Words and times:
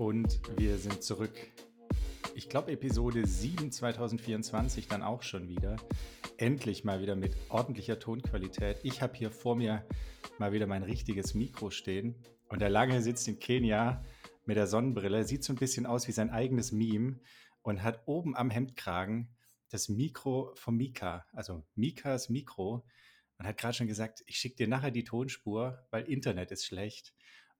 Und 0.00 0.40
wir 0.56 0.78
sind 0.78 1.02
zurück. 1.02 1.34
Ich 2.34 2.48
glaube, 2.48 2.72
Episode 2.72 3.26
7 3.26 3.70
2024 3.70 4.88
dann 4.88 5.02
auch 5.02 5.22
schon 5.22 5.46
wieder. 5.50 5.76
Endlich 6.38 6.84
mal 6.84 7.02
wieder 7.02 7.16
mit 7.16 7.36
ordentlicher 7.50 7.98
Tonqualität. 7.98 8.78
Ich 8.82 9.02
habe 9.02 9.14
hier 9.14 9.30
vor 9.30 9.56
mir 9.56 9.84
mal 10.38 10.52
wieder 10.52 10.66
mein 10.66 10.84
richtiges 10.84 11.34
Mikro 11.34 11.68
stehen. 11.68 12.14
Und 12.48 12.62
der 12.62 12.70
Lange 12.70 13.02
sitzt 13.02 13.28
in 13.28 13.40
Kenia 13.40 14.02
mit 14.46 14.56
der 14.56 14.66
Sonnenbrille, 14.66 15.24
sieht 15.24 15.44
so 15.44 15.52
ein 15.52 15.58
bisschen 15.58 15.84
aus 15.84 16.08
wie 16.08 16.12
sein 16.12 16.30
eigenes 16.30 16.72
Meme 16.72 17.20
und 17.60 17.82
hat 17.82 18.00
oben 18.06 18.34
am 18.34 18.48
Hemdkragen 18.48 19.28
das 19.68 19.90
Mikro 19.90 20.54
von 20.54 20.78
Mika, 20.78 21.26
also 21.34 21.62
Mikas 21.74 22.30
Mikro. 22.30 22.86
Und 23.36 23.46
hat 23.46 23.58
gerade 23.58 23.74
schon 23.74 23.86
gesagt, 23.86 24.22
ich 24.24 24.38
schicke 24.38 24.56
dir 24.56 24.68
nachher 24.68 24.92
die 24.92 25.04
Tonspur, 25.04 25.86
weil 25.90 26.04
Internet 26.04 26.52
ist 26.52 26.64
schlecht. 26.64 27.12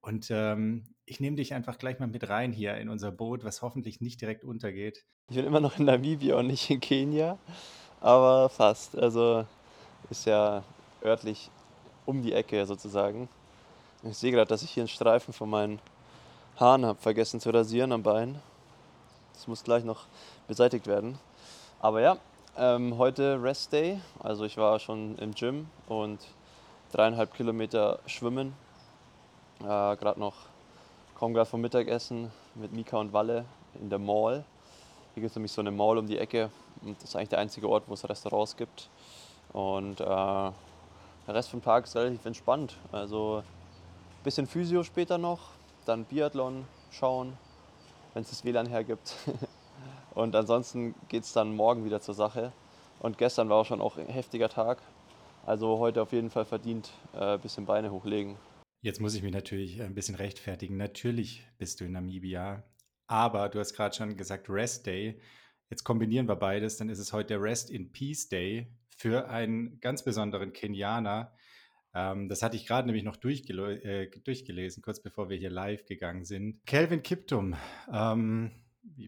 Und 0.02 0.28
ähm, 0.30 0.84
ich 1.04 1.20
nehme 1.20 1.36
dich 1.36 1.52
einfach 1.52 1.78
gleich 1.78 1.98
mal 1.98 2.06
mit 2.06 2.28
rein 2.28 2.52
hier 2.52 2.76
in 2.76 2.88
unser 2.88 3.10
Boot, 3.12 3.44
was 3.44 3.62
hoffentlich 3.62 4.00
nicht 4.00 4.20
direkt 4.20 4.44
untergeht. 4.44 5.04
Ich 5.28 5.36
bin 5.36 5.44
immer 5.44 5.60
noch 5.60 5.78
in 5.78 5.84
Namibia 5.84 6.36
und 6.36 6.46
nicht 6.46 6.70
in 6.70 6.80
Kenia, 6.80 7.38
aber 8.00 8.48
fast. 8.48 8.96
Also 8.96 9.46
ist 10.08 10.26
ja 10.26 10.64
örtlich 11.04 11.50
um 12.06 12.22
die 12.22 12.32
Ecke 12.32 12.64
sozusagen. 12.66 13.28
Ich 14.02 14.16
sehe 14.16 14.32
gerade, 14.32 14.48
dass 14.48 14.62
ich 14.62 14.70
hier 14.70 14.82
einen 14.82 14.88
Streifen 14.88 15.34
von 15.34 15.50
meinen 15.50 15.78
Haaren 16.56 16.86
habe 16.86 17.00
vergessen 17.00 17.40
zu 17.40 17.50
rasieren 17.50 17.92
am 17.92 18.02
Bein. 18.02 18.40
Das 19.34 19.46
muss 19.46 19.62
gleich 19.62 19.84
noch 19.84 20.06
beseitigt 20.48 20.86
werden. 20.86 21.18
Aber 21.80 22.00
ja, 22.00 22.16
ähm, 22.56 22.96
heute 22.98 23.42
Rest 23.42 23.72
Day. 23.72 24.00
Also 24.18 24.44
ich 24.44 24.56
war 24.56 24.78
schon 24.78 25.16
im 25.18 25.34
Gym 25.34 25.66
und 25.86 26.20
dreieinhalb 26.92 27.34
Kilometer 27.34 28.00
schwimmen 28.06 28.54
äh, 29.60 29.96
gerade 29.96 30.18
noch, 30.18 30.34
komme 31.14 31.34
gerade 31.34 31.48
vom 31.48 31.60
Mittagessen 31.60 32.30
mit 32.54 32.72
Mika 32.72 32.98
und 32.98 33.12
Walle 33.12 33.44
in 33.80 33.90
der 33.90 33.98
Mall. 33.98 34.44
Hier 35.14 35.22
gibt 35.22 35.30
es 35.30 35.36
nämlich 35.36 35.52
so 35.52 35.60
eine 35.60 35.70
Mall 35.70 35.98
um 35.98 36.06
die 36.06 36.18
Ecke 36.18 36.50
und 36.82 36.96
das 36.96 37.10
ist 37.10 37.16
eigentlich 37.16 37.28
der 37.30 37.40
einzige 37.40 37.68
Ort, 37.68 37.84
wo 37.86 37.94
es 37.94 38.08
Restaurants 38.08 38.56
gibt. 38.56 38.88
Und 39.52 40.00
äh, 40.00 40.04
der 40.04 40.54
Rest 41.28 41.50
vom 41.50 41.62
Tag 41.62 41.84
ist 41.84 41.94
relativ 41.96 42.24
entspannt. 42.24 42.76
Also 42.92 43.38
ein 43.38 44.24
bisschen 44.24 44.46
Physio 44.46 44.82
später 44.82 45.18
noch, 45.18 45.40
dann 45.84 46.04
Biathlon 46.04 46.64
schauen, 46.90 47.36
wenn 48.14 48.22
es 48.22 48.30
das 48.30 48.44
WLAN 48.44 48.66
hergibt. 48.66 49.14
und 50.14 50.34
ansonsten 50.34 50.94
geht 51.08 51.24
es 51.24 51.32
dann 51.32 51.54
morgen 51.54 51.84
wieder 51.84 52.00
zur 52.00 52.14
Sache. 52.14 52.52
Und 53.00 53.18
gestern 53.18 53.48
war 53.48 53.58
auch 53.58 53.66
schon 53.66 53.80
auch 53.80 53.96
ein 53.96 54.06
heftiger 54.06 54.48
Tag. 54.48 54.78
Also 55.46 55.78
heute 55.78 56.02
auf 56.02 56.12
jeden 56.12 56.30
Fall 56.30 56.44
verdient 56.44 56.90
ein 57.14 57.36
äh, 57.36 57.38
bisschen 57.38 57.66
Beine 57.66 57.90
hochlegen. 57.90 58.36
Jetzt 58.82 58.98
muss 58.98 59.14
ich 59.14 59.22
mich 59.22 59.32
natürlich 59.32 59.82
ein 59.82 59.94
bisschen 59.94 60.14
rechtfertigen. 60.14 60.78
Natürlich 60.78 61.46
bist 61.58 61.80
du 61.80 61.84
in 61.84 61.92
Namibia, 61.92 62.64
aber 63.06 63.50
du 63.50 63.58
hast 63.58 63.74
gerade 63.74 63.94
schon 63.94 64.16
gesagt 64.16 64.48
Rest 64.48 64.86
Day. 64.86 65.20
Jetzt 65.68 65.84
kombinieren 65.84 66.26
wir 66.26 66.36
beides, 66.36 66.78
dann 66.78 66.88
ist 66.88 66.98
es 66.98 67.12
heute 67.12 67.34
der 67.34 67.42
Rest 67.42 67.70
in 67.70 67.92
Peace 67.92 68.30
Day 68.30 68.74
für 68.96 69.28
einen 69.28 69.80
ganz 69.80 70.02
besonderen 70.02 70.54
Kenianer. 70.54 71.34
Ähm, 71.92 72.30
das 72.30 72.42
hatte 72.42 72.56
ich 72.56 72.66
gerade 72.66 72.86
nämlich 72.86 73.04
noch 73.04 73.16
äh, 73.22 74.10
durchgelesen, 74.24 74.82
kurz 74.82 75.02
bevor 75.02 75.28
wir 75.28 75.36
hier 75.36 75.50
live 75.50 75.84
gegangen 75.84 76.24
sind. 76.24 76.64
Kelvin 76.64 77.02
Kiptum 77.02 77.56
ähm, 77.92 78.50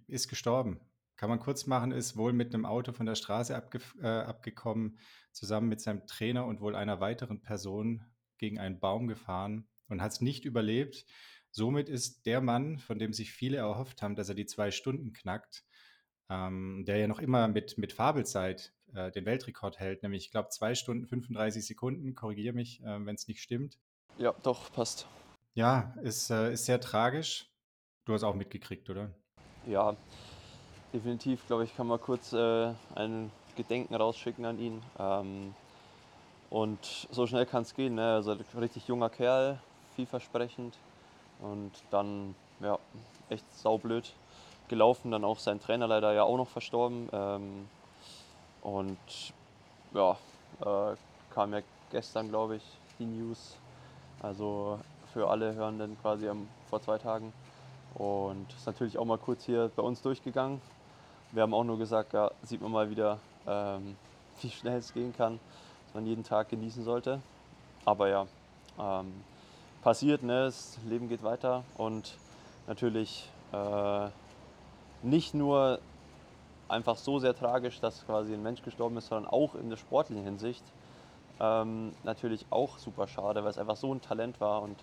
ist 0.06 0.28
gestorben. 0.28 0.80
Kann 1.16 1.30
man 1.30 1.40
kurz 1.40 1.66
machen, 1.66 1.92
ist 1.92 2.18
wohl 2.18 2.34
mit 2.34 2.52
einem 2.52 2.66
Auto 2.66 2.92
von 2.92 3.06
der 3.06 3.14
Straße 3.14 3.56
abge 3.56 3.80
äh, 4.02 4.06
abgekommen, 4.06 4.98
zusammen 5.30 5.70
mit 5.70 5.80
seinem 5.80 6.06
Trainer 6.06 6.44
und 6.44 6.60
wohl 6.60 6.76
einer 6.76 7.00
weiteren 7.00 7.40
Person 7.40 8.04
gegen 8.42 8.58
einen 8.58 8.80
Baum 8.80 9.06
gefahren 9.06 9.68
und 9.88 10.02
hat 10.02 10.10
es 10.10 10.20
nicht 10.20 10.44
überlebt. 10.44 11.06
Somit 11.52 11.88
ist 11.88 12.26
der 12.26 12.40
Mann, 12.40 12.78
von 12.78 12.98
dem 12.98 13.12
sich 13.12 13.32
viele 13.32 13.58
erhofft 13.58 14.02
haben, 14.02 14.16
dass 14.16 14.28
er 14.28 14.34
die 14.34 14.46
zwei 14.46 14.72
Stunden 14.72 15.12
knackt, 15.12 15.64
ähm, 16.28 16.82
der 16.84 16.96
ja 16.96 17.06
noch 17.06 17.20
immer 17.20 17.46
mit, 17.46 17.78
mit 17.78 17.92
Fabelzeit 17.92 18.74
äh, 18.94 19.12
den 19.12 19.26
Weltrekord 19.26 19.78
hält, 19.78 20.02
nämlich 20.02 20.24
ich 20.24 20.30
glaube 20.32 20.48
zwei 20.48 20.74
Stunden 20.74 21.06
35 21.06 21.64
Sekunden, 21.64 22.16
korrigiere 22.16 22.52
mich, 22.52 22.80
äh, 22.80 23.06
wenn 23.06 23.14
es 23.14 23.28
nicht 23.28 23.40
stimmt. 23.40 23.78
Ja, 24.18 24.34
doch, 24.42 24.72
passt. 24.72 25.06
Ja, 25.54 25.94
ist, 26.02 26.30
äh, 26.30 26.52
ist 26.52 26.64
sehr 26.64 26.80
tragisch. 26.80 27.48
Du 28.06 28.12
hast 28.12 28.24
auch 28.24 28.34
mitgekriegt, 28.34 28.90
oder? 28.90 29.14
Ja, 29.66 29.96
definitiv, 30.92 31.46
glaube 31.46 31.62
ich, 31.62 31.76
kann 31.76 31.86
man 31.86 32.00
kurz 32.00 32.32
äh, 32.32 32.74
ein 32.96 33.30
Gedenken 33.54 33.94
rausschicken 33.94 34.44
an 34.44 34.58
ihn. 34.58 34.82
Ähm, 34.98 35.54
und 36.52 37.08
so 37.10 37.26
schnell 37.26 37.46
kann 37.46 37.62
es 37.62 37.74
gehen. 37.74 37.94
Ne? 37.94 38.12
Also 38.12 38.36
richtig 38.60 38.86
junger 38.86 39.08
Kerl, 39.08 39.58
vielversprechend. 39.96 40.76
Und 41.40 41.72
dann, 41.90 42.34
ja, 42.60 42.78
echt 43.30 43.50
saublöd 43.56 44.12
gelaufen. 44.68 45.10
Dann 45.12 45.24
auch 45.24 45.38
sein 45.38 45.60
Trainer 45.60 45.86
leider 45.86 46.12
ja 46.12 46.24
auch 46.24 46.36
noch 46.36 46.48
verstorben. 46.48 47.08
Ähm, 47.10 47.68
und 48.60 48.98
ja, 49.94 50.18
äh, 50.60 50.94
kam 51.30 51.54
ja 51.54 51.62
gestern, 51.90 52.28
glaube 52.28 52.56
ich, 52.56 52.62
die 52.98 53.06
News. 53.06 53.56
Also 54.20 54.78
für 55.14 55.30
alle 55.30 55.54
Hörenden 55.54 55.98
quasi 56.02 56.28
am, 56.28 56.50
vor 56.68 56.82
zwei 56.82 56.98
Tagen. 56.98 57.32
Und 57.94 58.46
ist 58.54 58.66
natürlich 58.66 58.98
auch 58.98 59.06
mal 59.06 59.16
kurz 59.16 59.44
hier 59.44 59.70
bei 59.74 59.82
uns 59.82 60.02
durchgegangen. 60.02 60.60
Wir 61.30 61.44
haben 61.44 61.54
auch 61.54 61.64
nur 61.64 61.78
gesagt, 61.78 62.12
ja, 62.12 62.30
sieht 62.42 62.60
man 62.60 62.72
mal 62.72 62.90
wieder, 62.90 63.20
ähm, 63.46 63.96
wie 64.42 64.50
schnell 64.50 64.76
es 64.76 64.92
gehen 64.92 65.14
kann 65.16 65.40
man 65.94 66.06
jeden 66.06 66.24
Tag 66.24 66.48
genießen 66.48 66.84
sollte. 66.84 67.20
Aber 67.84 68.08
ja, 68.08 68.26
ähm, 68.78 69.12
passiert, 69.82 70.22
ne? 70.22 70.44
das 70.44 70.78
Leben 70.86 71.08
geht 71.08 71.22
weiter 71.22 71.64
und 71.76 72.16
natürlich 72.66 73.28
äh, 73.52 74.08
nicht 75.02 75.34
nur 75.34 75.80
einfach 76.68 76.96
so 76.96 77.18
sehr 77.18 77.34
tragisch, 77.34 77.80
dass 77.80 78.06
quasi 78.06 78.32
ein 78.32 78.42
Mensch 78.42 78.62
gestorben 78.62 78.96
ist, 78.96 79.08
sondern 79.08 79.30
auch 79.30 79.54
in 79.54 79.68
der 79.68 79.76
sportlichen 79.76 80.24
Hinsicht 80.24 80.64
ähm, 81.40 81.92
natürlich 82.04 82.46
auch 82.50 82.78
super 82.78 83.06
schade, 83.06 83.42
weil 83.42 83.50
es 83.50 83.58
einfach 83.58 83.76
so 83.76 83.92
ein 83.92 84.00
Talent 84.00 84.40
war 84.40 84.62
und 84.62 84.76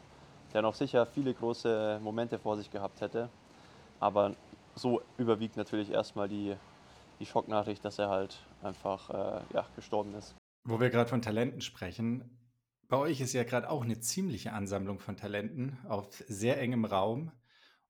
der 0.54 0.62
noch 0.62 0.76
sicher 0.76 1.06
viele 1.06 1.34
große 1.34 2.00
Momente 2.04 2.38
vor 2.38 2.58
sich 2.58 2.70
gehabt 2.70 3.02
hätte. 3.02 3.30
Aber 4.00 4.34
so 4.76 5.02
überwiegt 5.18 5.58
natürlich 5.58 5.92
erstmal 5.92 6.28
die, 6.28 6.56
die 7.20 7.26
Schocknachricht, 7.26 7.84
dass 7.86 8.00
er 8.00 8.10
halt 8.10 8.38
einfach 8.64 9.10
äh, 9.10 9.42
ja, 9.54 9.66
gestorben 9.76 10.16
ist. 10.16 10.39
Wo 10.64 10.80
wir 10.80 10.90
gerade 10.90 11.10
von 11.10 11.22
Talenten 11.22 11.62
sprechen, 11.62 12.40
bei 12.90 12.98
euch 12.98 13.22
ist 13.22 13.34
ja 13.34 13.44
gerade 13.44 13.70
auch 13.70 13.84
eine 13.84 14.00
ziemliche 14.00 14.52
Ansammlung 14.52 15.00
von 15.00 15.16
Talenten 15.16 15.78
auf 15.88 16.24
sehr 16.28 16.60
engem 16.60 16.86
Raum. 16.86 17.32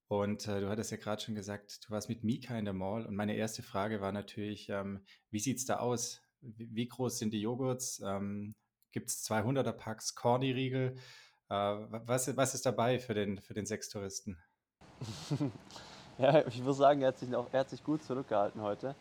Und 0.10 0.48
äh, 0.48 0.60
du 0.60 0.70
hattest 0.70 0.92
ja 0.92 0.98
gerade 0.98 1.22
schon 1.22 1.36
gesagt, 1.36 1.86
du 1.86 1.92
warst 1.92 2.10
mit 2.10 2.24
Mika 2.24 2.58
in 2.58 2.66
der 2.66 2.74
Mall. 2.74 3.06
Und 3.06 3.16
meine 3.16 3.36
erste 3.36 3.64
Frage 3.64 4.02
war 4.02 4.12
natürlich, 4.12 4.68
ähm, 4.70 5.06
wie 5.30 5.40
sieht 5.40 5.58
es 5.58 5.66
da 5.66 5.78
aus? 5.78 6.22
Wie, 6.42 6.68
wie, 6.74 6.88
groß 6.88 7.18
sind 7.18 7.32
die 7.34 7.42
Joghurts? 7.42 8.02
Ähm, 8.06 8.56
Gibt 8.92 9.10
es 9.10 9.24
200er 9.24 9.72
Packs, 9.72 10.16
Corny-Riegel? 10.16 10.96
Äh, 11.50 11.54
was, 11.54 12.36
was 12.36 12.56
ist 12.56 12.66
dabei 12.66 13.00
für 13.00 13.14
den, 13.14 13.40
für 13.40 13.54
den 13.54 13.66
Sextouristen? 13.66 14.38
ja, 16.18 16.46
ich 16.46 16.62
muss 16.62 16.78
sagen, 16.78 17.02
er 17.02 17.10
hat 17.10 17.20
sich, 17.20 17.34
auch, 17.36 17.48
er 17.54 17.62
hat 17.62 17.70
sich 17.70 17.84
gut 17.84 18.04
zurückgehalten 18.04 18.62
heute. 18.62 18.96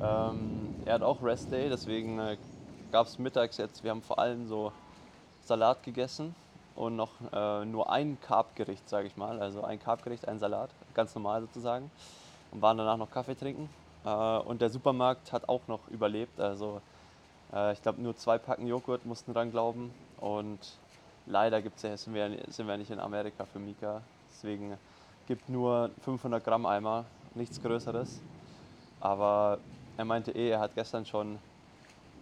Ähm, 0.00 0.74
er 0.86 0.94
hat 0.94 1.02
auch 1.02 1.22
Rest 1.22 1.52
Day, 1.52 1.68
deswegen 1.68 2.18
äh, 2.18 2.36
gab 2.90 3.06
es 3.06 3.18
mittags 3.18 3.56
jetzt, 3.56 3.82
wir 3.84 3.90
haben 3.90 4.02
vor 4.02 4.18
allem 4.18 4.46
so 4.46 4.72
Salat 5.44 5.82
gegessen 5.82 6.34
und 6.76 6.96
noch 6.96 7.10
äh, 7.32 7.64
nur 7.64 7.90
ein 7.90 8.18
Carbgericht, 8.20 8.88
sage 8.88 9.06
ich 9.06 9.16
mal. 9.16 9.40
Also 9.40 9.62
ein 9.62 9.80
Carbgericht, 9.80 10.28
ein 10.28 10.38
Salat, 10.38 10.70
ganz 10.94 11.14
normal 11.14 11.42
sozusagen. 11.42 11.90
Und 12.52 12.62
waren 12.62 12.78
danach 12.78 12.96
noch 12.96 13.10
Kaffee 13.10 13.34
trinken. 13.34 13.68
Äh, 14.04 14.08
und 14.08 14.60
der 14.60 14.70
Supermarkt 14.70 15.32
hat 15.32 15.48
auch 15.48 15.60
noch 15.66 15.80
überlebt. 15.88 16.40
Also 16.40 16.80
äh, 17.52 17.72
ich 17.72 17.82
glaube 17.82 18.00
nur 18.00 18.16
zwei 18.16 18.38
Packen 18.38 18.66
Joghurt 18.66 19.04
mussten 19.06 19.34
dran 19.34 19.50
glauben. 19.50 19.92
Und 20.18 20.58
leider 21.26 21.60
gibt's 21.62 21.82
ja, 21.82 21.96
sind, 21.96 22.14
wir, 22.14 22.30
sind 22.48 22.66
wir 22.66 22.76
nicht 22.76 22.90
in 22.90 23.00
Amerika 23.00 23.44
für 23.44 23.58
Mika. 23.58 24.02
Deswegen 24.30 24.76
gibt 25.26 25.48
nur 25.48 25.90
500 26.04 26.42
Gramm 26.42 26.66
Eimer, 26.66 27.04
nichts 27.34 27.60
Größeres. 27.60 28.20
Aber 29.00 29.58
er 29.96 30.04
meinte 30.04 30.32
eh, 30.32 30.50
er 30.50 30.60
hat 30.60 30.74
gestern 30.74 31.04
schon 31.04 31.38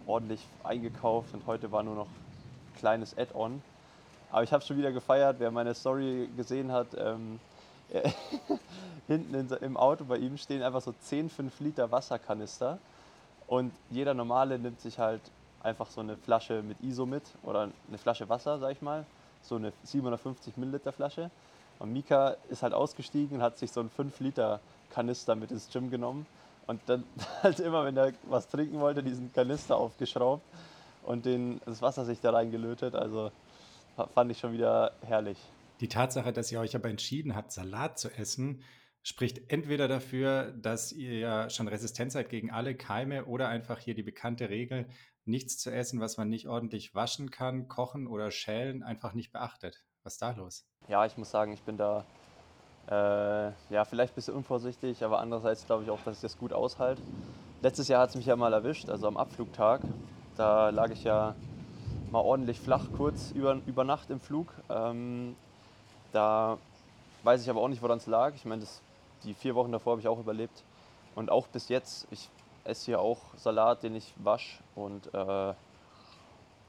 ordentlich 0.09 0.45
eingekauft 0.63 1.33
und 1.33 1.45
heute 1.45 1.71
war 1.71 1.83
nur 1.83 1.95
noch 1.95 2.07
ein 2.07 2.79
kleines 2.79 3.17
Add-on. 3.17 3.61
Aber 4.31 4.43
ich 4.43 4.51
habe 4.51 4.63
schon 4.63 4.77
wieder 4.77 4.91
gefeiert, 4.91 5.37
wer 5.39 5.51
meine 5.51 5.73
Story 5.73 6.29
gesehen 6.35 6.71
hat. 6.71 6.87
Ähm, 6.97 7.39
hinten 9.07 9.33
in, 9.33 9.49
im 9.61 9.77
Auto 9.77 10.05
bei 10.05 10.17
ihm 10.17 10.37
stehen 10.37 10.61
einfach 10.61 10.81
so 10.81 10.93
10 10.93 11.29
5 11.29 11.59
Liter 11.59 11.91
Wasserkanister 11.91 12.77
und 13.47 13.73
jeder 13.89 14.13
normale 14.13 14.59
nimmt 14.59 14.79
sich 14.79 14.99
halt 14.99 15.21
einfach 15.63 15.89
so 15.89 16.01
eine 16.01 16.15
Flasche 16.15 16.61
mit 16.61 16.79
ISO 16.81 17.07
mit 17.07 17.23
oder 17.43 17.69
eine 17.87 17.97
Flasche 17.97 18.29
Wasser, 18.29 18.59
sag 18.59 18.71
ich 18.71 18.81
mal, 18.81 19.05
so 19.41 19.55
eine 19.55 19.73
750 19.83 20.57
Milliliter 20.57 20.91
Flasche. 20.91 21.31
Und 21.79 21.93
Mika 21.93 22.35
ist 22.49 22.61
halt 22.61 22.73
ausgestiegen 22.73 23.37
und 23.37 23.43
hat 23.43 23.57
sich 23.57 23.71
so 23.71 23.79
einen 23.79 23.89
5 23.89 24.19
Liter 24.19 24.59
Kanister 24.91 25.35
mit 25.35 25.51
ins 25.51 25.69
Gym 25.71 25.89
genommen 25.89 26.25
und 26.69 26.81
dann 26.85 27.03
halt 27.43 27.59
immer, 27.59 27.83
wenn 27.83 27.97
er 27.97 28.13
was 28.29 28.47
trinken 28.47 28.79
wollte, 28.79 29.01
diesen 29.01 29.33
Kanister 29.33 29.75
aufgeschraubt 29.75 30.43
und 31.03 31.25
den, 31.25 31.59
das 31.65 31.81
Wasser 31.81 32.05
sich 32.05 32.21
da 32.21 32.31
reingelötet. 32.31 32.93
Also 32.93 33.31
fand 34.13 34.31
ich 34.31 34.37
schon 34.37 34.53
wieder 34.53 34.91
herrlich. 35.01 35.37
Die 35.81 35.87
Tatsache, 35.87 36.31
dass 36.31 36.51
ihr 36.51 36.59
euch 36.59 36.75
aber 36.75 36.89
entschieden 36.89 37.35
habt, 37.35 37.51
Salat 37.51 37.97
zu 37.97 38.09
essen, 38.11 38.63
spricht 39.01 39.51
entweder 39.51 39.87
dafür, 39.87 40.51
dass 40.51 40.91
ihr 40.91 41.17
ja 41.17 41.49
schon 41.49 41.67
resistent 41.67 42.11
seid 42.11 42.29
gegen 42.29 42.51
alle 42.51 42.75
Keime 42.75 43.25
oder 43.25 43.47
einfach 43.47 43.79
hier 43.79 43.95
die 43.95 44.03
bekannte 44.03 44.49
Regel, 44.49 44.87
nichts 45.25 45.57
zu 45.57 45.71
essen, 45.71 45.99
was 45.99 46.17
man 46.17 46.29
nicht 46.29 46.47
ordentlich 46.47 46.93
waschen 46.93 47.31
kann, 47.31 47.67
kochen 47.67 48.05
oder 48.05 48.29
schälen, 48.29 48.83
einfach 48.83 49.13
nicht 49.13 49.31
beachtet. 49.31 49.83
Was 50.03 50.13
ist 50.13 50.21
da 50.21 50.31
los? 50.31 50.67
Ja, 50.87 51.05
ich 51.05 51.17
muss 51.17 51.31
sagen, 51.31 51.51
ich 51.51 51.63
bin 51.63 51.77
da 51.77 52.05
äh, 52.89 53.51
ja, 53.69 53.85
vielleicht 53.85 54.13
ein 54.13 54.15
bisschen 54.15 54.33
unvorsichtig, 54.33 55.03
aber 55.03 55.19
andererseits 55.19 55.65
glaube 55.65 55.83
ich 55.83 55.91
auch, 55.91 55.99
dass 56.01 56.17
ich 56.17 56.21
das 56.21 56.37
gut 56.37 56.53
aushalte. 56.53 57.01
Letztes 57.61 57.87
Jahr 57.87 58.01
hat 58.01 58.09
es 58.09 58.15
mich 58.15 58.25
ja 58.25 58.35
mal 58.35 58.53
erwischt, 58.53 58.89
also 58.89 59.07
am 59.07 59.17
Abflugtag. 59.17 59.81
Da 60.37 60.69
lag 60.69 60.89
ich 60.89 61.03
ja 61.03 61.35
mal 62.11 62.21
ordentlich 62.21 62.59
flach 62.59 62.85
kurz 62.95 63.31
über, 63.31 63.59
über 63.67 63.83
Nacht 63.83 64.09
im 64.09 64.19
Flug. 64.19 64.53
Ähm, 64.69 65.35
da 66.13 66.57
weiß 67.23 67.43
ich 67.43 67.49
aber 67.49 67.61
auch 67.61 67.67
nicht, 67.67 67.81
woran 67.81 67.97
es 67.97 68.07
lag. 68.07 68.33
Ich 68.35 68.45
meine, 68.45 68.63
die 69.23 69.33
vier 69.33 69.55
Wochen 69.55 69.71
davor 69.71 69.91
habe 69.91 70.01
ich 70.01 70.07
auch 70.07 70.19
überlebt. 70.19 70.63
Und 71.15 71.29
auch 71.29 71.47
bis 71.47 71.69
jetzt, 71.69 72.07
ich 72.11 72.29
esse 72.63 72.85
hier 72.85 73.01
auch 73.01 73.19
Salat, 73.35 73.83
den 73.83 73.95
ich 73.95 74.13
wasche 74.23 74.63
und 74.75 75.13
äh, 75.13 75.53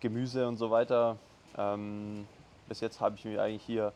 Gemüse 0.01 0.49
und 0.49 0.57
so 0.57 0.71
weiter. 0.71 1.17
Ähm, 1.57 2.27
bis 2.69 2.81
jetzt 2.81 3.01
habe 3.01 3.15
ich 3.17 3.25
mir 3.25 3.41
eigentlich 3.41 3.63
hier 3.63 3.93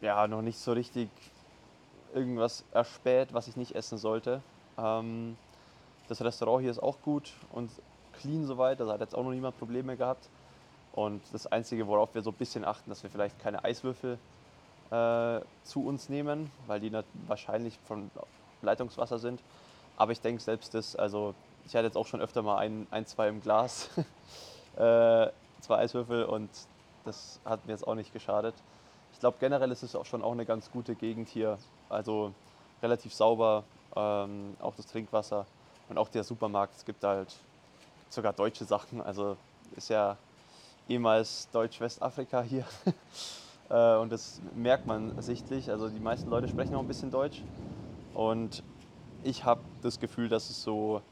ja, 0.00 0.26
noch 0.26 0.42
nicht 0.42 0.58
so 0.58 0.72
richtig 0.72 1.08
irgendwas 2.14 2.64
erspäht, 2.72 3.32
was 3.32 3.48
ich 3.48 3.56
nicht 3.56 3.74
essen 3.74 3.98
sollte. 3.98 4.42
Ähm, 4.78 5.36
das 6.08 6.22
Restaurant 6.22 6.62
hier 6.62 6.70
ist 6.70 6.82
auch 6.82 7.00
gut 7.02 7.32
und 7.52 7.70
clean 8.20 8.46
soweit, 8.46 8.80
da 8.80 8.86
hat 8.88 9.00
jetzt 9.00 9.14
auch 9.14 9.24
noch 9.24 9.30
niemand 9.30 9.58
Probleme 9.58 9.96
gehabt. 9.96 10.28
Und 10.92 11.22
das 11.32 11.46
Einzige, 11.46 11.86
worauf 11.86 12.14
wir 12.14 12.22
so 12.22 12.30
ein 12.30 12.36
bisschen 12.36 12.64
achten, 12.64 12.90
dass 12.90 13.02
wir 13.02 13.10
vielleicht 13.10 13.38
keine 13.38 13.62
Eiswürfel 13.62 14.18
äh, 14.90 15.40
zu 15.62 15.84
uns 15.84 16.08
nehmen, 16.08 16.50
weil 16.66 16.80
die 16.80 16.90
wahrscheinlich 17.26 17.78
von 17.86 18.10
Leitungswasser 18.62 19.18
sind. 19.18 19.40
Aber 19.96 20.12
ich 20.12 20.20
denke 20.20 20.42
selbst 20.42 20.74
das, 20.74 20.96
also 20.96 21.34
ich 21.66 21.74
hatte 21.76 21.86
jetzt 21.86 21.96
auch 21.96 22.06
schon 22.06 22.20
öfter 22.20 22.42
mal 22.42 22.56
ein, 22.58 22.86
ein 22.90 23.06
zwei 23.06 23.28
im 23.28 23.40
Glas, 23.40 23.90
äh, 24.76 25.28
zwei 25.60 25.76
Eiswürfel 25.76 26.24
und 26.24 26.50
das 27.04 27.40
hat 27.44 27.66
mir 27.66 27.72
jetzt 27.72 27.86
auch 27.86 27.94
nicht 27.94 28.12
geschadet. 28.12 28.54
Ich 29.18 29.20
glaube 29.20 29.38
generell 29.40 29.72
ist 29.72 29.82
es 29.82 29.96
auch 29.96 30.06
schon 30.06 30.22
auch 30.22 30.30
eine 30.30 30.46
ganz 30.46 30.70
gute 30.70 30.94
Gegend 30.94 31.28
hier. 31.28 31.58
Also 31.88 32.32
relativ 32.80 33.12
sauber, 33.12 33.64
ähm, 33.96 34.56
auch 34.60 34.76
das 34.76 34.86
Trinkwasser 34.86 35.44
und 35.88 35.98
auch 35.98 36.08
der 36.08 36.22
Supermarkt. 36.22 36.76
Es 36.76 36.84
gibt 36.84 37.02
halt 37.02 37.34
sogar 38.10 38.32
deutsche 38.32 38.64
Sachen. 38.64 39.00
Also 39.00 39.36
ist 39.74 39.90
ja 39.90 40.16
ehemals 40.88 41.48
Deutsch-Westafrika 41.50 42.42
hier. 42.42 42.64
Äh, 43.70 43.96
und 43.96 44.10
das 44.10 44.40
merkt 44.54 44.86
man 44.86 45.20
sichtlich. 45.20 45.70
Also 45.70 45.90
die 45.90 46.00
meisten 46.00 46.30
Leute 46.30 46.48
sprechen 46.48 46.74
auch 46.74 46.80
ein 46.80 46.88
bisschen 46.88 47.10
Deutsch. 47.10 47.42
Und 48.14 48.62
ich 49.22 49.44
habe 49.44 49.60
das 49.82 50.00
Gefühl, 50.00 50.30
dass 50.30 50.48
es 50.48 50.62
so 50.62 51.02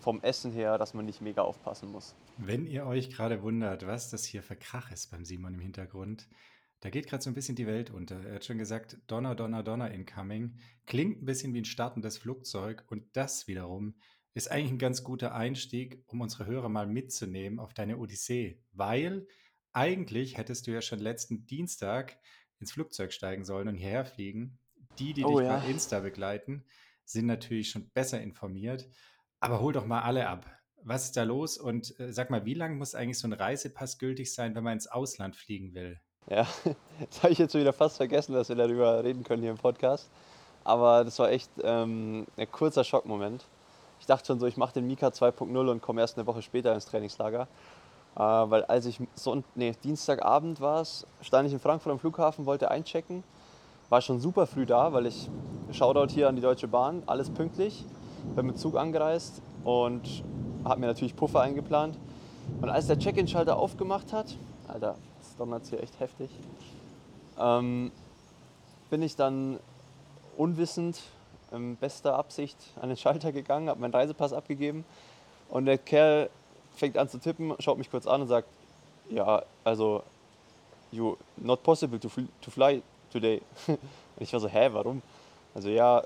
vom 0.00 0.20
Essen 0.22 0.50
her, 0.50 0.76
dass 0.76 0.92
man 0.92 1.06
nicht 1.06 1.20
mega 1.20 1.42
aufpassen 1.42 1.92
muss. 1.92 2.16
Wenn 2.36 2.66
ihr 2.66 2.84
euch 2.84 3.10
gerade 3.10 3.44
wundert, 3.44 3.86
was 3.86 4.10
das 4.10 4.24
hier 4.24 4.42
für 4.42 4.56
Krach 4.56 4.90
ist 4.90 5.12
beim 5.12 5.24
Simon 5.24 5.54
im 5.54 5.60
Hintergrund, 5.60 6.26
da 6.80 6.90
geht 6.90 7.06
gerade 7.06 7.22
so 7.22 7.30
ein 7.30 7.34
bisschen 7.34 7.56
die 7.56 7.66
Welt 7.66 7.90
unter. 7.90 8.24
Er 8.24 8.36
hat 8.36 8.44
schon 8.44 8.58
gesagt, 8.58 8.98
Donner, 9.06 9.34
Donner, 9.34 9.62
Donner 9.62 9.90
incoming. 9.90 10.56
Klingt 10.86 11.22
ein 11.22 11.26
bisschen 11.26 11.52
wie 11.52 11.60
ein 11.60 11.66
startendes 11.66 12.18
Flugzeug 12.18 12.84
und 12.88 13.04
das 13.12 13.46
wiederum 13.46 13.94
ist 14.32 14.50
eigentlich 14.50 14.72
ein 14.72 14.78
ganz 14.78 15.04
guter 15.04 15.34
Einstieg, 15.34 16.02
um 16.06 16.20
unsere 16.20 16.46
Hörer 16.46 16.68
mal 16.68 16.86
mitzunehmen 16.86 17.58
auf 17.58 17.74
deine 17.74 17.98
Odyssee, 17.98 18.62
weil 18.72 19.26
eigentlich 19.72 20.38
hättest 20.38 20.66
du 20.66 20.72
ja 20.72 20.80
schon 20.80 21.00
letzten 21.00 21.46
Dienstag 21.46 22.18
ins 22.58 22.72
Flugzeug 22.72 23.12
steigen 23.12 23.44
sollen 23.44 23.68
und 23.68 23.74
hierher 23.74 24.04
fliegen. 24.04 24.58
Die, 24.98 25.12
die 25.12 25.24
oh, 25.24 25.38
dich 25.38 25.48
ja. 25.48 25.58
bei 25.58 25.70
Insta 25.70 26.00
begleiten, 26.00 26.64
sind 27.04 27.26
natürlich 27.26 27.70
schon 27.70 27.90
besser 27.90 28.20
informiert. 28.20 28.88
Aber 29.40 29.60
hol 29.60 29.72
doch 29.72 29.86
mal 29.86 30.02
alle 30.02 30.28
ab. 30.28 30.50
Was 30.82 31.06
ist 31.06 31.16
da 31.16 31.24
los? 31.24 31.58
Und 31.58 31.98
äh, 32.00 32.12
sag 32.12 32.30
mal, 32.30 32.44
wie 32.44 32.54
lange 32.54 32.76
muss 32.76 32.94
eigentlich 32.94 33.18
so 33.18 33.28
ein 33.28 33.32
Reisepass 33.32 33.98
gültig 33.98 34.32
sein, 34.32 34.54
wenn 34.54 34.64
man 34.64 34.74
ins 34.74 34.86
Ausland 34.86 35.36
fliegen 35.36 35.74
will? 35.74 36.00
Ja, 36.28 36.46
das 37.10 37.22
habe 37.22 37.32
ich 37.32 37.38
jetzt 37.38 37.54
wieder 37.54 37.72
fast 37.72 37.96
vergessen, 37.96 38.34
dass 38.34 38.48
wir 38.48 38.56
darüber 38.56 39.02
reden 39.02 39.24
können 39.24 39.42
hier 39.42 39.50
im 39.50 39.58
Podcast. 39.58 40.10
Aber 40.64 41.04
das 41.04 41.18
war 41.18 41.30
echt 41.30 41.50
ähm, 41.62 42.26
ein 42.36 42.50
kurzer 42.50 42.84
Schockmoment. 42.84 43.44
Ich 43.98 44.06
dachte 44.06 44.26
schon 44.26 44.40
so, 44.40 44.46
ich 44.46 44.56
mache 44.56 44.74
den 44.74 44.86
Mika 44.86 45.08
2.0 45.08 45.70
und 45.70 45.82
komme 45.82 46.00
erst 46.00 46.16
eine 46.18 46.26
Woche 46.26 46.42
später 46.42 46.74
ins 46.74 46.86
Trainingslager. 46.86 47.48
Äh, 48.16 48.20
weil 48.20 48.64
als 48.64 48.86
ich 48.86 49.00
so, 49.14 49.42
nee, 49.54 49.72
Dienstagabend 49.84 50.60
war 50.60 50.84
stand 51.22 51.46
ich 51.46 51.52
in 51.52 51.60
Frankfurt 51.60 51.92
am 51.92 51.98
Flughafen, 51.98 52.46
wollte 52.46 52.70
einchecken. 52.70 53.24
War 53.88 54.00
schon 54.00 54.20
super 54.20 54.46
früh 54.46 54.66
da, 54.66 54.92
weil 54.92 55.06
ich 55.06 55.28
Shoutout 55.72 56.12
hier 56.12 56.28
an 56.28 56.36
die 56.36 56.42
Deutsche 56.42 56.68
Bahn, 56.68 57.02
alles 57.06 57.30
pünktlich. 57.30 57.84
Bin 58.36 58.46
mit 58.46 58.58
Zug 58.58 58.76
angereist 58.76 59.40
und 59.64 60.22
habe 60.64 60.80
mir 60.80 60.86
natürlich 60.86 61.16
Puffer 61.16 61.40
eingeplant. 61.40 61.98
Und 62.60 62.68
als 62.68 62.86
der 62.86 62.98
Check-in-Schalter 62.98 63.56
aufgemacht 63.56 64.12
hat, 64.12 64.36
Alter, 64.68 64.96
donnert 65.40 65.66
hier 65.66 65.82
echt 65.82 65.98
heftig, 65.98 66.30
ähm, 67.38 67.90
bin 68.90 69.02
ich 69.02 69.16
dann 69.16 69.58
unwissend, 70.36 71.00
in 71.50 71.76
bester 71.76 72.16
Absicht 72.16 72.56
an 72.80 72.90
den 72.90 72.96
Schalter 72.96 73.32
gegangen, 73.32 73.68
habe 73.68 73.80
meinen 73.80 73.94
Reisepass 73.94 74.32
abgegeben 74.32 74.84
und 75.48 75.64
der 75.64 75.78
Kerl 75.78 76.30
fängt 76.76 76.96
an 76.96 77.08
zu 77.08 77.18
tippen, 77.18 77.54
schaut 77.58 77.78
mich 77.78 77.90
kurz 77.90 78.06
an 78.06 78.22
und 78.22 78.28
sagt, 78.28 78.48
ja, 79.08 79.42
also, 79.64 80.02
you, 80.92 81.16
not 81.36 81.62
possible 81.62 81.98
to, 81.98 82.08
fly, 82.08 82.28
to 82.40 82.50
fly 82.50 82.82
today. 83.10 83.42
und 83.66 83.78
ich 84.18 84.32
war 84.32 84.40
so, 84.40 84.48
hä, 84.48 84.68
warum? 84.72 85.02
Also 85.54 85.68
ja, 85.68 86.04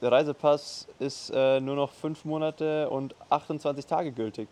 der 0.00 0.12
Reisepass 0.12 0.86
ist 0.98 1.30
äh, 1.34 1.60
nur 1.60 1.76
noch 1.76 1.90
fünf 1.90 2.24
Monate 2.24 2.88
und 2.88 3.14
28 3.28 3.84
Tage 3.84 4.12
gültig. 4.12 4.48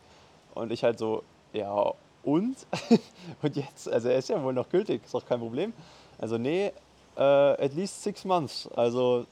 Und 0.54 0.70
ich 0.70 0.84
halt 0.84 0.98
so, 0.98 1.22
ja, 1.52 1.94
und? 2.24 2.56
und 3.42 3.56
jetzt, 3.56 3.88
also 3.88 4.08
er 4.08 4.18
ist 4.18 4.28
ja 4.28 4.42
wohl 4.42 4.52
noch 4.52 4.68
gültig, 4.68 5.02
ist 5.04 5.14
auch 5.14 5.26
kein 5.26 5.40
Problem. 5.40 5.72
Also 6.18 6.38
nee, 6.38 6.72
äh, 7.16 7.20
at 7.20 7.74
least 7.74 8.02
six 8.02 8.24
months. 8.24 8.68
Also 8.74 9.26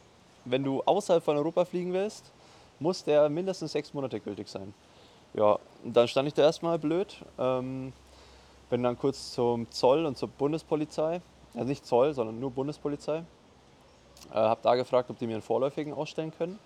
wenn 0.44 0.65
du 0.65 0.83
außerhalb 0.83 1.23
von 1.23 1.37
Europa 1.37 1.65
fliegen 1.65 1.93
willst, 1.93 2.31
muss 2.81 3.05
der 3.05 3.29
mindestens 3.29 3.73
sechs 3.73 3.94
Monate 3.94 4.20
gültig 4.20 4.49
sein. 4.49 4.75
Ja, 5.34 5.58
und 5.84 5.96
dann 5.96 6.08
stand 6.08 6.29
ich 6.29 6.34
da 6.34 6.43
erstmal 6.43 6.79
blöd. 6.79 7.17
Ähm, 7.39 7.93
bin 8.70 8.82
dann 8.82 8.99
kurz 8.99 9.32
zum 9.32 9.70
Zoll 9.70 10.06
und 10.06 10.19
zur 10.19 10.29
Bundespolizei. 10.29 11.20
Also 11.55 11.69
nicht 11.69 11.87
Zoll, 11.87 12.15
sondern 12.15 12.41
nur 12.41 12.51
Bundespolizei. 12.51 13.19
Äh, 14.31 14.34
hab 14.34 14.63
da 14.63 14.75
gefragt, 14.75 15.11
ob 15.11 15.19
die 15.19 15.27
mir 15.27 15.34
einen 15.34 15.43
vorläufigen 15.43 15.93
ausstellen 15.93 16.32
können. 16.37 16.58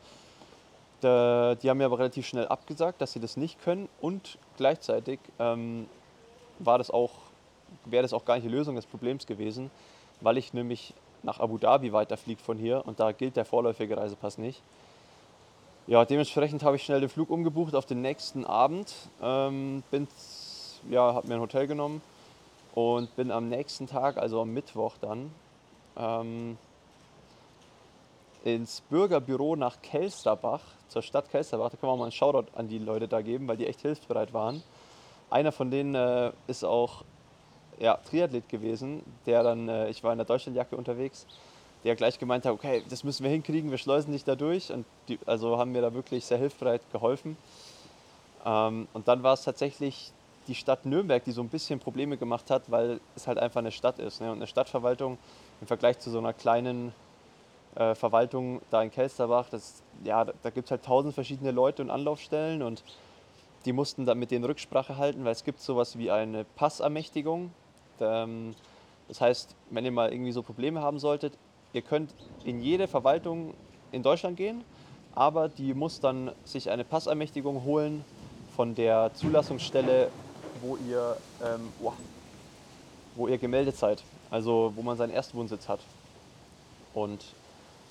Da, 1.00 1.54
die 1.54 1.68
haben 1.68 1.78
mir 1.78 1.84
aber 1.84 1.98
relativ 1.98 2.26
schnell 2.26 2.48
abgesagt, 2.48 3.00
dass 3.00 3.12
sie 3.12 3.20
das 3.20 3.36
nicht 3.36 3.62
können. 3.62 3.88
Und 4.00 4.38
gleichzeitig 4.56 5.20
ähm, 5.38 5.86
war 6.58 6.78
das 6.78 6.90
auch, 6.90 7.10
wäre 7.84 8.02
das 8.02 8.12
auch 8.12 8.24
gar 8.24 8.34
nicht 8.34 8.44
die 8.44 8.50
Lösung 8.50 8.76
des 8.76 8.86
Problems 8.86 9.26
gewesen, 9.26 9.70
weil 10.20 10.38
ich 10.38 10.54
nämlich 10.54 10.94
nach 11.22 11.40
Abu 11.40 11.58
Dhabi 11.58 11.92
weiterfliege 11.92 12.42
von 12.42 12.58
hier 12.58 12.86
und 12.86 13.00
da 13.00 13.12
gilt 13.12 13.36
der 13.36 13.44
vorläufige 13.44 13.96
Reisepass 13.96 14.38
nicht. 14.38 14.62
Ja, 15.86 16.04
dementsprechend 16.04 16.62
habe 16.64 16.76
ich 16.76 16.82
schnell 16.82 17.00
den 17.00 17.08
Flug 17.08 17.30
umgebucht 17.30 17.74
auf 17.74 17.86
den 17.86 18.02
nächsten 18.02 18.44
Abend. 18.44 18.92
Ähm, 19.22 19.82
ja, 20.90 21.14
habe 21.14 21.28
mir 21.28 21.34
ein 21.34 21.40
Hotel 21.40 21.66
genommen 21.66 22.02
und 22.74 23.14
bin 23.16 23.30
am 23.30 23.48
nächsten 23.48 23.86
Tag, 23.86 24.16
also 24.16 24.42
am 24.42 24.52
Mittwoch 24.52 24.94
dann, 25.00 25.30
ähm, 25.96 26.58
ins 28.44 28.80
Bürgerbüro 28.82 29.56
nach 29.56 29.80
Kelsterbach, 29.82 30.60
zur 30.88 31.02
Stadt 31.02 31.30
Kelsterbach. 31.30 31.70
Da 31.70 31.76
können 31.76 31.90
wir 31.90 31.94
auch 31.94 31.98
mal 31.98 32.04
einen 32.04 32.12
Shoutout 32.12 32.50
an 32.54 32.68
die 32.68 32.78
Leute 32.78 33.08
da 33.08 33.20
geben, 33.20 33.48
weil 33.48 33.56
die 33.56 33.66
echt 33.66 33.80
hilfsbereit 33.80 34.32
waren. 34.32 34.62
Einer 35.30 35.52
von 35.52 35.70
denen 35.70 35.94
äh, 35.94 36.32
ist 36.46 36.64
auch 36.64 37.04
ja, 37.78 37.96
Triathlet 37.96 38.48
gewesen, 38.48 39.02
der 39.26 39.42
dann, 39.42 39.68
äh, 39.68 39.88
ich 39.88 40.02
war 40.02 40.12
in 40.12 40.18
der 40.18 40.26
Deutschlandjacke 40.26 40.76
unterwegs, 40.76 41.26
der 41.84 41.94
gleich 41.96 42.18
gemeint 42.18 42.44
hat, 42.44 42.52
okay, 42.52 42.82
das 42.88 43.04
müssen 43.04 43.24
wir 43.24 43.30
hinkriegen, 43.30 43.70
wir 43.70 43.78
schleusen 43.78 44.12
dich 44.12 44.24
da 44.24 44.34
durch. 44.34 44.72
Und 44.72 44.86
die, 45.08 45.18
also 45.26 45.58
haben 45.58 45.72
mir 45.72 45.82
da 45.82 45.92
wirklich 45.94 46.24
sehr 46.24 46.38
hilfsbereit 46.38 46.82
geholfen. 46.92 47.36
Ähm, 48.44 48.88
und 48.92 49.08
dann 49.08 49.22
war 49.22 49.34
es 49.34 49.42
tatsächlich 49.42 50.12
die 50.48 50.54
Stadt 50.54 50.86
Nürnberg, 50.86 51.22
die 51.24 51.32
so 51.32 51.42
ein 51.42 51.48
bisschen 51.48 51.80
Probleme 51.80 52.16
gemacht 52.16 52.50
hat, 52.50 52.70
weil 52.70 53.00
es 53.16 53.26
halt 53.26 53.38
einfach 53.38 53.58
eine 53.58 53.72
Stadt 53.72 53.98
ist. 53.98 54.20
Ne? 54.20 54.30
Und 54.30 54.38
eine 54.38 54.46
Stadtverwaltung 54.46 55.18
im 55.60 55.66
Vergleich 55.66 55.98
zu 55.98 56.10
so 56.10 56.18
einer 56.18 56.32
kleinen 56.32 56.92
äh, 57.74 57.94
Verwaltung 57.94 58.62
da 58.70 58.82
in 58.82 58.90
Kelsterbach, 58.90 59.48
das, 59.50 59.82
ja, 60.04 60.24
da, 60.24 60.32
da 60.42 60.50
gibt 60.50 60.66
es 60.66 60.70
halt 60.70 60.84
tausend 60.84 61.14
verschiedene 61.14 61.50
Leute 61.50 61.82
und 61.82 61.90
Anlaufstellen 61.90 62.62
und 62.62 62.82
die 63.66 63.72
mussten 63.72 64.06
dann 64.06 64.18
mit 64.18 64.30
denen 64.30 64.44
Rücksprache 64.44 64.96
halten, 64.96 65.24
weil 65.24 65.32
es 65.32 65.44
gibt 65.44 65.60
sowas 65.60 65.98
wie 65.98 66.10
eine 66.10 66.44
Passermächtigung. 66.44 67.50
Ähm, 68.00 68.54
das 69.08 69.20
heißt, 69.20 69.54
wenn 69.70 69.84
ihr 69.84 69.92
mal 69.92 70.12
irgendwie 70.12 70.32
so 70.32 70.42
Probleme 70.42 70.80
haben 70.80 70.98
solltet, 70.98 71.32
ihr 71.72 71.82
könnt 71.82 72.14
in 72.44 72.62
jede 72.62 72.86
Verwaltung 72.88 73.54
in 73.92 74.02
Deutschland 74.02 74.36
gehen, 74.36 74.64
aber 75.14 75.48
die 75.48 75.74
muss 75.74 76.00
dann 76.00 76.30
sich 76.44 76.70
eine 76.70 76.84
Passermächtigung 76.84 77.64
holen 77.64 78.04
von 78.54 78.74
der 78.74 79.10
Zulassungsstelle, 79.14 80.10
wo 80.62 80.76
ihr, 80.88 81.16
ähm, 81.44 81.68
wo 83.16 83.28
ihr 83.28 83.38
gemeldet 83.38 83.76
seid. 83.76 84.02
also 84.30 84.72
wo 84.74 84.82
man 84.82 84.96
seinen 84.96 85.12
ersten 85.12 85.38
Wohnsitz 85.38 85.68
hat. 85.68 85.80
Und 86.94 87.24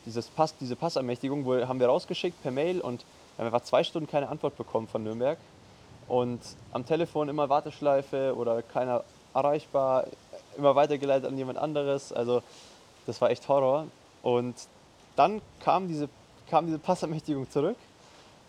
dieses 0.05 0.27
Pass, 0.27 0.55
diese 0.58 0.75
Passermächtigung 0.75 1.46
haben 1.67 1.79
wir 1.79 1.88
rausgeschickt 1.88 2.41
per 2.44 2.51
Mail 2.51 2.82
und 2.82 3.05
wir 3.36 3.46
haben 3.46 3.53
einfach 3.53 3.65
zwei 3.65 3.84
Stunden 3.84 4.10
keine 4.10 4.29
Antwort 4.29 4.58
bekommen 4.58 4.88
von 4.88 5.03
Nürnberg. 5.03 5.38
Und 6.07 6.41
am 6.71 6.85
Telefon 6.85 7.29
immer 7.29 7.50
Warteschleife 7.50 8.35
oder 8.35 8.62
keiner 8.62 9.03
erreichbar, 9.33 10.05
immer 10.57 10.75
weitergeleitet 10.75 11.27
an 11.27 11.38
jemand 11.38 11.57
anderes. 11.57 12.13
Also 12.13 12.41
das 13.05 13.19
war 13.21 13.29
echt 13.29 13.47
Horror. 13.47 13.88
Und 14.24 14.55
dann 15.15 15.41
kam 15.59 15.88
diese, 15.88 16.09
kam 16.50 16.67
diese 16.67 16.79
Passermächtigung 16.79 17.50
zurück 17.50 17.77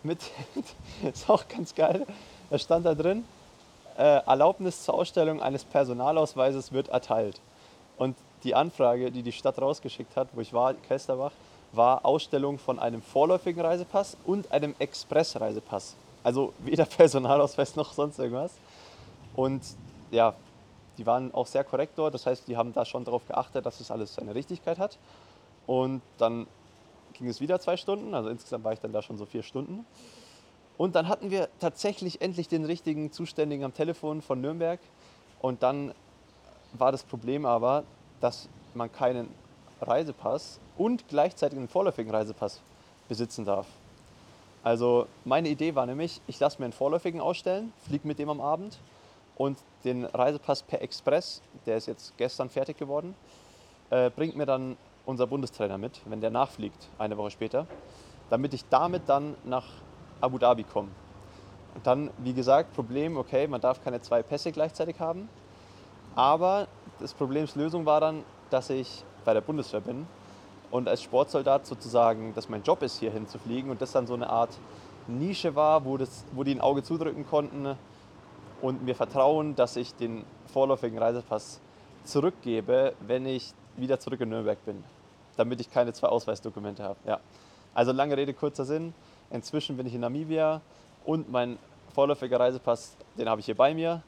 mit, 0.03 0.19
ist 1.03 1.29
auch 1.29 1.47
ganz 1.47 1.75
geil, 1.75 2.05
da 2.49 2.57
stand 2.57 2.85
da 2.85 2.95
drin, 2.95 3.25
äh, 3.97 4.21
Erlaubnis 4.25 4.83
zur 4.83 4.93
Ausstellung 4.95 5.41
eines 5.41 5.63
Personalausweises 5.63 6.71
wird 6.71 6.89
erteilt. 6.89 7.39
Und 7.97 8.15
die 8.43 8.53
Anfrage, 8.53 9.11
die 9.11 9.23
die 9.23 9.31
Stadt 9.31 9.59
rausgeschickt 9.59 10.15
hat, 10.15 10.27
wo 10.33 10.41
ich 10.41 10.53
war, 10.53 10.73
Kelsterbach, 10.75 11.31
war 11.73 12.05
Ausstellung 12.05 12.59
von 12.59 12.79
einem 12.79 13.01
vorläufigen 13.01 13.61
Reisepass 13.61 14.15
und 14.25 14.51
einem 14.51 14.75
Expressreisepass. 14.79 15.95
Also 16.27 16.51
weder 16.59 16.83
Personalausweis 16.97 17.77
noch 17.77 17.93
sonst 17.93 18.19
irgendwas. 18.19 18.51
Und 19.33 19.63
ja, 20.11 20.33
die 20.97 21.05
waren 21.05 21.33
auch 21.33 21.47
sehr 21.47 21.63
korrekt 21.63 21.93
dort. 21.95 22.13
Das 22.13 22.25
heißt, 22.25 22.49
die 22.49 22.57
haben 22.57 22.73
da 22.73 22.83
schon 22.83 23.05
darauf 23.05 23.25
geachtet, 23.25 23.65
dass 23.65 23.79
es 23.79 23.91
alles 23.91 24.15
seine 24.15 24.35
Richtigkeit 24.35 24.77
hat. 24.77 24.97
Und 25.67 26.01
dann 26.17 26.45
ging 27.13 27.29
es 27.29 27.39
wieder 27.39 27.61
zwei 27.61 27.77
Stunden. 27.77 28.13
Also 28.13 28.27
insgesamt 28.27 28.65
war 28.65 28.73
ich 28.73 28.81
dann 28.81 28.91
da 28.91 29.01
schon 29.01 29.17
so 29.17 29.25
vier 29.25 29.41
Stunden. 29.41 29.85
Und 30.77 30.95
dann 30.95 31.07
hatten 31.07 31.31
wir 31.31 31.47
tatsächlich 31.61 32.19
endlich 32.19 32.49
den 32.49 32.65
richtigen 32.65 33.13
Zuständigen 33.13 33.63
am 33.63 33.73
Telefon 33.73 34.21
von 34.21 34.41
Nürnberg. 34.41 34.81
Und 35.39 35.63
dann 35.63 35.93
war 36.73 36.91
das 36.91 37.05
Problem 37.05 37.45
aber, 37.45 37.85
dass 38.19 38.49
man 38.73 38.91
keinen 38.91 39.29
Reisepass 39.79 40.59
und 40.75 41.07
gleichzeitig 41.07 41.57
einen 41.57 41.69
vorläufigen 41.69 42.11
Reisepass 42.11 42.59
besitzen 43.07 43.45
darf. 43.45 43.65
Also 44.63 45.07
meine 45.23 45.49
Idee 45.49 45.75
war 45.75 45.85
nämlich, 45.85 46.21
ich 46.27 46.39
lasse 46.39 46.59
mir 46.59 46.65
einen 46.65 46.73
vorläufigen 46.73 47.21
ausstellen, 47.21 47.71
fliege 47.85 48.07
mit 48.07 48.19
dem 48.19 48.29
am 48.29 48.41
Abend 48.41 48.79
und 49.35 49.57
den 49.83 50.05
Reisepass 50.05 50.63
per 50.63 50.81
Express, 50.81 51.41
der 51.65 51.77
ist 51.77 51.85
jetzt 51.85 52.17
gestern 52.17 52.49
fertig 52.49 52.77
geworden, 52.77 53.15
äh, 53.89 54.09
bringt 54.09 54.35
mir 54.35 54.45
dann 54.45 54.77
unser 55.05 55.27
Bundestrainer 55.27 55.77
mit, 55.77 56.01
wenn 56.05 56.19
der 56.19 56.31
nachfliegt, 56.31 56.89
eine 56.97 57.17
Woche 57.17 57.31
später, 57.31 57.65
damit 58.29 58.53
ich 58.53 58.67
damit 58.69 59.03
dann 59.07 59.35
nach 59.45 59.65
Abu 60.19 60.37
Dhabi 60.37 60.63
komme. 60.63 60.89
Und 61.75 61.85
dann, 61.85 62.09
wie 62.17 62.33
gesagt, 62.33 62.73
Problem, 62.73 63.17
okay, 63.17 63.47
man 63.47 63.61
darf 63.61 63.83
keine 63.83 64.01
zwei 64.01 64.23
Pässe 64.23 64.51
gleichzeitig 64.51 64.99
haben, 64.99 65.29
aber 66.15 66.67
das 66.99 67.13
Problemslösung 67.13 67.85
war 67.85 68.01
dann, 68.01 68.23
dass 68.49 68.69
ich 68.69 69.03
bei 69.23 69.33
der 69.33 69.41
Bundeswehr 69.41 69.81
bin 69.81 70.07
und 70.71 70.87
als 70.87 71.01
Sportsoldat 71.01 71.65
sozusagen, 71.65 72.33
dass 72.33 72.49
mein 72.49 72.63
Job 72.63 72.81
ist, 72.83 72.99
hier 72.99 73.11
hinzufliegen 73.11 73.71
und 73.71 73.81
das 73.81 73.91
dann 73.91 74.07
so 74.07 74.13
eine 74.13 74.29
Art 74.29 74.57
Nische 75.07 75.55
war, 75.55 75.85
wo, 75.85 75.97
das, 75.97 76.25
wo 76.33 76.43
die 76.43 76.53
ein 76.53 76.61
Auge 76.61 76.83
zudrücken 76.83 77.25
konnten 77.25 77.75
und 78.61 78.83
mir 78.83 78.95
vertrauen, 78.95 79.55
dass 79.55 79.75
ich 79.75 79.93
den 79.95 80.25
vorläufigen 80.51 80.97
Reisepass 80.97 81.61
zurückgebe, 82.03 82.93
wenn 82.99 83.25
ich 83.25 83.53
wieder 83.77 83.99
zurück 83.99 84.19
in 84.21 84.29
Nürnberg 84.29 84.63
bin 84.65 84.83
damit 85.37 85.61
ich 85.61 85.71
keine 85.71 85.93
zwei 85.93 86.09
Ausweisdokumente 86.09 86.83
habe. 86.83 86.97
Ja. 87.05 87.19
Also 87.73 87.91
lange 87.91 88.17
Rede, 88.17 88.33
kurzer 88.33 88.65
Sinn. 88.65 88.93
Inzwischen 89.29 89.77
bin 89.77 89.85
ich 89.85 89.93
in 89.93 90.01
Namibia 90.01 90.61
und 91.05 91.31
mein 91.31 91.57
vorläufiger 91.93 92.39
Reisepass, 92.39 92.97
den 93.17 93.29
habe 93.29 93.39
ich 93.39 93.45
hier 93.45 93.55
bei 93.55 93.73
mir. 93.73 94.01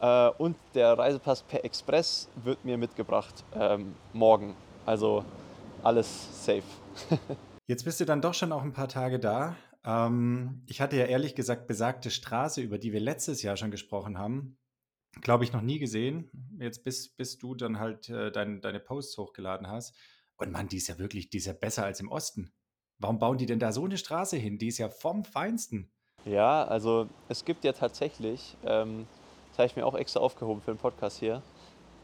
Äh, 0.00 0.30
und 0.38 0.56
der 0.74 0.98
Reisepass 0.98 1.42
per 1.42 1.64
Express 1.64 2.28
wird 2.42 2.64
mir 2.64 2.76
mitgebracht 2.76 3.44
ähm, 3.54 3.94
morgen. 4.12 4.54
Also 4.84 5.24
alles 5.82 6.44
safe. 6.44 6.62
Jetzt 7.66 7.84
bist 7.84 8.00
du 8.00 8.04
dann 8.04 8.22
doch 8.22 8.34
schon 8.34 8.52
auch 8.52 8.62
ein 8.62 8.72
paar 8.72 8.88
Tage 8.88 9.18
da. 9.18 9.56
Ähm, 9.84 10.62
ich 10.66 10.80
hatte 10.80 10.96
ja 10.96 11.04
ehrlich 11.04 11.34
gesagt 11.34 11.66
besagte 11.66 12.10
Straße, 12.10 12.60
über 12.60 12.78
die 12.78 12.92
wir 12.92 13.00
letztes 13.00 13.42
Jahr 13.42 13.56
schon 13.56 13.70
gesprochen 13.70 14.18
haben, 14.18 14.58
glaube 15.20 15.44
ich, 15.44 15.52
noch 15.52 15.62
nie 15.62 15.78
gesehen. 15.78 16.30
Jetzt 16.58 16.84
bis, 16.84 17.14
bis 17.14 17.38
du 17.38 17.54
dann 17.54 17.78
halt 17.78 18.08
äh, 18.08 18.30
dein, 18.30 18.60
deine 18.60 18.80
Posts 18.80 19.18
hochgeladen 19.18 19.68
hast. 19.68 19.94
Und 20.36 20.52
Mann, 20.52 20.68
die 20.68 20.76
ist 20.76 20.88
ja 20.88 20.98
wirklich, 20.98 21.30
die 21.30 21.38
ist 21.38 21.46
ja 21.46 21.52
besser 21.52 21.84
als 21.84 22.00
im 22.00 22.10
Osten. 22.10 22.52
Warum 22.98 23.18
bauen 23.18 23.38
die 23.38 23.46
denn 23.46 23.58
da 23.58 23.72
so 23.72 23.84
eine 23.84 23.98
Straße 23.98 24.36
hin? 24.36 24.58
Die 24.58 24.68
ist 24.68 24.78
ja 24.78 24.88
vom 24.88 25.24
Feinsten. 25.24 25.90
Ja, 26.24 26.64
also 26.64 27.08
es 27.28 27.44
gibt 27.44 27.64
ja 27.64 27.72
tatsächlich, 27.72 28.56
ähm, 28.64 29.06
das 29.50 29.58
habe 29.58 29.66
ich 29.66 29.76
mir 29.76 29.86
auch 29.86 29.94
extra 29.94 30.20
aufgehoben 30.20 30.60
für 30.60 30.72
den 30.72 30.78
Podcast 30.78 31.18
hier, 31.18 31.42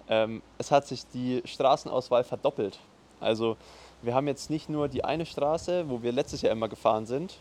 ähm, 0.09 0.43
es 0.59 0.71
hat 0.71 0.87
sich 0.87 1.07
die 1.07 1.43
Straßenauswahl 1.45 2.25
verdoppelt. 2.25 2.79
Also 3.21 3.57
wir 4.03 4.15
haben 4.15 4.27
jetzt 4.27 4.51
nicht 4.51 4.69
nur 4.69 4.89
die 4.89 5.05
eine 5.05 5.27
Straße, 5.27 5.89
wo 5.89 6.03
wir 6.03 6.13
letztes 6.13 6.43
Jahr 6.43 6.53
immer 6.53 6.69
gefahren 6.69 7.07
sind, 7.07 7.39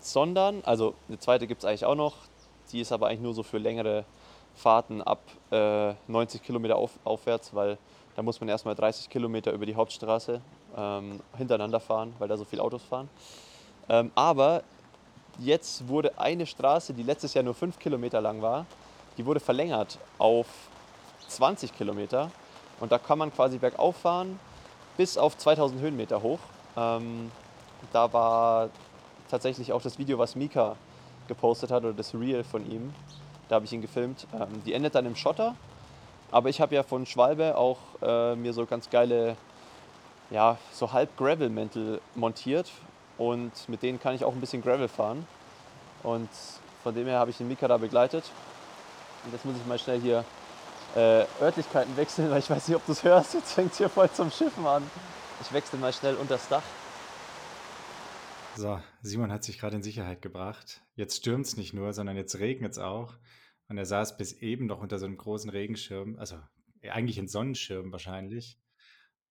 sondern, 0.00 0.62
also 0.64 0.94
eine 1.08 1.18
zweite 1.18 1.46
gibt 1.46 1.62
es 1.62 1.64
eigentlich 1.68 1.84
auch 1.84 1.94
noch, 1.94 2.14
die 2.72 2.80
ist 2.80 2.92
aber 2.92 3.08
eigentlich 3.08 3.20
nur 3.20 3.34
so 3.34 3.42
für 3.42 3.58
längere 3.58 4.04
Fahrten 4.54 5.02
ab 5.02 5.20
äh, 5.50 5.94
90 6.08 6.42
Kilometer 6.42 6.76
auf, 6.76 6.92
aufwärts, 7.04 7.54
weil 7.54 7.78
da 8.16 8.22
muss 8.22 8.40
man 8.40 8.48
erstmal 8.48 8.74
30 8.74 9.08
Kilometer 9.08 9.52
über 9.52 9.66
die 9.66 9.74
Hauptstraße 9.74 10.40
ähm, 10.76 11.20
hintereinander 11.36 11.80
fahren, 11.80 12.14
weil 12.18 12.28
da 12.28 12.36
so 12.36 12.44
viele 12.44 12.62
Autos 12.62 12.82
fahren. 12.82 13.08
Ähm, 13.88 14.10
aber 14.14 14.62
jetzt 15.38 15.88
wurde 15.88 16.18
eine 16.18 16.46
Straße, 16.46 16.92
die 16.92 17.02
letztes 17.02 17.34
Jahr 17.34 17.44
nur 17.44 17.54
5 17.54 17.78
Kilometer 17.78 18.20
lang 18.20 18.42
war, 18.42 18.66
die 19.16 19.24
wurde 19.24 19.40
verlängert 19.40 19.98
auf 20.18 20.46
20 21.28 21.74
Kilometer. 21.74 22.30
Und 22.80 22.92
da 22.92 22.98
kann 22.98 23.18
man 23.18 23.32
quasi 23.32 23.58
bergauf 23.58 23.96
fahren 23.96 24.38
bis 24.96 25.16
auf 25.18 25.36
2000 25.36 25.80
Höhenmeter 25.80 26.22
hoch. 26.22 26.40
Ähm, 26.76 27.30
da 27.92 28.12
war 28.12 28.70
tatsächlich 29.30 29.72
auch 29.72 29.82
das 29.82 29.98
Video, 29.98 30.18
was 30.18 30.36
Mika 30.36 30.76
gepostet 31.28 31.70
hat, 31.70 31.84
oder 31.84 31.92
das 31.92 32.14
Reel 32.14 32.44
von 32.44 32.70
ihm. 32.70 32.94
Da 33.48 33.56
habe 33.56 33.64
ich 33.64 33.72
ihn 33.72 33.82
gefilmt. 33.82 34.26
Ähm, 34.34 34.62
die 34.64 34.72
endet 34.72 34.94
dann 34.94 35.06
im 35.06 35.16
Schotter 35.16 35.54
aber 36.32 36.48
ich 36.48 36.60
habe 36.62 36.74
ja 36.74 36.82
von 36.82 37.04
Schwalbe 37.04 37.56
auch 37.56 37.76
äh, 38.00 38.34
mir 38.34 38.54
so 38.54 38.64
ganz 38.64 38.88
geile, 38.88 39.36
ja, 40.30 40.56
so 40.72 40.92
halb 40.92 41.14
Gravel-Mäntel 41.18 42.00
montiert 42.14 42.70
und 43.18 43.52
mit 43.68 43.82
denen 43.82 44.00
kann 44.00 44.14
ich 44.14 44.24
auch 44.24 44.32
ein 44.32 44.40
bisschen 44.40 44.62
Gravel 44.62 44.88
fahren. 44.88 45.26
Und 46.02 46.30
von 46.82 46.94
dem 46.94 47.06
her 47.06 47.18
habe 47.18 47.30
ich 47.30 47.36
den 47.36 47.48
Mika 47.48 47.68
da 47.68 47.76
begleitet. 47.76 48.24
Und 49.24 49.32
jetzt 49.34 49.44
muss 49.44 49.54
ich 49.56 49.66
mal 49.66 49.78
schnell 49.78 50.00
hier 50.00 50.24
äh, 50.94 51.24
Örtlichkeiten 51.40 51.96
wechseln, 51.96 52.30
weil 52.30 52.38
ich 52.38 52.50
weiß 52.50 52.68
nicht, 52.68 52.76
ob 52.76 52.84
du 52.86 52.92
es 52.92 53.02
hörst. 53.04 53.34
Jetzt 53.34 53.52
fängt 53.52 53.72
es 53.72 53.78
hier 53.78 53.88
voll 53.88 54.10
zum 54.10 54.30
Schiffen 54.30 54.66
an. 54.66 54.88
Ich 55.40 55.52
wechsle 55.52 55.78
mal 55.78 55.92
schnell 55.92 56.14
unter 56.16 56.34
das 56.34 56.48
Dach. 56.48 56.62
So, 58.54 58.78
Simon 59.00 59.32
hat 59.32 59.44
sich 59.44 59.58
gerade 59.58 59.76
in 59.76 59.82
Sicherheit 59.82 60.20
gebracht. 60.20 60.82
Jetzt 60.94 61.16
stürmt 61.16 61.46
es 61.46 61.56
nicht 61.56 61.72
nur, 61.72 61.92
sondern 61.94 62.16
jetzt 62.16 62.38
regnet 62.38 62.72
es 62.72 62.78
auch. 62.78 63.14
Und 63.68 63.78
er 63.78 63.86
saß 63.86 64.18
bis 64.18 64.34
eben 64.34 64.66
noch 64.66 64.80
unter 64.80 64.98
so 64.98 65.06
einem 65.06 65.16
großen 65.16 65.48
Regenschirm, 65.48 66.18
also 66.18 66.38
eigentlich 66.82 67.18
ein 67.18 67.28
Sonnenschirm 67.28 67.90
wahrscheinlich. 67.90 68.58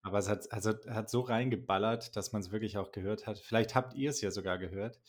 Aber 0.02 0.18
es 0.18 0.28
hat, 0.28 0.52
also, 0.52 0.74
hat 0.90 1.12
so 1.12 1.22
reingeballert, 1.22 2.16
dass 2.16 2.32
man 2.32 2.42
es 2.42 2.52
wirklich 2.52 2.78
auch 2.78 2.92
gehört 2.92 3.28
hat. 3.28 3.38
Vielleicht 3.38 3.76
habt 3.76 3.94
ihr 3.94 4.10
es 4.10 4.22
ja 4.22 4.32
sogar 4.32 4.58
gehört. 4.58 5.00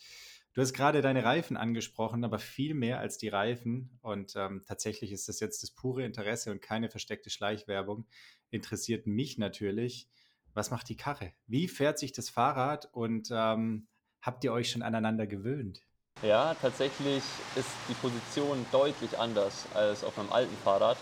Du 0.54 0.60
hast 0.60 0.74
gerade 0.74 1.00
deine 1.00 1.24
Reifen 1.24 1.56
angesprochen, 1.56 2.24
aber 2.24 2.38
viel 2.38 2.74
mehr 2.74 2.98
als 2.98 3.16
die 3.16 3.28
Reifen. 3.28 3.98
Und 4.02 4.34
ähm, 4.36 4.62
tatsächlich 4.66 5.10
ist 5.10 5.28
das 5.28 5.40
jetzt 5.40 5.62
das 5.62 5.70
pure 5.70 6.04
Interesse 6.04 6.50
und 6.50 6.60
keine 6.60 6.90
versteckte 6.90 7.30
Schleichwerbung. 7.30 8.06
Interessiert 8.50 9.06
mich 9.06 9.38
natürlich, 9.38 10.08
was 10.52 10.70
macht 10.70 10.90
die 10.90 10.96
Karre? 10.96 11.32
Wie 11.46 11.68
fährt 11.68 11.98
sich 11.98 12.12
das 12.12 12.28
Fahrrad 12.28 12.86
und 12.92 13.28
ähm, 13.32 13.86
habt 14.20 14.44
ihr 14.44 14.52
euch 14.52 14.70
schon 14.70 14.82
aneinander 14.82 15.26
gewöhnt? 15.26 15.80
Ja, 16.22 16.54
tatsächlich 16.60 17.22
ist 17.56 17.70
die 17.88 17.94
Position 17.94 18.66
deutlich 18.70 19.18
anders 19.18 19.66
als 19.72 20.04
auf 20.04 20.18
meinem 20.18 20.32
alten 20.32 20.56
Fahrrad. 20.62 20.98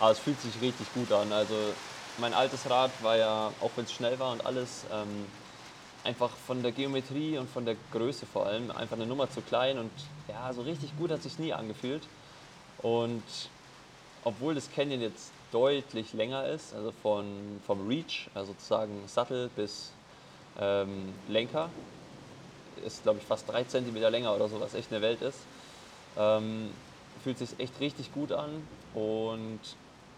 Aber 0.00 0.12
es 0.12 0.18
fühlt 0.18 0.40
sich 0.40 0.58
richtig 0.62 0.92
gut 0.94 1.12
an. 1.12 1.30
Also 1.32 1.54
mein 2.16 2.32
altes 2.32 2.68
Rad 2.68 2.90
war 3.02 3.18
ja, 3.18 3.52
auch 3.60 3.70
wenn 3.76 3.84
es 3.84 3.92
schnell 3.92 4.18
war 4.18 4.32
und 4.32 4.44
alles, 4.46 4.86
ähm, 4.90 5.26
einfach 6.06 6.30
von 6.30 6.62
der 6.62 6.70
Geometrie 6.70 7.36
und 7.36 7.50
von 7.50 7.64
der 7.64 7.74
Größe 7.92 8.26
vor 8.26 8.46
allem 8.46 8.70
einfach 8.70 8.96
eine 8.96 9.06
Nummer 9.06 9.28
zu 9.28 9.40
klein 9.40 9.76
und 9.76 9.90
ja, 10.28 10.52
so 10.52 10.62
richtig 10.62 10.96
gut 10.96 11.10
hat 11.10 11.22
sich 11.22 11.38
nie 11.38 11.52
angefühlt. 11.52 12.02
Und 12.82 13.22
obwohl 14.24 14.54
das 14.54 14.70
Canyon 14.70 15.00
jetzt 15.00 15.32
deutlich 15.50 16.12
länger 16.12 16.46
ist, 16.46 16.74
also 16.74 16.92
von, 17.02 17.26
vom 17.66 17.86
Reach, 17.88 18.28
also 18.34 18.52
sozusagen 18.52 19.02
Sattel 19.08 19.50
bis 19.56 19.90
ähm, 20.60 21.12
Lenker, 21.28 21.70
ist, 22.84 23.02
glaube 23.02 23.18
ich, 23.18 23.24
fast 23.24 23.48
drei 23.48 23.64
Zentimeter 23.64 24.10
länger 24.10 24.34
oder 24.34 24.48
so, 24.48 24.60
was 24.60 24.74
echt 24.74 24.92
eine 24.92 25.02
Welt 25.02 25.22
ist. 25.22 25.38
Ähm, 26.16 26.70
fühlt 27.24 27.38
sich 27.38 27.58
echt 27.58 27.80
richtig 27.80 28.12
gut 28.12 28.30
an 28.30 28.50
und 28.94 29.58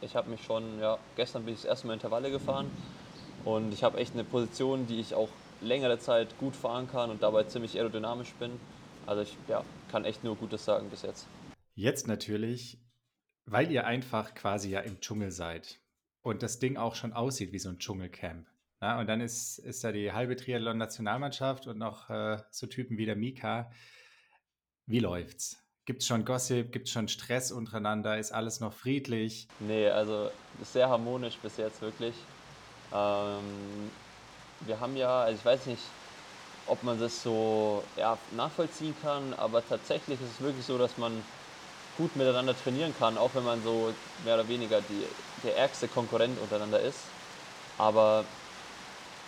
ich 0.03 0.17
habe 0.17 0.29
mich 0.29 0.45
schon, 0.45 0.81
ja, 0.81 0.99
gestern 1.17 1.45
bin 1.45 1.55
ich 1.55 1.63
das 1.63 1.71
erste 1.71 1.87
Mal 1.87 1.95
Intervalle 1.95 2.31
gefahren 2.31 2.71
und 3.45 3.73
ich 3.73 3.83
habe 3.83 3.99
echt 3.99 4.13
eine 4.13 4.25
Position, 4.25 4.87
die 4.87 5.01
ich 5.01 5.15
auch 5.15 5.29
längere 5.61 5.99
Zeit 5.99 6.39
gut 6.39 6.55
fahren 6.57 6.89
kann 6.89 7.11
und 7.11 7.23
dabei 7.23 7.45
ziemlich 7.45 7.77
aerodynamisch 7.77 8.33
bin. 8.35 8.53
Also 9.07 9.23
ich 9.23 9.37
ja, 9.49 9.65
kann 9.91 10.05
echt 10.05 10.25
nur 10.25 10.37
Gutes 10.37 10.65
sagen 10.65 10.91
bis 10.91 11.03
jetzt. 11.03 11.27
Jetzt 11.75 12.07
natürlich, 12.09 12.79
weil 13.47 13.71
ihr 13.71 13.87
einfach 13.87 14.35
quasi 14.35 14.71
ja 14.71 14.81
im 14.81 15.01
Dschungel 15.01 15.31
seid. 15.31 15.79
und 16.23 16.43
das 16.43 16.59
Ding 16.59 16.77
auch 16.77 16.95
schon 16.95 17.13
aussieht 17.13 17.53
wie 17.53 17.59
so 17.59 17.71
ein 17.71 17.79
Dschungelcamp. 17.79 18.47
Ja, 18.81 19.01
und 19.01 19.09
dann 19.09 19.21
ist, 19.21 19.59
ist 19.59 19.83
da 19.83 19.93
die 19.93 20.13
halbe 20.13 20.37
Triathlon-Nationalmannschaft 20.37 21.67
und 21.67 21.79
noch 21.79 22.11
äh, 22.11 22.39
so 22.51 22.67
Typen 22.67 22.97
wie 22.99 23.07
der 23.07 23.17
Mika. 23.17 23.71
Wie 24.87 25.01
läuft's? 25.01 25.65
Gibt 25.85 26.03
es 26.03 26.07
schon 26.09 26.25
Gossip? 26.25 26.71
Gibt 26.71 26.87
es 26.87 26.93
schon 26.93 27.09
Stress 27.09 27.51
untereinander? 27.51 28.19
Ist 28.19 28.31
alles 28.33 28.61
noch 28.61 28.73
friedlich? 28.73 29.49
Nee, 29.59 29.89
also 29.89 30.31
sehr 30.63 30.89
harmonisch 30.89 31.37
bis 31.39 31.57
jetzt 31.57 31.81
wirklich. 31.81 32.15
Ähm, 32.93 33.91
wir 34.61 34.81
haben 34.81 34.97
ja, 34.97 35.23
also 35.23 35.39
ich 35.39 35.45
weiß 35.45 35.67
nicht, 35.67 35.95
ob 36.67 36.83
man 36.83 36.99
das 36.99 37.23
so 37.23 37.89
ja, 37.97 38.23
nachvollziehen 38.31 38.95
kann, 38.95 39.35
aber 39.35 39.65
tatsächlich 39.65 40.21
ist 40.21 40.31
es 40.31 40.41
wirklich 40.41 40.67
so, 40.67 40.79
dass 40.79 40.97
man 40.97 41.27
gut 41.95 42.17
miteinander 42.17 42.57
trainieren 42.57 42.95
kann, 42.95 43.19
auch 43.19 43.35
wenn 43.35 43.45
man 43.45 43.63
so 43.63 43.95
mehr 44.19 44.35
oder 44.35 44.49
weniger 44.49 44.83
die, 44.83 45.15
der 45.37 45.57
ärgste 45.57 45.89
Konkurrent 45.89 46.39
untereinander 46.39 46.81
ist. 46.81 47.15
Aber 47.77 48.29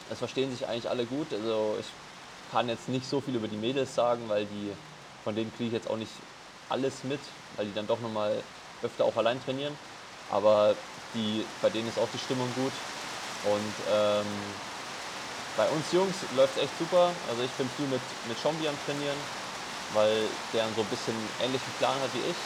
es 0.08 0.18
verstehen 0.18 0.50
sich 0.50 0.66
eigentlich 0.68 0.88
alle 0.90 1.06
gut. 1.06 1.32
Also 1.32 1.76
ich 1.78 1.96
kann 2.48 2.68
jetzt 2.68 2.88
nicht 2.88 3.08
so 3.08 3.20
viel 3.20 3.36
über 3.36 3.48
die 3.48 3.56
Mädels 3.56 3.94
sagen, 3.94 4.28
weil 4.28 4.46
die, 4.46 4.76
von 5.20 5.34
denen 5.36 5.52
kriege 5.52 5.68
ich 5.68 5.72
jetzt 5.72 5.88
auch 5.88 5.96
nicht 5.96 6.22
alles 6.68 7.04
mit, 7.04 7.40
weil 7.50 7.66
die 7.66 7.72
dann 7.72 7.86
doch 7.86 8.00
nochmal 8.00 8.44
öfter 8.82 9.04
auch 9.04 9.16
allein 9.16 9.40
trainieren. 9.40 9.78
Aber 10.26 10.84
die, 11.14 11.48
bei 11.60 11.70
denen 11.70 11.88
ist 11.88 11.98
auch 11.98 12.08
die 12.10 12.18
Stimmung 12.18 12.52
gut. 12.54 12.84
Und 13.40 13.82
ähm, 13.86 14.60
bei 15.60 15.68
uns 15.76 15.92
Jungs 15.92 16.16
läuft 16.36 16.56
es 16.56 16.62
echt 16.64 16.78
super. 16.78 17.12
Also 17.28 17.42
ich 17.42 17.52
bin 17.60 17.68
viel 17.76 17.84
mit, 17.92 18.00
mit 18.32 18.38
Schombi 18.40 18.66
am 18.66 18.74
Trainieren, 18.88 19.20
weil 19.92 20.24
der 20.56 20.64
so 20.72 20.80
ein 20.80 20.88
bisschen 20.88 21.12
ähnlichen 21.44 21.72
Plan 21.76 21.92
hat 22.00 22.08
wie 22.16 22.24
ich. 22.32 22.40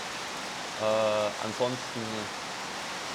Äh, 0.83 1.47
ansonsten 1.47 2.02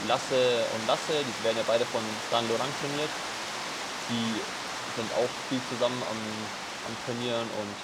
Lasse 0.07 0.63
und 0.71 0.87
Lasse, 0.87 1.11
die 1.19 1.43
werden 1.43 1.57
ja 1.57 1.67
beide 1.67 1.83
von 1.83 1.99
Stan 2.31 2.47
Laurent 2.47 2.71
trainiert. 2.79 3.11
Die 4.07 4.39
sind 4.95 5.11
auch 5.19 5.31
viel 5.51 5.59
zusammen 5.67 5.99
am, 6.07 6.15
am 6.87 6.95
Trainieren 7.03 7.47
und 7.59 7.75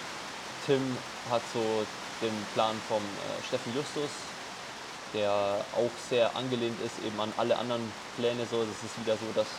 Tim 0.65 0.95
hat 1.29 1.43
so 1.51 1.83
den 2.23 2.31
Plan 2.55 2.79
vom 2.87 3.03
äh, 3.03 3.43
Steffen 3.43 3.75
Justus, 3.75 4.07
der 5.11 5.59
auch 5.75 5.91
sehr 6.07 6.31
angelehnt 6.31 6.79
ist 6.79 6.95
eben 7.03 7.19
an 7.19 7.33
alle 7.35 7.57
anderen 7.59 7.91
Pläne. 8.15 8.45
So, 8.47 8.63
es 8.63 8.79
ist 8.87 8.95
wieder 9.03 9.17
so, 9.19 9.27
dass 9.35 9.51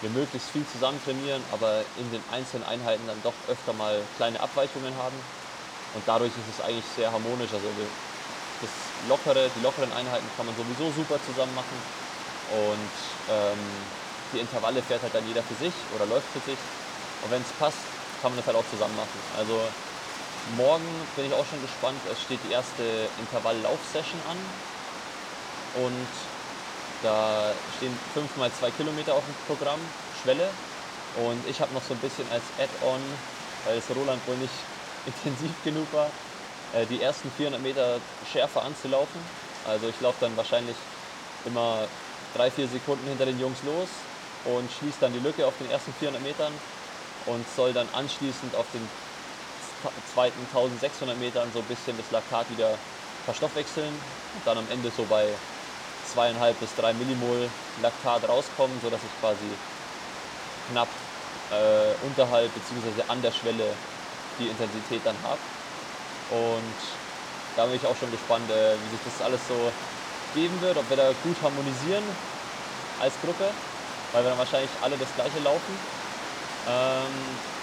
wir 0.00 0.10
möglichst 0.10 0.50
viel 0.50 0.66
zusammen 0.66 1.00
trainieren, 1.00 1.42
aber 1.52 1.84
in 1.96 2.10
den 2.10 2.28
einzelnen 2.28 2.64
Einheiten 2.64 3.06
dann 3.06 3.22
doch 3.22 3.34
öfter 3.48 3.72
mal 3.72 4.04
kleine 4.16 4.40
Abweichungen 4.40 4.94
haben. 4.94 5.16
Und 5.94 6.02
dadurch 6.06 6.36
ist 6.36 6.48
es 6.48 6.60
eigentlich 6.60 6.84
sehr 6.84 7.12
harmonisch. 7.12 7.52
Also 7.52 7.72
das 8.60 8.70
lockere, 9.08 9.50
die 9.50 9.60
lockeren 9.60 9.92
Einheiten 9.92 10.26
kann 10.36 10.46
man 10.46 10.54
sowieso 10.56 10.90
super 10.90 11.20
zusammen 11.20 11.54
machen. 11.54 11.76
Und 12.44 12.90
ähm, 13.28 13.58
die 14.32 14.38
Intervalle 14.38 14.82
fährt 14.82 15.02
halt 15.02 15.14
dann 15.14 15.26
jeder 15.26 15.42
für 15.42 15.54
sich 15.54 15.72
oder 15.90 16.06
läuft 16.06 16.28
für 16.28 16.40
sich. 16.40 16.58
Und 17.24 17.30
wenn 17.30 17.42
es 17.42 17.52
passt, 17.52 17.78
kann 18.20 18.32
man 18.32 18.36
das 18.36 18.46
halt 18.46 18.56
auch 18.56 18.68
zusammen 18.68 18.96
machen. 18.96 19.20
Also 19.36 19.60
morgen 20.56 20.84
bin 21.16 21.24
ich 21.26 21.32
auch 21.32 21.46
schon 21.46 21.60
gespannt. 21.60 22.04
Es 22.04 22.20
steht 22.20 22.44
die 22.44 22.50
erste 22.50 23.08
Intervalllauf-Session 23.16 24.20
an. 24.22 24.38
Und 25.72 26.35
da 27.02 27.52
stehen 27.76 27.96
5 28.14 28.36
mal 28.36 28.50
2 28.50 28.70
Kilometer 28.72 29.14
auf 29.14 29.24
dem 29.24 29.56
Programm, 29.56 29.80
Schwelle. 30.22 30.48
Und 31.16 31.40
ich 31.48 31.60
habe 31.60 31.72
noch 31.72 31.82
so 31.82 31.94
ein 31.94 32.00
bisschen 32.00 32.26
als 32.30 32.42
Add-on, 32.58 33.00
weil 33.64 33.78
es 33.78 33.88
Roland 33.94 34.20
wohl 34.26 34.36
nicht 34.36 34.54
intensiv 35.06 35.52
genug 35.64 35.86
war, 35.92 36.10
äh, 36.74 36.84
die 36.86 37.00
ersten 37.00 37.30
400 37.36 37.62
Meter 37.62 38.00
schärfer 38.32 38.62
anzulaufen. 38.62 39.20
Also 39.66 39.88
ich 39.88 40.00
laufe 40.00 40.18
dann 40.20 40.36
wahrscheinlich 40.36 40.76
immer 41.44 41.88
drei, 42.36 42.50
vier 42.50 42.68
Sekunden 42.68 43.06
hinter 43.08 43.26
den 43.26 43.40
Jungs 43.40 43.58
los 43.64 43.88
und 44.44 44.70
schließe 44.70 44.98
dann 45.00 45.12
die 45.12 45.20
Lücke 45.20 45.46
auf 45.46 45.54
den 45.58 45.70
ersten 45.70 45.92
400 45.94 46.22
Metern 46.22 46.52
und 47.26 47.48
soll 47.48 47.72
dann 47.72 47.88
anschließend 47.92 48.54
auf 48.54 48.66
den 48.72 48.86
zweiten 50.12 50.40
1600 50.52 51.18
Metern 51.18 51.50
so 51.52 51.60
ein 51.60 51.64
bisschen 51.64 51.96
das 51.96 52.10
Laktat 52.10 52.50
wieder 52.50 52.78
verstoffwechseln 53.24 53.92
und 54.34 54.46
dann 54.46 54.58
am 54.58 54.68
Ende 54.70 54.90
so 54.90 55.04
bei 55.04 55.26
zweieinhalb 56.12 56.58
bis 56.60 56.74
drei 56.74 56.92
Millimol 56.94 57.50
Laktat 57.82 58.28
rauskommen, 58.28 58.80
sodass 58.80 59.00
ich 59.04 59.20
quasi 59.20 59.50
knapp 60.70 60.88
äh, 61.50 62.06
unterhalb 62.06 62.50
bzw. 62.54 63.02
an 63.08 63.22
der 63.22 63.32
Schwelle 63.32 63.74
die 64.38 64.48
Intensität 64.48 65.02
dann 65.04 65.16
habe. 65.22 65.40
Und 66.30 66.78
da 67.56 67.66
bin 67.66 67.76
ich 67.76 67.86
auch 67.86 67.96
schon 67.96 68.10
gespannt, 68.10 68.50
äh, 68.50 68.74
wie 68.74 68.90
sich 68.90 69.04
das 69.04 69.24
alles 69.24 69.40
so 69.48 69.72
geben 70.34 70.60
wird, 70.60 70.76
ob 70.76 70.88
wir 70.90 70.96
da 70.96 71.12
gut 71.22 71.36
harmonisieren 71.42 72.04
als 73.00 73.14
Gruppe, 73.22 73.50
weil 74.12 74.22
wir 74.24 74.30
dann 74.30 74.38
wahrscheinlich 74.38 74.70
alle 74.82 74.96
das 74.96 75.08
gleiche 75.14 75.38
laufen. 75.40 75.78
Ähm, 76.68 77.14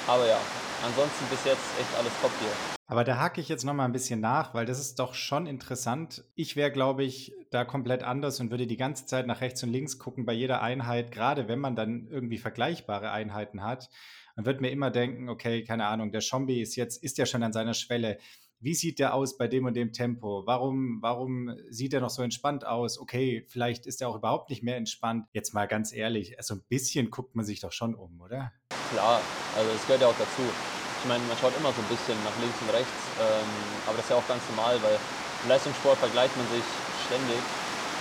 aber 0.08 0.27
ja, 0.27 0.39
ansonsten 0.84 1.25
bis 1.29 1.43
jetzt 1.45 1.67
echt 1.79 1.93
alles 1.97 2.13
top 2.21 2.32
hier. 2.39 2.72
Aber 2.85 3.03
da 3.03 3.17
hake 3.17 3.39
ich 3.39 3.49
jetzt 3.49 3.63
noch 3.63 3.73
mal 3.73 3.85
ein 3.85 3.93
bisschen 3.93 4.19
nach, 4.19 4.53
weil 4.53 4.65
das 4.65 4.79
ist 4.79 4.99
doch 4.99 5.13
schon 5.13 5.47
interessant. 5.47 6.25
Ich 6.35 6.55
wäre, 6.55 6.71
glaube 6.71 7.03
ich, 7.03 7.33
da 7.49 7.63
komplett 7.63 8.03
anders 8.03 8.39
und 8.39 8.51
würde 8.51 8.67
die 8.67 8.77
ganze 8.77 9.05
Zeit 9.05 9.25
nach 9.25 9.41
rechts 9.41 9.63
und 9.63 9.69
links 9.69 9.99
gucken 9.99 10.25
bei 10.25 10.33
jeder 10.33 10.61
Einheit, 10.61 11.11
gerade 11.11 11.47
wenn 11.47 11.59
man 11.59 11.75
dann 11.75 12.07
irgendwie 12.09 12.37
vergleichbare 12.37 13.11
Einheiten 13.11 13.63
hat. 13.63 13.89
Man 14.35 14.45
wird 14.45 14.61
mir 14.61 14.71
immer 14.71 14.91
denken, 14.91 15.29
okay, 15.29 15.63
keine 15.63 15.85
Ahnung, 15.85 16.11
der 16.11 16.21
Schombi 16.21 16.61
ist 16.61 16.75
jetzt, 16.75 17.01
ist 17.03 17.17
ja 17.17 17.25
schon 17.25 17.43
an 17.43 17.53
seiner 17.53 17.73
Schwelle 17.73 18.17
wie 18.63 18.73
sieht 18.73 18.99
der 18.99 19.13
aus 19.13 19.37
bei 19.37 19.49
dem 19.49 19.65
und 19.65 19.73
dem 19.73 19.91
Tempo? 19.91 20.43
Warum, 20.45 20.99
warum 21.01 21.53
sieht 21.69 21.93
er 21.93 21.99
noch 21.99 22.09
so 22.09 22.23
entspannt 22.23 22.65
aus? 22.65 22.97
Okay, 22.97 23.45
vielleicht 23.49 23.85
ist 23.85 24.01
er 24.01 24.07
auch 24.07 24.15
überhaupt 24.15 24.49
nicht 24.49 24.63
mehr 24.63 24.77
entspannt. 24.77 25.27
Jetzt 25.33 25.53
mal 25.53 25.67
ganz 25.67 25.91
ehrlich, 25.91 26.37
so 26.39 26.55
ein 26.55 26.63
bisschen 26.69 27.11
guckt 27.11 27.35
man 27.35 27.43
sich 27.43 27.59
doch 27.59 27.73
schon 27.73 27.93
um, 27.93 28.21
oder? 28.21 28.53
Klar, 28.91 29.19
also 29.57 29.69
es 29.69 29.81
gehört 29.81 30.01
ja 30.01 30.07
auch 30.07 30.17
dazu. 30.17 30.72
Ich 31.03 31.07
meine, 31.09 31.25
man 31.25 31.35
schaut 31.35 31.53
immer 31.53 31.73
so 31.73 31.81
ein 31.81 31.87
bisschen 31.89 32.23
nach 32.23 32.37
links 32.37 32.61
und 32.61 32.69
rechts, 32.69 33.11
ähm, 33.19 33.81
aber 33.83 33.97
das 33.97 34.05
ist 34.05 34.09
ja 34.11 34.15
auch 34.15 34.25
ganz 34.25 34.47
normal, 34.47 34.81
weil 34.81 35.01
im 35.43 35.49
Leistungssport 35.49 35.99
vergleicht 35.99 36.37
man 36.37 36.47
sich 36.47 36.63
ständig. 36.95 37.43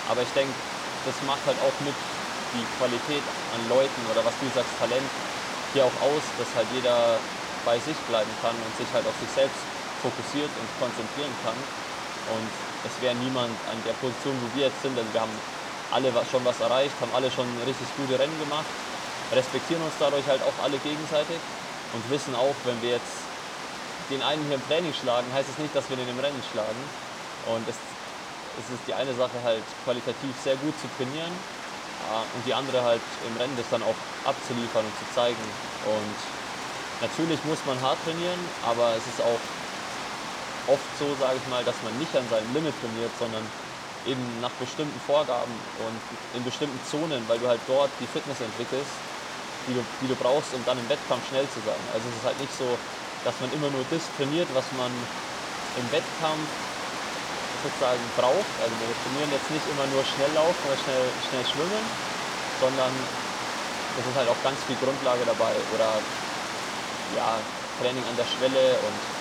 Aber 0.07 0.21
ich 0.21 0.31
denke, 0.31 0.53
das 1.03 1.21
macht 1.21 1.45
halt 1.45 1.59
auch 1.59 1.81
mit 1.81 1.95
die 2.53 2.65
Qualität 2.65 3.25
an 3.51 3.67
Leuten 3.67 4.07
oder 4.07 4.23
was 4.23 4.39
du 4.39 4.47
sagst, 4.47 4.77
Talent 4.79 5.11
hier 5.73 5.83
auch 5.85 5.99
aus, 5.99 6.33
dass 6.37 6.55
halt 6.55 6.71
jeder 6.71 7.19
bei 7.65 7.77
sich 7.77 7.97
bleiben 8.07 8.37
kann 8.37 8.63
und 8.63 8.73
sich 8.73 8.93
halt 8.93 9.05
auf 9.05 9.17
sich 9.17 9.31
selbst 9.31 9.67
fokussiert 9.97 10.55
und 10.55 10.73
konzentrieren 10.73 11.35
kann. 11.35 11.57
Und 12.23 12.53
es 12.83 13.01
wäre 13.01 13.15
niemand 13.15 13.65
an 13.65 13.83
der 13.83 13.95
Position, 13.95 14.39
wo 14.41 14.53
wir 14.53 14.67
jetzt 14.67 14.81
sind. 14.81 14.97
Also 14.97 15.11
wir 15.11 15.19
haben 15.19 15.41
alle 15.89 16.23
schon 16.23 16.45
was 16.45 16.61
erreicht, 16.61 17.01
haben 17.01 17.11
alle 17.13 17.31
schon 17.31 17.59
richtig 17.59 17.95
gute 17.97 18.17
Rennen 18.17 18.39
gemacht, 18.39 18.71
respektieren 19.29 19.81
uns 19.81 19.97
dadurch 19.97 20.29
halt 20.29 20.41
auch 20.41 20.57
alle 20.57 20.79
gegenseitig 20.79 21.41
und 21.93 22.09
wissen 22.09 22.35
auch, 22.35 22.55
wenn 22.65 22.81
wir 22.81 22.89
jetzt 22.89 23.13
den 24.09 24.21
einen 24.21 24.45
hier 24.45 24.55
im 24.55 24.65
Training 24.67 24.93
schlagen, 24.93 25.31
heißt 25.31 25.49
es 25.49 25.57
nicht, 25.57 25.75
dass 25.75 25.89
wir 25.89 25.95
den 25.95 26.09
im 26.09 26.19
Rennen 26.19 26.43
schlagen. 26.51 26.81
Und 27.45 27.67
es, 27.69 27.75
es 28.59 28.69
ist 28.69 28.87
die 28.87 28.93
eine 28.93 29.13
Sache 29.13 29.41
halt 29.43 29.63
qualitativ 29.85 30.35
sehr 30.37 30.57
gut 30.57 30.77
zu 30.77 30.87
trainieren 30.97 31.31
und 32.35 32.45
die 32.45 32.53
andere 32.53 32.83
halt 32.83 33.01
im 33.27 33.37
Rennen 33.37 33.55
das 33.55 33.69
dann 33.69 33.83
auch 33.83 33.95
abzuliefern 34.25 34.85
und 34.85 34.95
zu 34.97 35.05
zeigen. 35.13 35.43
Und 35.85 36.15
natürlich 37.01 37.43
muss 37.45 37.63
man 37.65 37.79
hart 37.81 38.03
trainieren, 38.03 38.39
aber 38.61 38.95
es 38.95 39.07
ist 39.07 39.21
auch 39.21 39.39
oft 40.65 40.95
so, 40.97 41.15
sage 41.15 41.37
ich 41.37 41.47
mal, 41.47 41.63
dass 41.63 41.81
man 41.83 41.97
nicht 41.97 42.15
an 42.15 42.27
seinem 42.27 42.53
Limit 42.53 42.79
trainiert, 42.79 43.15
sondern 43.17 43.43
eben 44.05 44.39
nach 44.39 44.51
bestimmten 44.55 44.99
Vorgaben 44.99 45.53
und 45.75 46.01
in 46.33 46.43
bestimmten 46.43 46.81
Zonen, 46.83 47.27
weil 47.27 47.39
du 47.39 47.47
halt 47.47 47.61
dort 47.67 47.89
die 47.99 48.07
Fitness 48.07 48.41
entwickelst, 48.41 49.12
die 49.65 49.73
du, 49.73 49.85
die 49.99 50.07
du 50.07 50.15
brauchst, 50.15 50.53
um 50.53 50.63
dann 50.65 50.77
im 50.77 50.89
Wettkampf 50.89 51.25
schnell 51.25 51.49
zu 51.49 51.61
sein. 51.61 51.87
Also 51.89 52.09
es 52.09 52.15
ist 52.15 52.23
halt 52.25 52.37
nicht 52.37 52.53
so, 52.53 52.83
dass 53.21 53.39
man 53.39 53.51
immer 53.51 53.69
nur 53.69 53.85
das 53.85 54.11
trainiert, 54.11 54.53
was 54.53 54.71
man 54.71 55.09
im 55.73 55.91
Wettkampf 55.91 56.53
sozusagen 57.55 58.13
braucht. 58.13 58.59
Also 58.59 58.79
wir 58.79 58.97
trainieren 58.97 59.31
jetzt 59.31 59.49
nicht 59.49 59.67
immer 59.67 59.87
nur 59.87 60.05
schnell 60.05 60.31
laufen 60.33 60.65
oder 60.67 60.77
schnell, 60.77 61.21
schnell 61.21 61.45
schwimmen, 61.45 61.91
sondern 62.51 63.11
es 63.93 64.05
ist 64.07 64.15
halt 64.15 64.29
auch 64.29 64.41
ganz 64.41 64.65
viel 64.65 64.77
Grundlage 64.77 65.25
dabei 65.25 65.65
oder 65.65 66.11
ja, 67.05 67.47
Training 67.73 68.05
an 68.07 68.15
der 68.15 68.25
Schwelle 68.25 68.81
und 68.81 69.13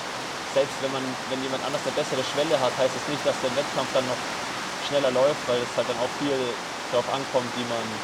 selbst 0.45 0.81
wenn 0.81 0.91
man, 0.91 1.19
wenn 1.29 1.43
jemand 1.43 1.65
anders 1.65 1.87
eine 1.87 1.93
bessere 1.95 2.25
Schwelle 2.25 2.61
hat, 2.61 2.77
heißt 2.77 2.95
es 2.97 3.07
nicht, 3.07 3.25
dass 3.27 3.41
der 3.41 3.55
Wettkampf 3.55 3.93
dann 3.93 4.07
noch 4.07 4.31
schneller 4.79 5.11
läuft, 5.11 5.47
weil 5.47 5.63
es 5.63 5.77
halt 5.77 5.89
dann 5.89 5.99
auch 5.99 6.11
viel 6.13 6.61
darauf 6.91 7.09
ankommt, 7.09 7.55
wie 7.55 7.65
man 7.65 8.03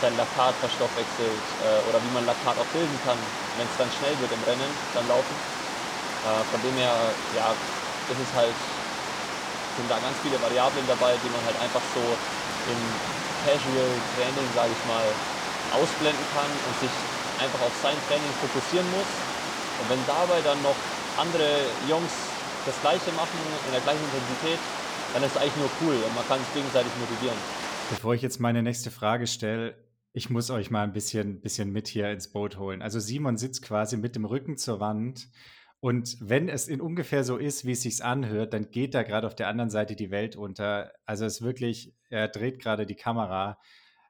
sein 0.00 0.16
Laktat 0.16 0.54
verstoffwechselt 0.60 1.40
äh, 1.64 1.88
oder 1.88 1.98
wie 2.02 2.12
man 2.12 2.26
Laktat 2.26 2.56
auch 2.58 2.70
bilden 2.72 2.98
kann, 3.04 3.18
wenn 3.56 3.66
es 3.66 3.76
dann 3.76 3.90
schnell 3.90 4.14
wird 4.20 4.32
im 4.32 4.42
Rennen, 4.44 4.70
dann 4.92 5.06
laufen. 5.08 5.32
Äh, 5.32 6.42
von 6.52 6.60
dem 6.60 6.76
her, 6.76 6.92
ja, 7.36 7.54
ist 8.12 8.20
es 8.20 8.32
halt, 8.36 8.56
sind 9.76 9.88
da 9.88 9.96
ganz 9.98 10.16
viele 10.22 10.36
Variablen 10.40 10.84
dabei, 10.86 11.16
die 11.16 11.30
man 11.32 11.42
halt 11.48 11.58
einfach 11.60 11.84
so 11.96 12.02
im 12.02 12.80
Casual 13.44 13.92
Training, 14.16 14.48
sage 14.54 14.72
ich 14.74 14.82
mal, 14.90 15.06
ausblenden 15.74 16.26
kann 16.34 16.50
und 16.50 16.74
sich 16.82 16.94
einfach 17.40 17.60
auf 17.62 17.74
sein 17.82 17.96
Training 18.08 18.32
fokussieren 18.42 18.88
muss. 18.90 19.10
Und 19.80 19.86
wenn 19.90 20.02
dabei 20.06 20.40
dann 20.40 20.60
noch 20.62 20.76
andere 21.16 21.68
Jungs 21.88 22.12
das 22.64 22.76
Gleiche 22.80 23.12
machen, 23.12 23.38
in 23.66 23.72
der 23.72 23.80
gleichen 23.80 24.02
Intensität, 24.02 24.58
dann 25.14 25.22
ist 25.22 25.32
es 25.32 25.38
eigentlich 25.40 25.56
nur 25.56 25.70
cool 25.82 25.96
und 25.96 26.14
man 26.14 26.26
kann 26.28 26.38
sich 26.40 26.52
gegenseitig 26.54 26.92
motivieren. 26.98 27.38
Bevor 27.90 28.14
ich 28.14 28.22
jetzt 28.22 28.40
meine 28.40 28.62
nächste 28.62 28.90
Frage 28.90 29.26
stelle, 29.26 29.74
Ich 30.16 30.30
muss 30.30 30.48
euch 30.48 30.70
mal 30.70 30.82
ein 30.82 30.94
bisschen, 30.94 31.42
bisschen 31.42 31.70
mit 31.72 31.88
hier 31.88 32.10
ins 32.10 32.32
Boot 32.32 32.56
holen. 32.56 32.80
Also 32.80 33.00
Simon 33.00 33.36
sitzt 33.36 33.60
quasi 33.60 33.98
mit 33.98 34.16
dem 34.16 34.24
Rücken 34.24 34.56
zur 34.56 34.80
Wand 34.80 35.28
und 35.78 36.16
wenn 36.20 36.48
es 36.48 36.68
in 36.68 36.80
ungefähr 36.80 37.22
so 37.22 37.36
ist, 37.36 37.66
wie 37.66 37.72
es 37.72 37.82
sich 37.82 38.02
anhört, 38.02 38.54
dann 38.54 38.70
geht 38.70 38.94
da 38.94 39.02
gerade 39.02 39.26
auf 39.26 39.34
der 39.34 39.48
anderen 39.48 39.68
Seite 39.68 39.94
die 39.94 40.10
Welt 40.10 40.34
unter. 40.34 40.90
Also 41.04 41.26
es 41.26 41.42
wirklich, 41.42 41.94
er 42.08 42.28
dreht 42.28 42.60
gerade 42.60 42.86
die 42.86 42.94
Kamera. 42.94 43.58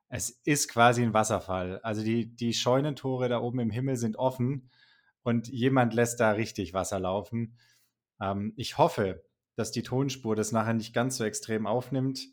Es 0.09 0.31
ist 0.31 0.69
quasi 0.69 1.03
ein 1.03 1.13
Wasserfall. 1.13 1.81
Also 1.81 2.05
die, 2.05 2.37
die 2.37 2.55
Scheunentore 2.55 3.29
da 3.29 3.41
oben 3.41 3.59
im 3.59 3.71
Himmel 3.71 3.97
sind 3.97 4.15
offen 4.15 4.71
und 5.25 5.49
jemand 5.49 5.93
lässt 5.93 6.21
da 6.21 6.31
richtig 6.31 6.73
Wasser 6.73 7.01
laufen. 7.01 7.59
Ähm, 8.21 8.53
ich 8.55 8.79
hoffe, 8.79 9.25
dass 9.57 9.73
die 9.73 9.83
Tonspur 9.83 10.37
das 10.37 10.53
nachher 10.53 10.75
nicht 10.75 10.95
ganz 10.95 11.17
so 11.17 11.25
extrem 11.25 11.67
aufnimmt. 11.67 12.29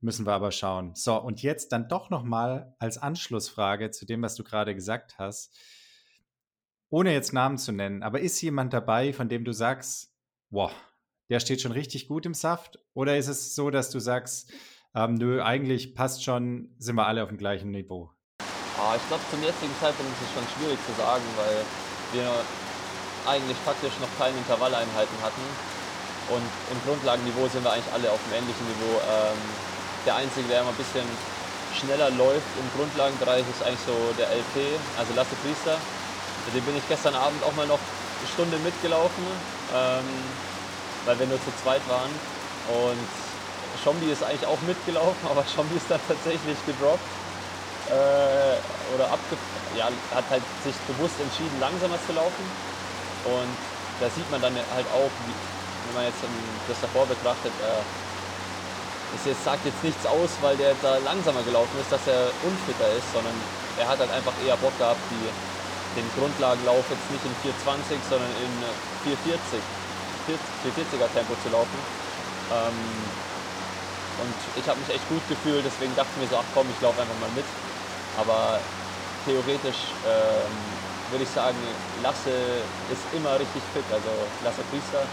Müssen 0.00 0.26
wir 0.26 0.32
aber 0.32 0.52
schauen. 0.52 0.94
So, 0.94 1.16
und 1.20 1.42
jetzt 1.42 1.72
dann 1.72 1.88
doch 1.88 2.10
nochmal 2.10 2.74
als 2.78 2.98
Anschlussfrage 2.98 3.90
zu 3.90 4.04
dem, 4.06 4.22
was 4.22 4.34
du 4.34 4.44
gerade 4.44 4.74
gesagt 4.74 5.18
hast. 5.18 5.56
Ohne 6.90 7.12
jetzt 7.12 7.32
Namen 7.32 7.58
zu 7.58 7.72
nennen, 7.72 8.02
aber 8.02 8.20
ist 8.20 8.40
jemand 8.42 8.72
dabei, 8.72 9.12
von 9.12 9.28
dem 9.28 9.44
du 9.44 9.52
sagst, 9.52 10.14
boah, 10.50 10.70
der 11.28 11.40
steht 11.40 11.60
schon 11.60 11.72
richtig 11.72 12.08
gut 12.08 12.26
im 12.26 12.34
Saft? 12.34 12.78
Oder 12.94 13.16
ist 13.16 13.28
es 13.28 13.54
so, 13.54 13.70
dass 13.70 13.90
du 13.90 13.98
sagst, 13.98 14.52
ähm, 14.94 15.14
nö, 15.14 15.42
eigentlich 15.42 15.94
passt 15.94 16.22
schon, 16.22 16.74
sind 16.78 16.94
wir 16.94 17.06
alle 17.06 17.22
auf 17.22 17.28
dem 17.28 17.38
gleichen 17.38 17.70
Niveau? 17.70 18.12
Ah, 18.78 18.94
ich 18.94 19.08
glaube, 19.08 19.24
zum 19.30 19.42
jetzigen 19.42 19.74
Zeitpunkt 19.80 20.12
ist 20.12 20.28
es 20.28 20.34
schon 20.34 20.46
schwierig 20.56 20.78
zu 20.86 20.92
sagen, 21.00 21.24
weil 21.36 21.64
wir 22.12 22.30
eigentlich 23.26 23.56
faktisch 23.58 23.92
noch 24.00 24.12
keine 24.18 24.36
Intervalleinheiten 24.38 25.18
hatten. 25.22 25.42
Und 26.28 26.46
im 26.70 26.78
Grundlagenniveau 26.84 27.48
sind 27.48 27.64
wir 27.64 27.72
eigentlich 27.72 27.92
alle 27.92 28.10
auf 28.10 28.20
dem 28.24 28.38
ähnlichen 28.38 28.66
Niveau. 28.66 29.00
Ähm, 29.02 29.75
der 30.06 30.14
Einzige, 30.14 30.46
der 30.48 30.60
immer 30.62 30.70
ein 30.70 30.80
bisschen 30.80 31.04
schneller 31.74 32.10
läuft 32.10 32.46
im 32.56 32.68
Grundlagenbereich, 32.78 33.44
ist 33.50 33.62
eigentlich 33.66 33.84
so 33.84 33.94
der 34.16 34.30
LP, 34.30 34.78
also 34.96 35.12
Lasse 35.14 35.34
Priester. 35.42 35.76
Dem 36.54 36.62
bin 36.62 36.78
ich 36.78 36.86
gestern 36.88 37.14
Abend 37.14 37.42
auch 37.42 37.52
mal 37.58 37.66
noch 37.66 37.82
eine 37.82 38.28
Stunde 38.30 38.56
mitgelaufen, 38.62 39.26
ähm, 39.74 40.08
weil 41.04 41.18
wir 41.18 41.26
nur 41.26 41.42
zu 41.42 41.50
zweit 41.60 41.82
waren. 41.90 42.14
Und 42.70 43.10
Schombi 43.82 44.06
ist 44.06 44.22
eigentlich 44.22 44.46
auch 44.46 44.60
mitgelaufen, 44.62 45.26
aber 45.30 45.44
Schombi 45.44 45.74
ist 45.76 45.90
dann 45.90 46.00
tatsächlich 46.06 46.56
gedroppt. 46.64 47.10
Äh, 47.90 48.58
oder 48.94 49.10
abge 49.10 49.36
ja, 49.76 49.90
hat 50.14 50.24
halt 50.30 50.42
sich 50.62 50.74
bewusst 50.86 51.18
entschieden, 51.20 51.58
langsamer 51.60 51.98
zu 52.06 52.14
laufen. 52.14 52.46
Und 53.26 53.58
da 53.98 54.06
sieht 54.08 54.30
man 54.30 54.40
dann 54.40 54.54
halt 54.54 54.86
auch, 54.94 55.10
wie, 55.26 55.34
wenn 55.86 55.94
man 55.94 56.04
jetzt 56.06 56.22
das 56.22 56.78
davor 56.80 57.06
betrachtet, 57.06 57.52
äh, 57.58 57.82
es 59.10 59.24
jetzt, 59.24 59.44
sagt 59.44 59.64
jetzt 59.64 59.82
nichts 59.82 60.06
aus, 60.06 60.40
weil 60.40 60.56
der 60.56 60.74
da 60.74 60.98
langsamer 60.98 61.44
gelaufen 61.44 61.78
ist, 61.78 61.92
dass 61.92 62.06
er 62.06 62.42
unfitter 62.42 62.92
ist, 62.92 63.10
sondern 63.12 63.34
er 63.76 63.88
hat 63.88 64.00
halt 64.00 64.10
einfach 64.10 64.38
eher 64.38 64.56
Bock 64.56 64.78
gehabt, 64.78 65.10
die, 65.10 65.32
den 65.96 66.12
Grundlagenlauf 66.12 66.90
jetzt 66.90 67.10
nicht 67.10 67.24
in 67.24 67.36
420, 67.36 68.04
sondern 68.04 68.32
in 68.32 68.64
440, 69.02 69.64
440er 70.26 71.08
Tempo 71.10 71.36
zu 71.36 71.48
laufen. 71.48 71.86
Ähm, 72.50 73.18
und 74.16 74.50
ich 74.54 74.68
habe 74.68 74.78
mich 74.80 74.90
echt 74.90 75.08
gut 75.08 75.26
gefühlt, 75.28 75.64
deswegen 75.66 75.94
dachte 75.94 76.12
ich 76.12 76.16
mir 76.16 76.26
so, 76.28 76.36
ach 76.38 76.50
komm, 76.50 76.70
ich 76.70 76.80
laufe 76.80 77.00
einfach 77.00 77.14
mal 77.16 77.30
mit. 77.30 77.58
Aber 78.12 78.72
theoretisch 79.20 79.96
ähm, 80.02 80.82
würde 81.06 81.24
ich 81.24 81.30
sagen, 81.30 81.78
Lasse 81.92 82.74
ist 82.86 83.06
immer 83.12 83.38
richtig 83.38 83.70
fit, 83.70 83.92
also 83.92 84.34
Lasse 84.38 84.64
Priester. 84.64 85.12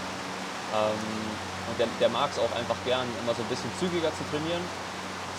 Ähm, 0.72 1.44
und 1.70 1.80
der, 1.80 1.88
der 2.00 2.10
mag 2.10 2.32
es 2.32 2.40
auch 2.40 2.52
einfach 2.56 2.78
gern, 2.86 3.08
immer 3.24 3.34
so 3.34 3.42
ein 3.42 3.50
bisschen 3.50 3.72
zügiger 3.80 4.12
zu 4.12 4.24
trainieren. 4.32 4.64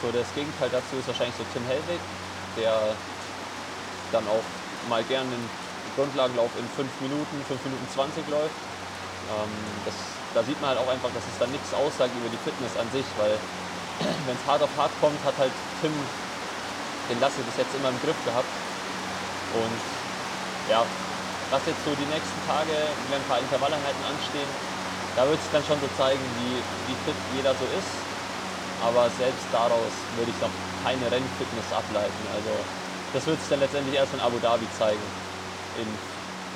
So 0.03 0.11
das 0.13 0.29
Gegenteil 0.35 0.71
dazu 0.71 0.97
ist 0.97 1.07
wahrscheinlich 1.09 1.37
so 1.37 1.45
Tim 1.53 1.65
Hellwig, 1.67 2.01
der 2.57 2.97
dann 4.13 4.27
auch 4.29 4.45
mal 4.89 5.03
gern 5.05 5.27
den 5.31 5.45
Grundlagenlauf 5.97 6.51
in 6.59 6.67
5 6.69 6.89
Minuten, 7.01 7.37
5 7.47 7.65
Minuten 7.65 7.89
20 7.89 8.29
läuft. 8.29 8.59
Ähm, 9.33 9.53
das, 9.85 9.97
da 10.35 10.43
sieht 10.43 10.61
man 10.61 10.75
halt 10.75 10.81
auch 10.81 10.91
einfach, 10.91 11.11
dass 11.15 11.25
es 11.25 11.39
dann 11.39 11.51
nichts 11.53 11.73
aussagt 11.73 12.13
über 12.15 12.29
die 12.29 12.41
Fitness 12.43 12.77
an 12.77 12.89
sich, 12.91 13.07
weil 13.17 13.33
wenn 14.27 14.37
es 14.37 14.45
hart 14.45 14.63
auf 14.63 14.75
hart 14.77 14.93
kommt, 15.01 15.19
hat 15.25 15.37
halt 15.39 15.53
Tim 15.81 15.93
den 17.09 17.21
Lasse 17.21 17.41
bis 17.45 17.57
jetzt 17.57 17.75
immer 17.75 17.89
im 17.91 18.01
Griff 18.01 18.19
gehabt. 18.25 18.49
Und 19.53 19.81
ja, 20.69 20.83
was 21.51 21.63
jetzt 21.67 21.85
so 21.85 21.95
die 21.95 22.09
nächsten 22.09 22.41
Tage, 22.49 22.73
wenn 23.09 23.21
ein 23.21 23.29
paar 23.29 23.39
Intervalleinheiten 23.39 24.03
anstehen, 24.05 24.49
da 25.17 25.29
wird 25.29 25.39
es 25.39 25.51
dann 25.51 25.63
schon 25.65 25.79
so 25.81 25.89
zeigen, 25.97 26.21
wie, 26.39 26.57
wie 26.91 26.97
fit 27.07 27.19
jeder 27.37 27.55
so 27.55 27.65
ist. 27.79 27.93
Aber 28.83 29.09
selbst 29.11 29.47
daraus 29.53 29.93
würde 30.17 30.31
ich 30.31 30.41
noch 30.41 30.51
keine 30.83 31.11
Rennfitness 31.11 31.73
ableiten. 31.73 32.23
Also 32.35 32.51
das 33.13 33.27
wird 33.27 33.41
sich 33.41 33.49
dann 33.49 33.61
letztendlich 33.61 33.95
erst 33.97 34.13
in 34.13 34.21
Abu 34.21 34.39
Dhabi 34.39 34.67
zeigen 34.77 35.01
in 35.81 35.87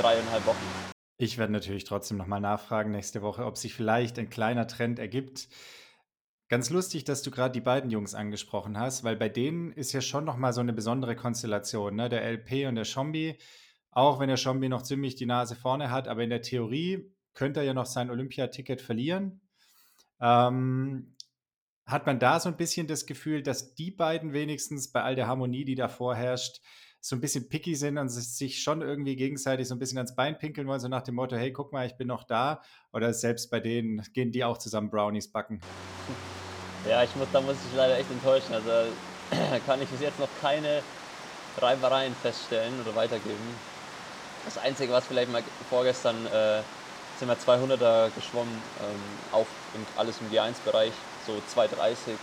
dreieinhalb 0.02 0.44
Wochen. 0.46 0.66
Ich 1.16 1.38
werde 1.38 1.52
natürlich 1.52 1.84
trotzdem 1.84 2.16
nochmal 2.16 2.40
nachfragen 2.40 2.90
nächste 2.90 3.22
Woche, 3.22 3.44
ob 3.44 3.56
sich 3.56 3.74
vielleicht 3.74 4.18
ein 4.18 4.30
kleiner 4.30 4.66
Trend 4.66 4.98
ergibt. 4.98 5.48
Ganz 6.48 6.70
lustig, 6.70 7.04
dass 7.04 7.22
du 7.22 7.30
gerade 7.30 7.52
die 7.52 7.60
beiden 7.60 7.90
Jungs 7.90 8.14
angesprochen 8.14 8.78
hast, 8.78 9.04
weil 9.04 9.16
bei 9.16 9.28
denen 9.28 9.72
ist 9.72 9.92
ja 9.92 10.00
schon 10.00 10.24
nochmal 10.24 10.52
so 10.52 10.60
eine 10.60 10.72
besondere 10.72 11.14
Konstellation. 11.14 11.96
Ne? 11.96 12.08
Der 12.08 12.24
LP 12.24 12.66
und 12.68 12.76
der 12.76 12.84
Schombi, 12.84 13.36
auch 13.90 14.18
wenn 14.18 14.28
der 14.28 14.36
Schombi 14.36 14.68
noch 14.68 14.82
ziemlich 14.82 15.16
die 15.16 15.26
Nase 15.26 15.56
vorne 15.56 15.90
hat, 15.90 16.08
aber 16.08 16.22
in 16.22 16.30
der 16.30 16.42
Theorie 16.42 17.12
könnte 17.38 17.60
er 17.60 17.66
ja 17.66 17.72
noch 17.72 17.86
sein 17.86 18.10
Olympiaticket 18.10 18.82
verlieren. 18.82 19.40
Ähm, 20.20 21.14
hat 21.86 22.04
man 22.04 22.18
da 22.18 22.40
so 22.40 22.48
ein 22.48 22.56
bisschen 22.56 22.88
das 22.88 23.06
Gefühl, 23.06 23.44
dass 23.44 23.76
die 23.76 23.92
beiden 23.92 24.32
wenigstens 24.32 24.90
bei 24.90 25.04
all 25.04 25.14
der 25.14 25.28
Harmonie, 25.28 25.64
die 25.64 25.76
da 25.76 25.86
vorherrscht, 25.86 26.60
so 27.00 27.14
ein 27.14 27.20
bisschen 27.20 27.48
picky 27.48 27.76
sind 27.76 27.96
und 27.96 28.08
sich 28.08 28.60
schon 28.60 28.82
irgendwie 28.82 29.14
gegenseitig 29.14 29.68
so 29.68 29.76
ein 29.76 29.78
bisschen 29.78 29.98
ans 29.98 30.16
Bein 30.16 30.36
pinkeln 30.36 30.66
wollen, 30.66 30.80
so 30.80 30.88
nach 30.88 31.02
dem 31.02 31.14
Motto, 31.14 31.36
hey, 31.36 31.52
guck 31.52 31.72
mal, 31.72 31.86
ich 31.86 31.96
bin 31.96 32.08
noch 32.08 32.24
da. 32.24 32.60
Oder 32.92 33.14
selbst 33.14 33.52
bei 33.52 33.60
denen 33.60 34.02
gehen 34.12 34.32
die 34.32 34.42
auch 34.42 34.58
zusammen 34.58 34.90
Brownies 34.90 35.30
backen. 35.30 35.60
Ja, 36.88 37.04
ich 37.04 37.14
muss, 37.14 37.28
da 37.32 37.40
muss 37.40 37.54
ich 37.70 37.76
leider 37.76 37.96
echt 37.98 38.10
enttäuschen. 38.10 38.52
Also 38.52 38.90
kann 39.66 39.80
ich 39.80 39.88
bis 39.88 40.00
jetzt 40.00 40.18
noch 40.18 40.28
keine 40.40 40.82
Reibereien 41.56 42.14
feststellen 42.16 42.74
oder 42.80 42.96
weitergeben. 42.96 43.54
Das 44.44 44.58
Einzige, 44.58 44.92
was 44.92 45.06
vielleicht 45.06 45.30
mal 45.30 45.44
vorgestern 45.70 46.26
äh, 46.26 46.62
sind 47.18 47.28
wir 47.28 47.36
200er 47.36 48.10
geschwommen, 48.14 48.62
ähm, 48.80 49.02
auch 49.32 49.46
in, 49.74 49.84
alles 49.96 50.16
im 50.20 50.30
G1-Bereich, 50.30 50.92
so 51.26 51.40
230 51.52 52.14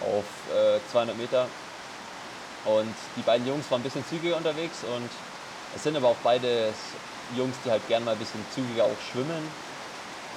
auf 0.00 0.24
äh, 0.54 0.80
200 0.90 1.16
Meter. 1.16 1.46
Und 2.64 2.94
die 3.16 3.22
beiden 3.22 3.46
Jungs 3.46 3.70
waren 3.70 3.80
ein 3.80 3.84
bisschen 3.84 4.04
zügiger 4.08 4.36
unterwegs 4.36 4.78
und 4.84 5.10
es 5.76 5.82
sind 5.82 5.96
aber 5.96 6.08
auch 6.08 6.22
beide 6.22 6.72
Jungs, 7.36 7.56
die 7.64 7.70
halt 7.70 7.86
gerne 7.88 8.04
mal 8.06 8.12
ein 8.12 8.18
bisschen 8.18 8.44
zügiger 8.54 8.84
auch 8.84 8.96
schwimmen. 9.12 9.50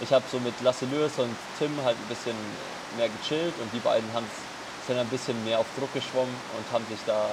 Ich 0.01 0.11
habe 0.11 0.23
so 0.29 0.37
mit 0.39 0.53
Lasse 0.61 0.85
Lewis 0.85 1.13
und 1.17 1.35
Tim 1.57 1.71
halt 1.83 1.95
ein 1.97 2.09
bisschen 2.09 2.35
mehr 2.97 3.07
gechillt 3.09 3.53
und 3.61 3.71
die 3.73 3.79
beiden 3.79 4.11
haben, 4.13 4.27
sind 4.85 4.99
ein 4.99 5.07
bisschen 5.07 5.41
mehr 5.45 5.59
auf 5.59 5.65
Druck 5.77 5.93
geschwommen 5.93 6.35
und 6.57 6.73
haben 6.73 6.85
sich 6.89 6.99
da, 7.05 7.29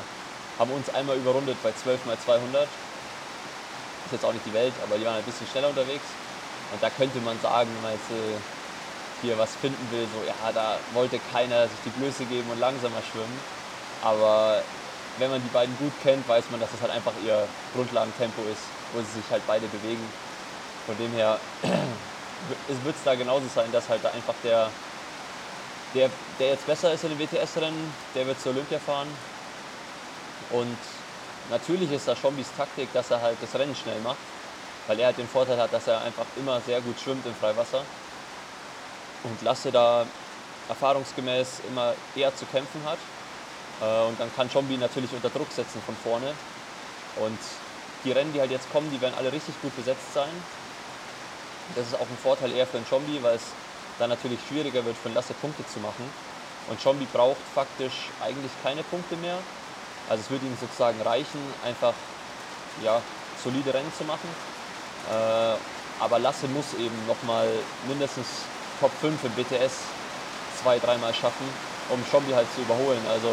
haben 0.59 0.71
uns 0.71 0.89
einmal 0.95 1.17
überrundet 1.17 1.57
bei 1.63 1.73
12 1.73 2.01
x 2.07 2.25
200. 2.25 2.63
Ist 2.63 4.13
jetzt 4.13 4.25
auch 4.25 4.33
nicht 4.33 4.47
die 4.47 4.55
Welt, 4.55 4.73
aber 4.85 4.97
die 4.97 5.05
waren 5.05 5.17
ein 5.17 5.25
bisschen 5.25 5.47
schneller 5.49 5.69
unterwegs. 5.69 6.05
Und 6.73 6.83
da 6.83 6.91
könnte 6.91 7.19
man 7.21 7.39
sagen, 7.41 7.71
wenn 7.75 7.83
man 7.83 7.93
jetzt 7.93 8.11
äh, 8.11 8.39
hier 9.23 9.39
was 9.39 9.55
finden 9.57 9.89
will, 9.91 10.07
so 10.13 10.21
ja, 10.27 10.53
da 10.53 10.77
wollte 10.93 11.19
keiner 11.33 11.69
sich 11.69 11.81
die 11.85 11.91
Blöße 12.01 12.25
geben 12.25 12.49
und 12.51 12.61
langsamer 12.61 13.03
schwimmen. 13.11 13.39
Aber 14.03 14.63
wenn 15.19 15.31
man 15.31 15.43
die 15.43 15.49
beiden 15.49 15.77
gut 15.79 15.93
kennt, 16.03 16.29
weiß 16.29 16.45
man, 16.51 16.61
dass 16.61 16.73
es 16.75 16.81
halt 16.81 16.93
einfach 16.93 17.13
ihr 17.25 17.47
Grundlagentempo 17.75 18.43
ist, 18.53 18.63
wo 18.93 19.01
sie 19.01 19.21
sich 19.21 19.31
halt 19.31 19.43
beide 19.47 19.67
bewegen. 19.67 20.05
Von 20.87 20.97
dem 20.99 21.13
her 21.13 21.39
wird 21.63 22.97
es 22.97 23.03
da 23.05 23.15
genauso 23.15 23.47
sein, 23.49 23.71
dass 23.73 23.89
halt 23.89 24.05
da 24.05 24.11
einfach 24.11 24.35
der, 24.43 24.71
der, 25.95 26.11
der 26.39 26.49
jetzt 26.49 26.67
besser 26.67 26.93
ist 26.93 27.05
in 27.05 27.17
den 27.17 27.19
WTS-Rennen, 27.19 27.95
der 28.15 28.27
wird 28.27 28.41
zur 28.41 28.53
Olympia 28.53 28.79
fahren. 28.79 29.09
Und 30.51 30.79
natürlich 31.49 31.91
ist 31.91 32.07
da 32.07 32.15
Schombis 32.15 32.53
Taktik, 32.53 32.93
dass 32.93 33.11
er 33.11 33.23
halt 33.23 33.39
das 33.41 33.55
Rennen 33.55 33.75
schnell 33.75 34.01
macht 34.01 34.19
weil 34.87 34.99
er 35.01 35.07
halt 35.07 35.19
den 35.19 35.29
Vorteil 35.29 35.59
hat, 35.59 35.73
dass 35.73 35.87
er 35.87 36.03
einfach 36.03 36.27
immer 36.37 36.61
sehr 36.61 36.81
gut 36.81 36.99
schwimmt 36.99 37.25
im 37.27 37.35
Freiwasser 37.35 37.83
und 39.25 39.43
Lasse 39.43 39.73
da 39.73 40.07
erfahrungsgemäß 40.69 41.63
immer 41.69 41.95
eher 42.15 42.35
zu 42.35 42.45
kämpfen 42.47 42.81
hat. 42.85 42.99
Äh, 43.81 44.09
und 44.09 44.19
dann 44.21 44.35
kann 44.37 44.51
Chombi 44.51 44.77
natürlich 44.77 45.13
unter 45.13 45.31
Druck 45.31 45.51
setzen 45.51 45.81
von 45.85 45.97
vorne. 45.97 46.33
Und 47.17 47.39
die 48.05 48.13
Rennen, 48.13 48.33
die 48.33 48.41
halt 48.41 48.51
jetzt 48.51 48.71
kommen, 48.73 48.91
die 48.91 49.01
werden 49.01 49.15
alle 49.19 49.33
richtig 49.33 49.55
gut 49.63 49.75
besetzt 49.77 50.13
sein. 50.13 50.31
Das 51.75 51.87
ist 51.87 51.95
auch 51.95 52.01
ein 52.01 52.19
Vorteil 52.23 52.53
eher 52.53 52.67
für 52.67 52.79
den 52.79 52.89
Chombi, 52.89 53.23
weil 53.23 53.37
es 53.37 53.43
dann 53.99 54.11
natürlich 54.11 54.39
schwieriger 54.49 54.85
wird, 54.85 54.97
für 54.97 55.09
den 55.09 55.15
Lasse 55.15 55.35
Punkte 55.35 55.67
zu 55.67 55.81
machen. 55.81 56.05
Und 56.69 56.83
Chombi 56.83 57.07
braucht 57.13 57.41
faktisch 57.55 58.11
eigentlich 58.23 58.53
keine 58.63 58.83
Punkte 58.83 59.17
mehr. 59.17 59.39
Also 60.09 60.23
es 60.23 60.31
würde 60.31 60.47
ihm 60.47 60.57
sozusagen 60.61 61.01
reichen, 61.01 61.41
einfach 61.65 61.95
ja, 62.83 63.01
solide 63.43 63.73
Rennen 63.73 63.93
zu 63.97 64.05
machen. 64.05 64.29
Äh, 65.11 65.57
aber 66.01 66.19
Lasse 66.19 66.49
muss 66.49 66.75
eben 66.75 67.07
nochmal 67.07 67.49
mindestens 67.89 68.45
Top 68.81 68.91
5 69.01 69.25
im 69.25 69.33
BTS 69.33 69.83
zwei, 70.63 70.79
dreimal 70.79 71.15
schaffen, 71.15 71.47
um 71.91 72.03
Schombi 72.11 72.33
halt 72.33 72.47
zu 72.55 72.63
überholen. 72.63 73.01
Also 73.09 73.29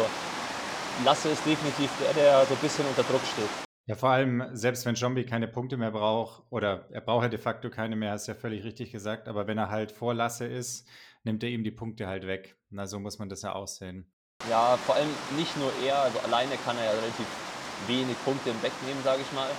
Lasse 1.04 1.30
ist 1.30 1.44
definitiv 1.44 1.90
der, 2.00 2.14
der 2.14 2.46
so 2.46 2.54
ein 2.54 2.60
bisschen 2.60 2.86
unter 2.86 3.02
Druck 3.02 3.22
steht. 3.32 3.48
Ja, 3.86 3.96
vor 3.96 4.10
allem, 4.10 4.44
selbst 4.52 4.86
wenn 4.86 4.94
Zombie 4.94 5.24
keine 5.24 5.48
Punkte 5.48 5.76
mehr 5.76 5.90
braucht, 5.90 6.44
oder 6.50 6.86
er 6.90 7.00
braucht 7.00 7.24
ja 7.24 7.28
de 7.28 7.38
facto 7.38 7.68
keine 7.68 7.96
mehr, 7.96 8.12
hast 8.12 8.28
du 8.28 8.32
ja 8.32 8.38
völlig 8.38 8.62
richtig 8.62 8.92
gesagt, 8.92 9.26
aber 9.26 9.48
wenn 9.48 9.58
er 9.58 9.70
halt 9.70 9.90
vor 9.90 10.14
Lasse 10.14 10.46
ist, 10.46 10.86
nimmt 11.24 11.42
er 11.42 11.50
ihm 11.50 11.64
die 11.64 11.72
Punkte 11.72 12.06
halt 12.06 12.26
weg. 12.26 12.56
Na, 12.70 12.86
so 12.86 13.00
muss 13.00 13.18
man 13.18 13.28
das 13.28 13.42
ja 13.42 13.52
aussehen. 13.52 14.06
Ja, 14.48 14.76
vor 14.86 14.94
allem 14.94 15.10
nicht 15.36 15.56
nur 15.56 15.72
er, 15.84 15.98
also 16.02 16.18
alleine 16.20 16.56
kann 16.64 16.76
er 16.78 16.84
ja 16.84 16.90
relativ 16.92 17.26
wenig 17.88 18.16
Punkte 18.24 18.50
wegnehmen, 18.62 19.02
sage 19.02 19.22
ich 19.22 19.32
mal. 19.32 19.50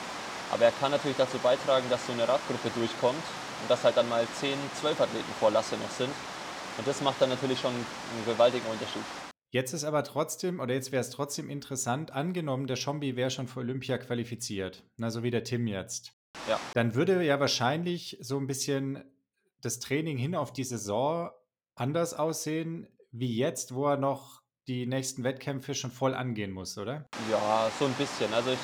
Aber 0.53 0.65
er 0.65 0.71
kann 0.71 0.91
natürlich 0.91 1.17
dazu 1.17 1.39
beitragen, 1.39 1.89
dass 1.89 2.05
so 2.05 2.13
eine 2.13 2.27
Radgruppe 2.27 2.69
durchkommt 2.75 3.23
und 3.61 3.69
dass 3.69 3.83
halt 3.83 3.97
dann 3.97 4.07
mal 4.07 4.23
10, 4.39 4.53
12 4.79 5.01
Athleten 5.01 5.33
vor 5.39 5.49
Lasse 5.49 5.75
noch 5.77 5.89
sind. 5.89 6.11
Und 6.77 6.87
das 6.87 7.01
macht 7.01 7.19
dann 7.19 7.29
natürlich 7.29 7.59
schon 7.59 7.71
einen 7.71 8.25
gewaltigen 8.27 8.67
Unterschied. 8.67 9.01
Jetzt 9.49 9.73
ist 9.73 9.83
aber 9.83 10.03
trotzdem, 10.03 10.59
oder 10.59 10.75
jetzt 10.75 10.91
wäre 10.91 11.01
es 11.01 11.09
trotzdem 11.09 11.49
interessant, 11.49 12.11
angenommen, 12.11 12.67
der 12.67 12.75
Schombi 12.75 13.15
wäre 13.15 13.31
schon 13.31 13.47
für 13.47 13.61
Olympia 13.61 13.97
qualifiziert, 13.97 14.83
na, 14.97 15.09
so 15.09 15.23
wie 15.23 15.31
der 15.31 15.43
Tim 15.43 15.65
jetzt. 15.65 16.13
Ja. 16.47 16.59
Dann 16.75 16.93
würde 16.93 17.23
ja 17.23 17.39
wahrscheinlich 17.39 18.17
so 18.21 18.37
ein 18.37 18.45
bisschen 18.45 19.03
das 19.61 19.79
Training 19.79 20.17
hin 20.17 20.35
auf 20.35 20.53
die 20.53 20.63
Saison 20.63 21.31
anders 21.73 22.13
aussehen, 22.13 22.87
wie 23.11 23.35
jetzt, 23.35 23.73
wo 23.73 23.87
er 23.87 23.97
noch 23.97 24.43
die 24.67 24.85
nächsten 24.85 25.23
Wettkämpfe 25.23 25.73
schon 25.73 25.91
voll 25.91 26.13
angehen 26.13 26.51
muss, 26.51 26.77
oder? 26.77 27.07
Ja, 27.31 27.71
so 27.79 27.85
ein 27.85 27.93
bisschen. 27.93 28.33
Also 28.33 28.51
ich, 28.51 28.59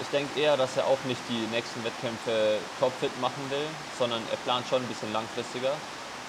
ich 0.00 0.08
denke 0.08 0.38
eher, 0.40 0.56
dass 0.56 0.76
er 0.76 0.86
auch 0.86 1.04
nicht 1.04 1.28
die 1.28 1.46
nächsten 1.46 1.84
Wettkämpfe 1.84 2.58
topfit 2.78 3.16
machen 3.20 3.50
will, 3.50 3.66
sondern 3.98 4.22
er 4.30 4.36
plant 4.38 4.66
schon 4.66 4.82
ein 4.82 4.88
bisschen 4.88 5.12
langfristiger, 5.12 5.72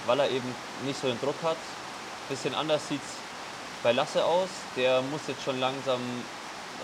weil 0.05 0.19
er 0.19 0.29
eben 0.29 0.55
nicht 0.83 0.99
so 0.99 1.07
den 1.07 1.19
Druck 1.19 1.41
hat. 1.43 1.57
Ein 1.57 2.27
bisschen 2.27 2.53
anders 2.53 2.87
sieht 2.87 3.01
es 3.01 3.07
bei 3.81 3.91
Lasse 3.93 4.25
aus. 4.25 4.49
Der 4.75 5.01
muss 5.01 5.27
jetzt 5.27 5.43
schon 5.43 5.57
langsam 5.59 6.01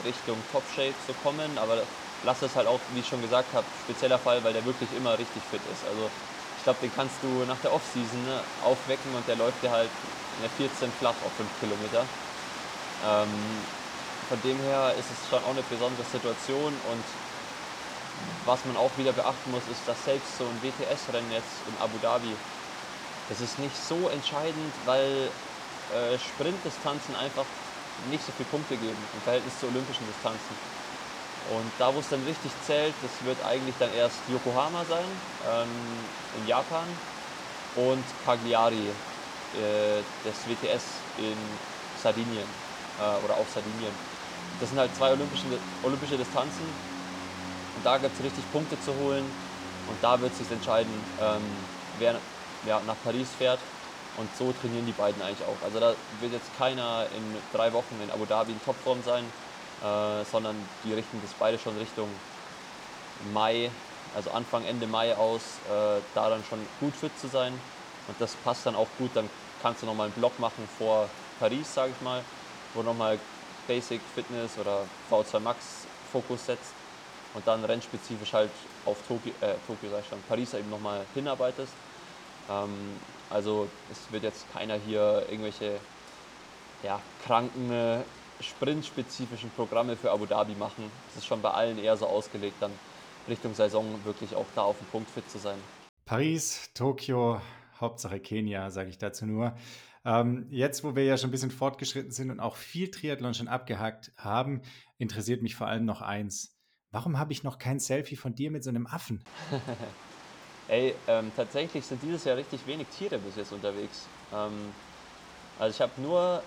Richtung 0.03 0.37
Top-Shape 0.47 0.95
so 1.05 1.13
kommen, 1.13 1.57
aber 1.57 1.87
Lasse 2.21 2.45
ist 2.45 2.55
halt 2.55 2.67
auch, 2.67 2.79
wie 2.89 2.99
ich 2.99 3.07
schon 3.07 3.21
gesagt 3.21 3.53
habe, 3.53 3.67
spezieller 3.75 4.19
Fall, 4.19 4.43
weil 4.43 4.53
der 4.53 4.65
wirklich 4.65 4.93
immer 4.93 5.17
richtig 5.17 5.47
fit 5.47 5.65
ist. 5.65 5.83
Also 5.83 6.11
ich 6.55 6.63
glaube, 6.63 6.79
den 6.79 6.91
kannst 6.91 7.21
du 7.23 7.45
nach 7.45 7.59
der 7.59 7.71
Offseason 7.73 8.23
ne, 8.23 8.47
aufwecken 8.55 9.13
und 9.15 9.27
der 9.27 9.35
läuft 9.35 9.61
dir 9.61 9.71
halt 9.71 9.91
in 10.31 10.41
der 10.41 10.49
14 10.49 10.93
flach 10.93 11.21
auf 11.21 11.35
5 11.35 11.55
Kilometer. 11.55 12.09
Ähm, 12.99 13.67
von 14.29 14.41
dem 14.41 14.57
her 14.59 14.93
ist 14.99 15.07
es 15.11 15.29
schon 15.29 15.39
auch 15.43 15.51
eine 15.51 15.63
besondere 15.63 16.03
Situation 16.03 16.73
und 16.91 17.03
was 18.45 18.63
man 18.65 18.77
auch 18.77 18.91
wieder 18.97 19.13
beachten 19.13 19.51
muss, 19.51 19.67
ist, 19.71 19.87
dass 19.87 20.03
selbst 20.03 20.37
so 20.37 20.43
ein 20.45 20.57
WTS-Rennen 20.63 21.31
jetzt 21.31 21.63
in 21.67 21.75
Abu 21.83 21.97
Dhabi, 22.01 22.33
das 23.29 23.41
ist 23.41 23.59
nicht 23.59 23.75
so 23.75 24.07
entscheidend, 24.09 24.73
weil 24.85 25.29
äh, 25.93 26.17
Sprintdistanzen 26.17 27.15
einfach 27.15 27.45
nicht 28.09 28.23
so 28.25 28.31
viele 28.31 28.49
Punkte 28.49 28.75
geben 28.75 28.97
im 29.13 29.21
Verhältnis 29.21 29.59
zu 29.59 29.67
olympischen 29.67 30.05
Distanzen. 30.07 30.55
Und 31.53 31.71
da, 31.79 31.93
wo 31.93 31.99
es 31.99 32.09
dann 32.09 32.23
richtig 32.23 32.51
zählt, 32.65 32.93
das 33.03 33.11
wird 33.23 33.37
eigentlich 33.45 33.75
dann 33.79 33.93
erst 33.93 34.19
Yokohama 34.31 34.83
sein, 34.85 35.05
ähm, 35.47 35.67
in 36.39 36.47
Japan, 36.47 36.87
und 37.75 38.03
Cagliari, 38.25 38.89
äh, 39.53 40.01
des 40.25 40.35
WTS 40.47 40.83
in 41.17 41.37
Sardinien 42.01 42.47
äh, 42.99 43.23
oder 43.23 43.37
auf 43.37 43.49
Sardinien. 43.49 44.16
Das 44.59 44.69
sind 44.69 44.79
halt 44.79 44.95
zwei 44.95 45.11
olympische, 45.11 45.45
olympische 45.83 46.17
Distanzen 46.17 46.65
und 47.75 47.85
da 47.85 47.97
gibt 47.97 48.13
es 48.17 48.23
richtig 48.23 48.43
Punkte 48.51 48.79
zu 48.81 48.91
holen 48.95 49.23
und 49.89 49.97
da 50.01 50.19
wird 50.19 50.33
sich 50.35 50.49
entscheiden, 50.51 50.91
ähm, 51.21 51.41
wer 51.99 52.15
ja, 52.65 52.81
nach 52.87 52.95
Paris 53.03 53.29
fährt 53.37 53.59
und 54.17 54.29
so 54.37 54.51
trainieren 54.51 54.85
die 54.85 54.91
beiden 54.93 55.21
eigentlich 55.21 55.45
auch. 55.47 55.63
Also 55.65 55.79
da 55.79 55.93
wird 56.19 56.33
jetzt 56.33 56.49
keiner 56.57 57.05
in 57.15 57.23
drei 57.53 57.71
Wochen 57.71 57.95
in 58.03 58.09
Abu 58.09 58.25
Dhabi 58.25 58.51
in 58.51 58.61
Topform 58.65 59.01
sein, 59.03 59.23
äh, 59.83 60.25
sondern 60.25 60.55
die 60.83 60.93
richten 60.93 61.21
das 61.21 61.31
beide 61.39 61.59
schon 61.59 61.77
Richtung 61.77 62.09
Mai, 63.33 63.69
also 64.15 64.31
Anfang, 64.31 64.65
Ende 64.65 64.87
Mai 64.87 65.15
aus, 65.15 65.41
äh, 65.69 66.01
da 66.15 66.29
dann 66.29 66.43
schon 66.49 66.59
gut 66.79 66.95
fit 66.95 67.11
zu 67.19 67.27
sein. 67.27 67.53
Und 68.07 68.15
das 68.19 68.35
passt 68.43 68.65
dann 68.65 68.75
auch 68.75 68.87
gut. 68.97 69.11
Dann 69.13 69.29
kannst 69.61 69.81
du 69.81 69.85
nochmal 69.85 70.05
einen 70.05 70.13
Block 70.13 70.39
machen 70.39 70.67
vor 70.77 71.09
Paris, 71.39 71.73
sage 71.73 71.91
ich 71.95 72.01
mal, 72.01 72.23
wo 72.73 72.81
nochmal 72.81 73.19
Basic 73.67 74.01
Fitness 74.15 74.57
oder 74.57 74.85
V2 75.11 75.39
Max 75.39 75.85
Fokus 76.11 76.45
setzt 76.45 76.73
und 77.33 77.45
dann 77.45 77.63
rennspezifisch 77.65 78.33
halt 78.33 78.49
auf 78.85 78.97
Tokio, 79.07 79.31
äh, 79.41 79.55
Tokio 79.67 79.89
sag 79.91 80.01
ich 80.01 80.07
schon, 80.07 80.19
Paris 80.27 80.53
eben 80.53 80.69
nochmal 80.69 81.05
hinarbeitest. 81.13 81.73
Ähm, 82.49 82.95
also 83.29 83.67
es 83.91 84.11
wird 84.11 84.23
jetzt 84.23 84.51
keiner 84.53 84.75
hier 84.75 85.25
irgendwelche 85.29 85.79
ja, 86.83 86.99
kranken, 87.25 87.71
äh, 87.71 87.99
sprintspezifischen 88.39 89.51
Programme 89.51 89.95
für 89.95 90.11
Abu 90.11 90.25
Dhabi 90.25 90.55
machen. 90.55 90.89
Es 91.09 91.17
ist 91.17 91.25
schon 91.25 91.41
bei 91.41 91.51
allen 91.51 91.77
eher 91.77 91.97
so 91.97 92.07
ausgelegt, 92.07 92.55
dann 92.59 92.71
Richtung 93.27 93.53
Saison 93.53 93.85
wirklich 94.05 94.35
auch 94.35 94.45
da 94.55 94.61
auf 94.61 94.77
dem 94.77 94.87
Punkt 94.87 95.09
fit 95.09 95.29
zu 95.29 95.37
sein. 95.37 95.57
Paris, 96.05 96.69
Tokio, 96.73 97.41
Hauptsache 97.81 98.19
Kenia, 98.19 98.69
sage 98.69 98.89
ich 98.89 98.97
dazu 98.97 99.25
nur. 99.25 99.53
Ähm, 100.05 100.47
jetzt, 100.49 100.83
wo 100.83 100.95
wir 100.95 101.03
ja 101.03 101.17
schon 101.17 101.29
ein 101.29 101.31
bisschen 101.31 101.51
fortgeschritten 101.51 102.11
sind 102.11 102.31
und 102.31 102.39
auch 102.39 102.55
viel 102.55 102.89
Triathlon 102.91 103.33
schon 103.33 103.47
abgehakt 103.47 104.11
haben, 104.17 104.61
interessiert 104.97 105.41
mich 105.41 105.55
vor 105.55 105.67
allem 105.67 105.85
noch 105.85 106.01
eins. 106.01 106.57
Warum 106.91 107.19
habe 107.19 107.33
ich 107.33 107.43
noch 107.43 107.59
kein 107.59 107.79
Selfie 107.79 108.15
von 108.15 108.33
dir 108.33 108.49
mit 108.51 108.63
so 108.63 108.69
einem 108.69 108.87
Affen? 108.87 109.23
Ey, 110.69 110.95
ähm, 111.07 111.31
tatsächlich 111.35 111.85
sind 111.85 112.01
dieses 112.03 112.25
Jahr 112.25 112.37
richtig 112.37 112.65
wenig 112.65 112.87
Tiere 112.87 113.17
bis 113.19 113.35
jetzt 113.35 113.51
unterwegs. 113.51 114.07
Ähm, 114.33 114.73
also 115.59 115.75
ich 115.75 115.81
habe 115.81 116.01
nur 116.01 116.43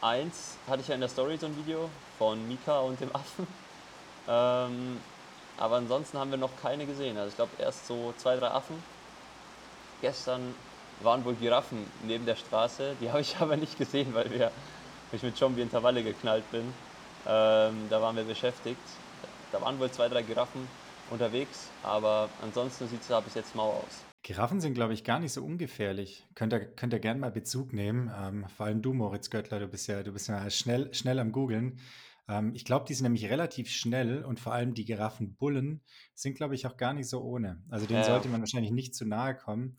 eins, 0.00 0.56
hatte 0.68 0.82
ich 0.82 0.88
ja 0.88 0.94
in 0.94 1.00
der 1.00 1.08
Story 1.08 1.38
so 1.38 1.46
ein 1.46 1.56
Video 1.56 1.88
von 2.18 2.46
Mika 2.48 2.80
und 2.80 3.00
dem 3.00 3.14
Affen. 3.14 3.46
Ähm, 4.28 5.00
aber 5.58 5.78
ansonsten 5.78 6.16
haben 6.16 6.30
wir 6.30 6.38
noch 6.38 6.52
keine 6.62 6.86
gesehen. 6.86 7.16
Also 7.16 7.30
ich 7.30 7.34
glaube 7.34 7.50
erst 7.58 7.88
so 7.88 8.14
zwei, 8.18 8.36
drei 8.36 8.52
Affen. 8.52 8.76
Gestern 10.00 10.54
waren 11.04 11.24
wohl 11.24 11.34
Giraffen 11.34 11.78
neben 12.06 12.26
der 12.26 12.36
Straße. 12.36 12.96
Die 13.00 13.08
habe 13.10 13.20
ich 13.20 13.36
aber 13.38 13.56
nicht 13.56 13.78
gesehen, 13.78 14.14
weil 14.14 14.30
wir, 14.30 14.50
ich 15.12 15.22
mit 15.22 15.36
Zombie 15.36 15.62
Intervalle 15.62 16.02
geknallt 16.02 16.50
bin. 16.50 16.62
Ähm, 17.26 17.74
da 17.90 18.00
waren 18.00 18.16
wir 18.16 18.24
beschäftigt. 18.24 18.80
Da 19.52 19.60
waren 19.60 19.78
wohl 19.78 19.90
zwei, 19.90 20.08
drei 20.08 20.22
Giraffen 20.22 20.66
unterwegs, 21.10 21.68
aber 21.82 22.28
ansonsten 22.42 22.88
sieht 22.88 23.02
es 23.02 23.08
da 23.08 23.20
bis 23.20 23.34
jetzt 23.34 23.54
mau 23.54 23.70
aus. 23.70 24.04
Giraffen 24.22 24.60
sind, 24.60 24.74
glaube 24.74 24.94
ich, 24.94 25.04
gar 25.04 25.18
nicht 25.18 25.32
so 25.32 25.44
ungefährlich. 25.44 26.24
Könnt 26.34 26.52
ihr, 26.52 26.60
könnt 26.60 26.92
ihr 26.92 27.00
gerne 27.00 27.20
mal 27.20 27.32
Bezug 27.32 27.72
nehmen. 27.72 28.10
Ähm, 28.16 28.46
vor 28.56 28.66
allem 28.66 28.80
du, 28.80 28.92
Moritz 28.92 29.30
Göttler, 29.30 29.58
du 29.58 29.66
bist 29.66 29.88
ja, 29.88 30.02
du 30.02 30.12
bist 30.12 30.28
ja 30.28 30.48
schnell, 30.48 30.94
schnell 30.94 31.18
am 31.18 31.32
Googeln. 31.32 31.80
Ähm, 32.28 32.52
ich 32.54 32.64
glaube, 32.64 32.84
die 32.86 32.94
sind 32.94 33.04
nämlich 33.04 33.28
relativ 33.28 33.68
schnell 33.68 34.24
und 34.24 34.38
vor 34.38 34.52
allem 34.52 34.74
die 34.74 34.84
Giraffenbullen 34.84 35.82
sind, 36.14 36.36
glaube 36.36 36.54
ich, 36.54 36.66
auch 36.66 36.76
gar 36.76 36.94
nicht 36.94 37.08
so 37.08 37.20
ohne. 37.20 37.62
Also 37.68 37.86
denen 37.86 38.00
ja. 38.00 38.06
sollte 38.06 38.28
man 38.28 38.40
wahrscheinlich 38.40 38.70
nicht 38.70 38.94
zu 38.94 39.04
nahe 39.04 39.34
kommen. 39.34 39.76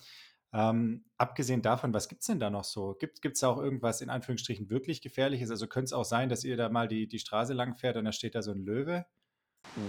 Ähm, 0.54 1.04
abgesehen 1.18 1.64
davon, 1.64 1.94
was 1.94 2.08
gibt 2.08 2.22
es 2.22 2.28
denn 2.28 2.40
da 2.40 2.52
noch 2.52 2.64
so? 2.64 2.96
Gibt 3.00 3.26
es 3.26 3.40
da 3.40 3.50
auch 3.50 3.58
irgendwas 3.58 4.02
in 4.02 4.12
Anführungsstrichen 4.12 4.70
wirklich 4.70 5.02
Gefährliches? 5.02 5.50
Also 5.50 5.68
könnte 5.68 5.86
es 5.86 5.94
auch 5.94 6.06
sein, 6.06 6.30
dass 6.30 6.44
ihr 6.44 6.58
da 6.58 6.70
mal 6.70 6.88
die, 6.88 7.08
die 7.08 7.20
Straße 7.20 7.54
lang 7.54 7.76
fährt 7.76 7.98
und 7.98 8.06
da 8.06 8.12
steht 8.12 8.36
da 8.36 8.44
so 8.44 8.52
ein 8.52 8.64
Löwe? 8.64 9.06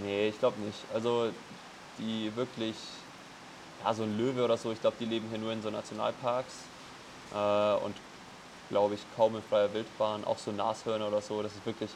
Nee, 0.03 0.29
ich 0.29 0.39
glaube 0.39 0.59
nicht. 0.61 0.79
Also 0.93 1.29
die 1.99 2.35
wirklich, 2.35 2.75
ja, 3.83 3.93
so 3.93 4.03
ein 4.03 4.17
Löwe 4.17 4.43
oder 4.43 4.57
so, 4.57 4.71
ich 4.71 4.81
glaube, 4.81 4.97
die 4.99 5.05
leben 5.05 5.27
hier 5.29 5.37
nur 5.37 5.53
in 5.53 5.61
so 5.61 5.69
Nationalparks 5.69 6.55
äh, 7.33 7.85
und 7.85 7.95
glaube 8.69 8.95
ich 8.95 9.01
kaum 9.15 9.35
in 9.35 9.43
freier 9.43 9.71
Wildbahn, 9.71 10.25
auch 10.25 10.39
so 10.39 10.51
Nashörner 10.51 11.07
oder 11.07 11.21
so. 11.21 11.43
Das 11.43 11.53
ist 11.53 11.65
wirklich, 11.67 11.91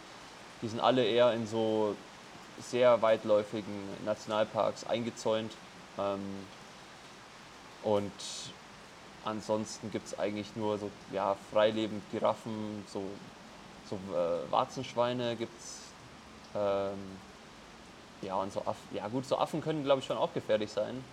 die 0.62 0.67
sind 0.67 0.79
alle 0.79 1.03
eher 1.03 1.34
in 1.34 1.47
so 1.47 1.95
sehr 2.62 3.01
weitläufigen 3.01 3.73
Nationalparks 4.05 4.86
eingezäunt. 4.86 5.51
Ähm, 5.97 6.19
und 7.84 8.12
ansonsten 9.25 9.91
gibt 9.91 10.08
es 10.08 10.19
eigentlich 10.19 10.55
nur 10.55 10.77
so 10.77 10.89
ja, 11.12 11.36
freilebend 11.51 12.03
Giraffen, 12.12 12.84
so, 12.88 13.03
so 13.89 13.95
äh, 14.15 14.51
Warzenschweine 14.51 15.36
gibt 15.36 15.58
es. 15.60 15.79
Ähm, 16.55 16.97
ja, 18.21 18.36
und 18.36 18.51
so 18.51 18.62
Affen, 18.65 18.95
ja 18.95 19.08
gut, 19.08 19.25
so 19.25 19.38
Affen 19.38 19.62
können, 19.62 19.84
glaube 19.84 20.01
ich, 20.01 20.05
schon 20.05 20.17
auch 20.17 20.34
gefährlich 20.34 20.71
sein, 20.71 21.03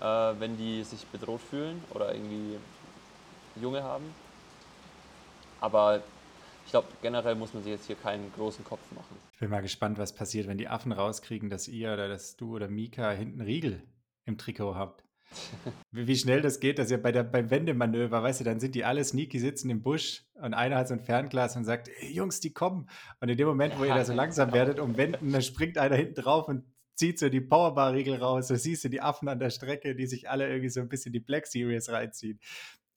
äh, 0.00 0.04
wenn 0.04 0.56
die 0.56 0.82
sich 0.84 1.04
bedroht 1.06 1.40
fühlen 1.40 1.82
oder 1.90 2.14
irgendwie 2.14 2.58
Junge 3.60 3.82
haben. 3.82 4.14
Aber 5.60 6.02
ich 6.64 6.70
glaube, 6.70 6.88
generell 7.02 7.34
muss 7.34 7.54
man 7.54 7.62
sich 7.62 7.72
jetzt 7.72 7.86
hier 7.86 7.96
keinen 7.96 8.32
großen 8.32 8.64
Kopf 8.64 8.80
machen. 8.94 9.16
Ich 9.32 9.38
bin 9.38 9.50
mal 9.50 9.62
gespannt, 9.62 9.98
was 9.98 10.14
passiert, 10.14 10.48
wenn 10.48 10.58
die 10.58 10.68
Affen 10.68 10.92
rauskriegen, 10.92 11.50
dass 11.50 11.68
ihr 11.68 11.92
oder 11.92 12.08
dass 12.08 12.36
du 12.36 12.56
oder 12.56 12.68
Mika 12.68 13.10
hinten 13.10 13.40
Riegel 13.40 13.82
im 14.24 14.38
Trikot 14.38 14.74
habt. 14.74 15.05
Wie 15.90 16.16
schnell 16.16 16.40
das 16.40 16.60
geht, 16.60 16.78
dass 16.78 16.90
ja 16.90 16.96
bei 16.96 17.12
der, 17.12 17.24
beim 17.24 17.50
Wendemanöver, 17.50 18.22
weißt 18.22 18.40
du, 18.40 18.44
dann 18.44 18.60
sind 18.60 18.74
die 18.74 18.84
alle 18.84 19.04
sneaky 19.04 19.38
sitzen 19.38 19.70
im 19.70 19.82
Busch 19.82 20.24
und 20.34 20.54
einer 20.54 20.76
hat 20.76 20.88
so 20.88 20.94
ein 20.94 21.00
Fernglas 21.00 21.56
und 21.56 21.64
sagt, 21.64 21.88
hey, 21.96 22.12
Jungs, 22.12 22.40
die 22.40 22.52
kommen. 22.52 22.88
Und 23.20 23.28
in 23.28 23.36
dem 23.36 23.46
Moment, 23.46 23.78
wo 23.78 23.84
ihr 23.84 23.94
da 23.94 24.04
so 24.04 24.12
langsam 24.12 24.52
werdet, 24.52 24.78
umwenden, 24.78 25.32
dann 25.32 25.42
springt 25.42 25.78
einer 25.78 25.96
hinten 25.96 26.14
drauf 26.14 26.48
und 26.48 26.64
zieht 26.94 27.18
so 27.18 27.28
die 27.28 27.40
Powerbar-Riegel 27.40 28.16
raus. 28.16 28.48
Da 28.48 28.56
siehst 28.56 28.84
du 28.84 28.88
die 28.88 29.00
Affen 29.00 29.28
an 29.28 29.38
der 29.38 29.50
Strecke, 29.50 29.94
die 29.94 30.06
sich 30.06 30.30
alle 30.30 30.48
irgendwie 30.48 30.70
so 30.70 30.80
ein 30.80 30.88
bisschen 30.88 31.12
die 31.12 31.20
Black 31.20 31.46
Series 31.46 31.90
reinziehen. 31.90 32.40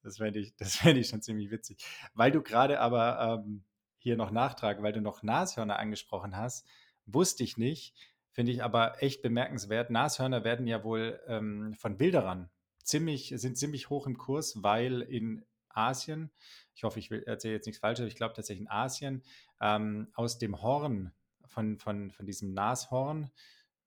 Das 0.02 0.18
fände 0.18 0.40
ich, 0.40 0.56
das 0.56 0.84
ich 0.86 1.08
schon 1.08 1.22
ziemlich 1.22 1.52
witzig. 1.52 1.84
Weil 2.14 2.32
du 2.32 2.42
gerade 2.42 2.80
aber 2.80 3.44
ähm, 3.46 3.64
hier 3.98 4.16
noch 4.16 4.32
nachtragen, 4.32 4.84
weil 4.84 4.94
du 4.94 5.02
noch 5.02 5.24
Nashörner 5.24 5.78
angesprochen 5.78 6.38
hast. 6.38 6.66
Wusste 7.06 7.44
ich 7.44 7.58
nicht, 7.58 7.96
finde 8.40 8.54
ich 8.54 8.64
aber 8.64 9.04
echt 9.04 9.22
bemerkenswert. 9.22 9.90
Nashörner 9.90 10.46
werden 10.46 10.66
ja 10.66 10.82
wohl 10.86 11.20
ähm, 11.28 11.74
von 11.74 12.00
Wilderern 12.00 12.50
ziemlich, 12.82 13.34
sind 13.36 13.58
ziemlich 13.58 13.90
hoch 13.90 14.08
im 14.08 14.18
Kurs, 14.18 14.64
weil 14.64 15.02
in 15.02 15.44
Asien, 15.68 16.32
ich 16.74 16.86
hoffe, 16.86 17.00
ich 17.00 17.12
erzähle 17.12 17.56
jetzt 17.56 17.66
nichts 17.66 17.82
Falsches, 17.82 18.08
ich 18.08 18.16
glaube 18.16 18.34
tatsächlich 18.34 18.62
in 18.62 18.72
Asien, 18.72 19.24
ähm, 19.60 20.08
aus 20.14 20.38
dem 20.38 20.62
Horn 20.62 21.12
von, 21.48 21.80
von, 21.80 22.12
von 22.12 22.26
diesem 22.26 22.54
Nashorn, 22.54 23.30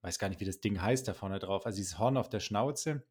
weiß 0.03 0.19
gar 0.19 0.29
nicht, 0.29 0.43
wie 0.43 0.45
das 0.45 0.61
Ding 0.61 0.83
heißt 0.83 1.09
da 1.09 1.15
vorne 1.15 1.39
drauf, 1.39 1.65
also 1.65 1.77
dieses 1.77 1.99
Horn 1.99 2.19
auf 2.19 2.29
der 2.29 2.41
Schnauze, 2.41 3.07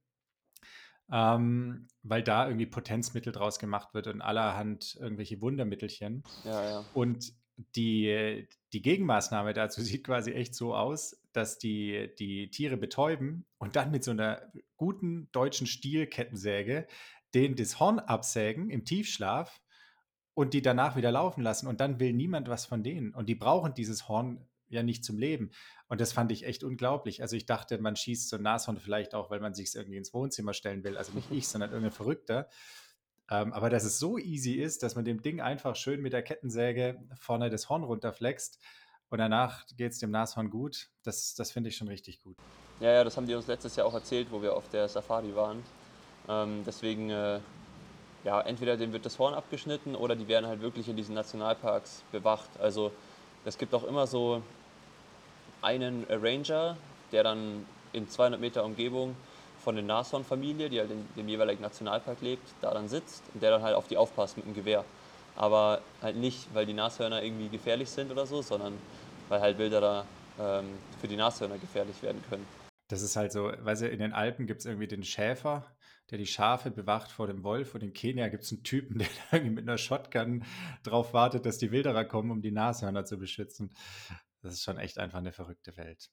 ähm, 1.11 1.87
weil 2.03 2.21
da 2.21 2.45
irgendwie 2.45 2.67
Potenzmittel 2.67 3.33
draus 3.33 3.57
gemacht 3.57 3.95
wird 3.95 4.05
und 4.05 4.21
allerhand 4.21 4.95
irgendwelche 4.99 5.41
Wundermittelchen. 5.41 6.21
Ja, 6.45 6.63
ja. 6.63 6.85
Und 6.93 7.33
die, 7.75 8.47
die 8.73 8.81
Gegenmaßnahme 8.81 9.53
dazu 9.53 9.81
sieht 9.81 10.03
quasi 10.03 10.31
echt 10.31 10.55
so 10.55 10.75
aus, 10.75 11.21
dass 11.33 11.57
die, 11.57 12.13
die 12.19 12.49
Tiere 12.49 12.77
betäuben 12.77 13.45
und 13.57 13.75
dann 13.75 13.91
mit 13.91 14.03
so 14.03 14.11
einer 14.11 14.51
guten 14.77 15.29
deutschen 15.31 15.67
Stielkettensäge 15.67 16.87
denen 17.33 17.55
das 17.55 17.79
Horn 17.79 17.99
absägen 17.99 18.69
im 18.69 18.85
Tiefschlaf 18.85 19.61
und 20.33 20.53
die 20.53 20.61
danach 20.61 20.95
wieder 20.95 21.11
laufen 21.11 21.41
lassen 21.41 21.67
und 21.67 21.79
dann 21.79 21.99
will 21.99 22.13
niemand 22.13 22.49
was 22.49 22.65
von 22.65 22.83
denen 22.83 23.13
und 23.13 23.29
die 23.29 23.35
brauchen 23.35 23.73
dieses 23.73 24.07
Horn 24.07 24.47
ja 24.71 24.83
nicht 24.83 25.03
zum 25.03 25.17
Leben. 25.17 25.51
Und 25.87 25.99
das 25.99 26.13
fand 26.13 26.31
ich 26.31 26.45
echt 26.45 26.63
unglaublich. 26.63 27.21
Also 27.21 27.35
ich 27.35 27.45
dachte, 27.45 27.77
man 27.77 27.97
schießt 27.97 28.29
so 28.29 28.37
ein 28.37 28.41
Nashorn 28.41 28.77
vielleicht 28.77 29.13
auch, 29.13 29.29
weil 29.29 29.41
man 29.41 29.53
sich 29.53 29.75
irgendwie 29.75 29.97
ins 29.97 30.13
Wohnzimmer 30.13 30.53
stellen 30.53 30.85
will. 30.85 30.97
Also 30.97 31.11
nicht 31.11 31.29
ich, 31.29 31.47
sondern 31.49 31.71
irgendein 31.71 31.91
Verrückter. 31.91 32.47
Ähm, 33.31 33.53
aber 33.53 33.69
dass 33.69 33.85
es 33.85 33.97
so 33.97 34.17
easy 34.17 34.55
ist, 34.55 34.83
dass 34.83 34.95
man 34.95 35.05
dem 35.05 35.21
Ding 35.21 35.39
einfach 35.39 35.77
schön 35.77 36.01
mit 36.01 36.11
der 36.11 36.21
Kettensäge 36.21 36.99
vorne 37.17 37.49
das 37.49 37.69
Horn 37.69 37.83
runterflext 37.83 38.59
und 39.09 39.19
danach 39.19 39.65
geht 39.77 39.93
es 39.93 39.99
dem 39.99 40.11
Nashorn 40.11 40.49
gut, 40.49 40.89
das, 41.03 41.33
das 41.35 41.51
finde 41.51 41.69
ich 41.69 41.77
schon 41.77 41.87
richtig 41.87 42.21
gut. 42.21 42.35
Ja, 42.81 42.91
ja, 42.91 43.03
das 43.05 43.15
haben 43.15 43.27
die 43.27 43.33
uns 43.33 43.47
letztes 43.47 43.77
Jahr 43.77 43.87
auch 43.87 43.93
erzählt, 43.93 44.27
wo 44.31 44.41
wir 44.41 44.53
auf 44.53 44.69
der 44.69 44.87
Safari 44.89 45.33
waren. 45.33 45.63
Ähm, 46.27 46.63
deswegen, 46.65 47.09
äh, 47.09 47.39
ja, 48.25 48.41
entweder 48.41 48.75
dem 48.75 48.91
wird 48.91 49.05
das 49.05 49.17
Horn 49.17 49.33
abgeschnitten 49.33 49.95
oder 49.95 50.15
die 50.15 50.27
werden 50.27 50.47
halt 50.47 50.61
wirklich 50.61 50.89
in 50.89 50.97
diesen 50.97 51.15
Nationalparks 51.15 52.03
bewacht. 52.11 52.49
Also 52.59 52.91
es 53.45 53.57
gibt 53.57 53.73
auch 53.73 53.85
immer 53.85 54.07
so 54.07 54.43
einen 55.61 56.05
Ranger, 56.09 56.75
der 57.13 57.23
dann 57.23 57.65
in 57.93 58.09
200 58.09 58.41
Meter 58.41 58.65
Umgebung 58.65 59.15
von 59.63 59.75
der 59.75 59.83
Nashorn-Familie, 59.83 60.69
die 60.69 60.79
halt 60.79 60.91
in 60.91 61.07
dem 61.15 61.27
jeweiligen 61.27 61.61
Nationalpark 61.61 62.21
lebt, 62.21 62.47
da 62.61 62.73
dann 62.73 62.87
sitzt 62.87 63.23
und 63.33 63.41
der 63.43 63.51
dann 63.51 63.61
halt 63.61 63.75
auf 63.75 63.87
die 63.87 63.97
aufpasst 63.97 64.37
mit 64.37 64.45
dem 64.45 64.53
Gewehr. 64.53 64.83
Aber 65.35 65.81
halt 66.01 66.17
nicht, 66.17 66.53
weil 66.53 66.65
die 66.65 66.73
Nashörner 66.73 67.23
irgendwie 67.23 67.49
gefährlich 67.49 67.89
sind 67.89 68.11
oder 68.11 68.25
so, 68.25 68.41
sondern 68.41 68.73
weil 69.29 69.39
halt 69.39 69.57
Wilderer 69.57 70.05
ähm, 70.39 70.65
für 70.99 71.07
die 71.07 71.15
Nashörner 71.15 71.57
gefährlich 71.57 72.01
werden 72.01 72.21
können. 72.29 72.45
Das 72.87 73.01
ist 73.01 73.15
halt 73.15 73.31
so, 73.31 73.51
weißt 73.57 73.83
du, 73.83 73.87
in 73.87 73.99
den 73.99 74.13
Alpen 74.13 74.47
gibt 74.47 74.61
es 74.61 74.65
irgendwie 74.65 74.87
den 74.87 75.03
Schäfer, 75.03 75.65
der 76.09 76.17
die 76.17 76.25
Schafe 76.25 76.71
bewacht 76.71 77.09
vor 77.09 77.27
dem 77.27 77.43
Wolf. 77.43 77.73
Und 77.73 77.83
in 77.83 77.93
Kenia 77.93 78.27
gibt 78.27 78.43
es 78.43 78.51
einen 78.51 78.63
Typen, 78.63 78.99
der 78.99 79.07
irgendwie 79.31 79.55
mit 79.55 79.67
einer 79.67 79.77
Shotgun 79.77 80.43
drauf 80.83 81.13
wartet, 81.13 81.45
dass 81.45 81.57
die 81.57 81.71
Wilderer 81.71 82.03
kommen, 82.05 82.31
um 82.31 82.41
die 82.41 82.51
Nashörner 82.51 83.05
zu 83.05 83.17
beschützen. 83.17 83.73
Das 84.41 84.53
ist 84.53 84.63
schon 84.63 84.77
echt 84.77 84.97
einfach 84.97 85.19
eine 85.19 85.31
verrückte 85.31 85.77
Welt. 85.77 86.09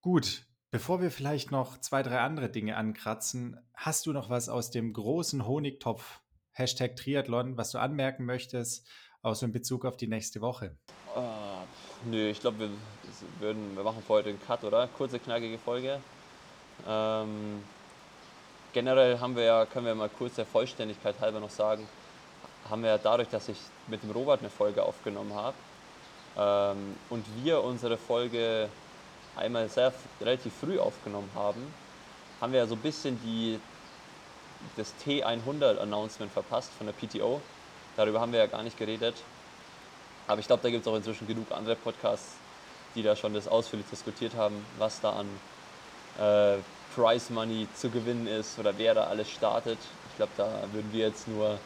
Gut, 0.00 0.44
bevor 0.72 1.00
wir 1.02 1.12
vielleicht 1.12 1.52
noch 1.52 1.78
zwei, 1.78 2.02
drei 2.02 2.18
andere 2.20 2.48
Dinge 2.48 2.76
ankratzen, 2.76 3.60
hast 3.74 4.06
du 4.06 4.12
noch 4.12 4.30
was 4.30 4.48
aus 4.48 4.70
dem 4.70 4.92
großen 4.92 5.46
Honigtopf 5.46 6.20
Hashtag 6.50 6.96
Triathlon, 6.96 7.56
was 7.56 7.70
du 7.70 7.78
anmerken 7.78 8.24
möchtest, 8.24 8.88
außer 9.22 9.46
in 9.46 9.52
Bezug 9.52 9.84
auf 9.84 9.96
die 9.96 10.08
nächste 10.08 10.40
Woche? 10.40 10.76
Uh, 11.14 11.20
nö, 12.06 12.30
ich 12.30 12.40
glaube, 12.40 12.70
wir, 13.38 13.54
wir 13.54 13.84
machen 13.84 14.02
für 14.02 14.14
heute 14.14 14.30
einen 14.30 14.40
Cut, 14.40 14.64
oder? 14.64 14.88
Kurze, 14.88 15.18
knackige 15.18 15.58
Folge. 15.58 16.00
Ähm, 16.88 17.62
generell 18.72 19.20
haben 19.20 19.36
wir 19.36 19.44
ja, 19.44 19.66
können 19.66 19.86
wir 19.86 19.94
mal 19.94 20.08
kurz 20.08 20.36
der 20.36 20.46
Vollständigkeit 20.46 21.20
halber 21.20 21.38
noch 21.38 21.50
sagen, 21.50 21.86
haben 22.70 22.82
wir 22.82 22.90
ja 22.90 22.98
dadurch, 22.98 23.28
dass 23.28 23.48
ich 23.50 23.58
mit 23.88 24.02
dem 24.02 24.10
Robert 24.10 24.40
eine 24.40 24.50
Folge 24.50 24.82
aufgenommen 24.82 25.34
habe 25.34 25.56
ähm, 26.38 26.96
und 27.10 27.26
wir 27.42 27.62
unsere 27.62 27.98
Folge 27.98 28.70
einmal 29.36 29.68
sehr 29.68 29.92
relativ 30.20 30.52
früh 30.60 30.78
aufgenommen 30.78 31.30
haben, 31.34 31.62
haben 32.40 32.52
wir 32.52 32.60
ja 32.60 32.66
so 32.66 32.74
ein 32.74 32.80
bisschen 32.80 33.18
die, 33.24 33.58
das 34.76 34.92
T100-Announcement 35.04 36.30
verpasst 36.32 36.70
von 36.76 36.86
der 36.86 36.94
PTO. 36.94 37.40
Darüber 37.96 38.20
haben 38.20 38.32
wir 38.32 38.40
ja 38.40 38.46
gar 38.46 38.62
nicht 38.62 38.78
geredet. 38.78 39.14
Aber 40.26 40.40
ich 40.40 40.46
glaube, 40.46 40.62
da 40.62 40.70
gibt 40.70 40.82
es 40.82 40.88
auch 40.90 40.96
inzwischen 40.96 41.26
genug 41.26 41.50
andere 41.52 41.76
Podcasts, 41.76 42.34
die 42.94 43.02
da 43.02 43.16
schon 43.16 43.34
das 43.34 43.48
ausführlich 43.48 43.86
diskutiert 43.90 44.34
haben, 44.34 44.64
was 44.78 45.00
da 45.00 45.12
an 45.12 45.26
äh, 46.18 46.58
Prize 46.94 47.32
Money 47.32 47.66
zu 47.74 47.90
gewinnen 47.90 48.26
ist 48.26 48.58
oder 48.58 48.76
wer 48.76 48.94
da 48.94 49.04
alles 49.04 49.30
startet. 49.30 49.78
Ich 50.10 50.16
glaube, 50.16 50.32
da 50.36 50.46
würden 50.72 50.92
wir 50.92 51.06
jetzt 51.06 51.26
nur 51.28 51.58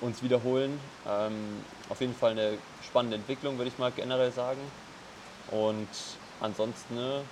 uns 0.00 0.22
wiederholen. 0.22 0.78
Ähm, 1.08 1.62
auf 1.88 2.00
jeden 2.00 2.14
Fall 2.14 2.32
eine 2.32 2.58
spannende 2.82 3.16
Entwicklung, 3.16 3.56
würde 3.58 3.70
ich 3.70 3.78
mal 3.78 3.92
generell 3.92 4.32
sagen. 4.32 4.60
Und 5.50 5.88
ansonsten, 6.40 6.94
ne, 6.94 7.22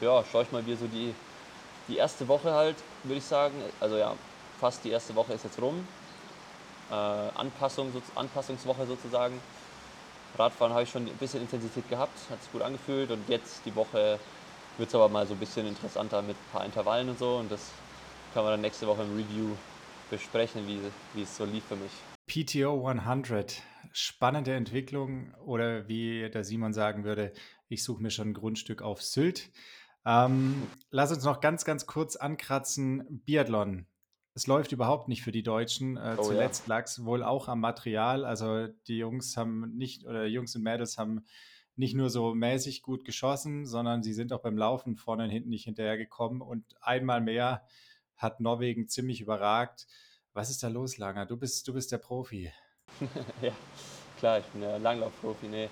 ja, 0.00 0.22
schaue 0.24 0.42
ich 0.42 0.52
mal, 0.52 0.64
wie 0.66 0.74
so 0.74 0.86
die, 0.86 1.14
die 1.88 1.96
erste 1.96 2.26
Woche 2.28 2.52
halt, 2.52 2.76
würde 3.04 3.18
ich 3.18 3.24
sagen. 3.24 3.54
Also 3.80 3.96
ja, 3.96 4.14
fast 4.58 4.84
die 4.84 4.90
erste 4.90 5.14
Woche 5.14 5.32
ist 5.32 5.44
jetzt 5.44 5.60
rum. 5.60 5.86
Äh, 6.90 6.94
Anpassung, 6.94 7.90
Anpassungswoche 8.16 8.86
sozusagen. 8.86 9.40
Radfahren 10.38 10.72
habe 10.72 10.82
ich 10.82 10.90
schon 10.90 11.06
ein 11.06 11.16
bisschen 11.16 11.42
Intensität 11.42 11.88
gehabt, 11.88 12.18
hat 12.30 12.42
sich 12.42 12.52
gut 12.52 12.62
angefühlt 12.62 13.10
und 13.10 13.28
jetzt 13.28 13.64
die 13.66 13.74
Woche 13.76 14.18
wird 14.78 14.88
es 14.88 14.94
aber 14.94 15.08
mal 15.08 15.26
so 15.26 15.34
ein 15.34 15.40
bisschen 15.40 15.66
interessanter 15.66 16.22
mit 16.22 16.36
ein 16.36 16.52
paar 16.52 16.64
Intervallen 16.64 17.08
und 17.10 17.18
so 17.18 17.36
und 17.36 17.52
das 17.52 17.70
kann 18.32 18.42
man 18.42 18.54
dann 18.54 18.62
nächste 18.62 18.86
Woche 18.86 19.02
im 19.02 19.14
Review 19.14 19.48
besprechen, 20.10 20.66
wie, 20.66 20.80
wie 21.14 21.22
es 21.22 21.36
so 21.36 21.44
lief 21.44 21.64
für 21.64 21.76
mich. 21.76 21.92
PTO 22.26 22.88
100, 22.88 23.62
spannende 23.92 24.54
Entwicklung 24.54 25.34
oder 25.46 25.86
wie 25.86 26.30
der 26.30 26.44
Simon 26.44 26.72
sagen 26.72 27.04
würde, 27.04 27.32
ich 27.72 27.84
suche 27.84 28.02
mir 28.02 28.10
schon 28.10 28.30
ein 28.30 28.34
Grundstück 28.34 28.82
auf 28.82 29.02
Sylt. 29.02 29.50
Ähm, 30.04 30.62
lass 30.90 31.10
uns 31.10 31.24
noch 31.24 31.40
ganz, 31.40 31.64
ganz 31.64 31.86
kurz 31.86 32.16
ankratzen. 32.16 33.22
Biathlon. 33.24 33.86
Es 34.34 34.46
läuft 34.46 34.72
überhaupt 34.72 35.08
nicht 35.08 35.22
für 35.22 35.32
die 35.32 35.42
Deutschen. 35.42 35.96
Äh, 35.96 36.16
oh, 36.18 36.22
zuletzt 36.22 36.66
ja. 36.66 36.76
lag 36.76 36.84
es 36.84 37.04
wohl 37.04 37.22
auch 37.22 37.48
am 37.48 37.60
Material. 37.60 38.24
Also 38.24 38.66
die 38.86 38.98
Jungs 38.98 39.36
haben 39.36 39.76
nicht, 39.76 40.04
oder 40.04 40.26
Jungs 40.26 40.54
und 40.54 40.62
Mädels 40.62 40.98
haben 40.98 41.24
nicht 41.74 41.94
nur 41.94 42.10
so 42.10 42.34
mäßig 42.34 42.82
gut 42.82 43.04
geschossen, 43.04 43.64
sondern 43.64 44.02
sie 44.02 44.12
sind 44.12 44.32
auch 44.32 44.42
beim 44.42 44.58
Laufen 44.58 44.96
vorne 44.96 45.24
und 45.24 45.30
hinten 45.30 45.50
nicht 45.50 45.64
hinterhergekommen. 45.64 46.42
Und 46.42 46.64
einmal 46.82 47.20
mehr 47.20 47.64
hat 48.16 48.40
Norwegen 48.40 48.88
ziemlich 48.88 49.20
überragt. 49.20 49.86
Was 50.34 50.50
ist 50.50 50.62
da 50.62 50.68
los, 50.68 50.98
Langer? 50.98 51.26
Du 51.26 51.36
bist, 51.36 51.66
du 51.68 51.72
bist 51.72 51.92
der 51.92 51.98
Profi. 51.98 52.52
ja, 53.42 53.52
klar, 54.18 54.40
ich 54.40 54.46
bin 54.46 54.60
der 54.60 54.78
Langlaufprofi. 54.78 55.46
Nee. 55.46 55.68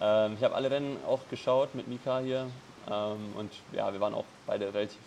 Ähm, 0.00 0.34
ich 0.38 0.44
habe 0.44 0.54
alle 0.54 0.70
Rennen 0.70 0.96
auch 1.06 1.20
geschaut 1.28 1.74
mit 1.74 1.88
Mika 1.88 2.20
hier. 2.20 2.46
Ähm, 2.90 3.32
und 3.36 3.52
ja, 3.72 3.92
wir 3.92 4.00
waren 4.00 4.14
auch 4.14 4.24
beide 4.46 4.72
relativ 4.72 4.98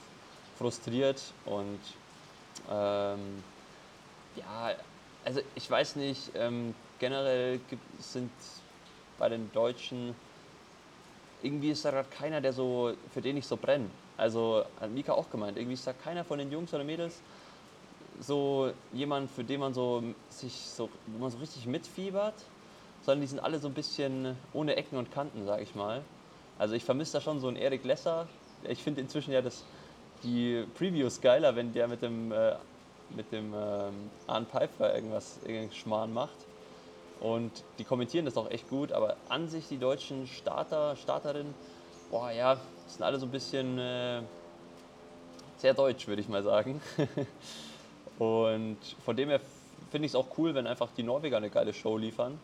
frustriert. 0.58 1.22
Und 1.46 1.80
ähm, 2.72 3.44
ja, 4.36 4.72
also 5.26 5.42
ich 5.56 5.70
weiß 5.70 5.96
nicht, 5.96 6.32
ähm, 6.36 6.76
generell 7.00 7.60
gibt, 7.70 7.84
sind 8.02 8.32
bei 9.18 9.30
den 9.30 9.52
Deutschen, 9.52 10.16
irgendwie 11.42 11.72
ist 11.72 11.86
da 11.86 11.92
gerade 11.92 12.10
keiner, 12.10 12.42
der 12.42 12.54
so, 12.54 12.94
für 13.14 13.22
den 13.22 13.38
ich 13.38 13.46
so 13.46 13.58
brenne. 13.58 13.90
Also 14.18 14.64
hat 14.80 14.92
Mika 14.92 15.14
auch 15.14 15.30
gemeint, 15.30 15.58
irgendwie 15.58 15.74
ist 15.74 15.88
da 15.88 15.94
keiner 15.94 16.24
von 16.24 16.40
den 16.40 16.52
Jungs 16.52 16.74
oder 16.74 16.84
Mädels 16.84 17.20
so 18.20 18.72
jemand, 18.94 19.32
für 19.32 19.44
den 19.44 19.60
man 19.60 19.74
so 19.74 20.04
sich 20.30 20.54
so, 20.54 20.90
wo 21.08 21.18
man 21.18 21.32
so 21.32 21.38
richtig 21.40 21.66
mitfiebert, 21.66 22.36
sondern 23.06 23.22
die 23.22 23.28
sind 23.28 23.40
alle 23.40 23.60
so 23.60 23.68
ein 23.68 23.74
bisschen 23.74 24.38
ohne 24.54 24.76
Ecken 24.76 24.98
und 24.98 25.12
Kanten, 25.12 25.46
sag 25.46 25.62
ich 25.62 25.76
mal. 25.76 26.02
Also 26.58 26.76
ich 26.76 26.84
vermisse 26.84 27.14
da 27.14 27.22
schon 27.22 27.40
so 27.40 27.48
einen 27.48 27.58
Erik 27.58 27.84
Lesser. 27.84 28.28
Ich 28.68 28.82
finde 28.82 29.02
inzwischen 29.02 29.32
ja 29.32 29.42
das, 29.42 29.64
die 30.24 30.66
Previews 30.78 31.20
geiler, 31.20 31.56
wenn 31.56 31.74
der 31.74 31.88
mit 31.88 32.02
dem, 32.02 32.32
äh, 32.32 32.56
mit 33.16 33.32
dem 33.32 33.54
ähm, 33.54 34.10
Arne 34.28 34.46
Pfeiffer 34.46 34.96
irgendwas, 34.96 35.40
Schmarrn 35.74 36.14
macht. 36.14 36.36
Und 37.20 37.52
die 37.80 37.84
kommentieren 37.84 38.26
das 38.26 38.38
auch 38.38 38.50
echt 38.52 38.70
gut, 38.70 38.92
aber 38.92 39.16
an 39.30 39.48
sich 39.48 39.68
die 39.68 39.78
deutschen 39.78 40.28
Starter, 40.28 40.96
Starterinnen, 40.96 41.54
boah 42.12 42.32
ja, 42.32 42.58
sind 42.88 43.02
alle 43.04 43.18
so 43.18 43.26
ein 43.26 43.32
bisschen 43.32 43.78
äh, 43.80 44.22
sehr 45.58 45.74
deutsch, 45.74 46.08
würde 46.08 46.22
ich 46.22 46.28
mal 46.28 46.44
sagen. 46.44 46.82
Und 48.20 48.78
von 49.04 49.16
dem 49.16 49.30
her 49.30 49.40
finde 49.92 50.06
ich 50.06 50.12
es 50.12 50.16
auch 50.16 50.28
cool, 50.38 50.54
wenn 50.54 50.68
einfach 50.68 50.90
die 50.96 51.04
Norweger 51.04 51.38
eine 51.38 51.50
geile 51.50 51.74
Show 51.74 51.98
liefern. 51.98 52.38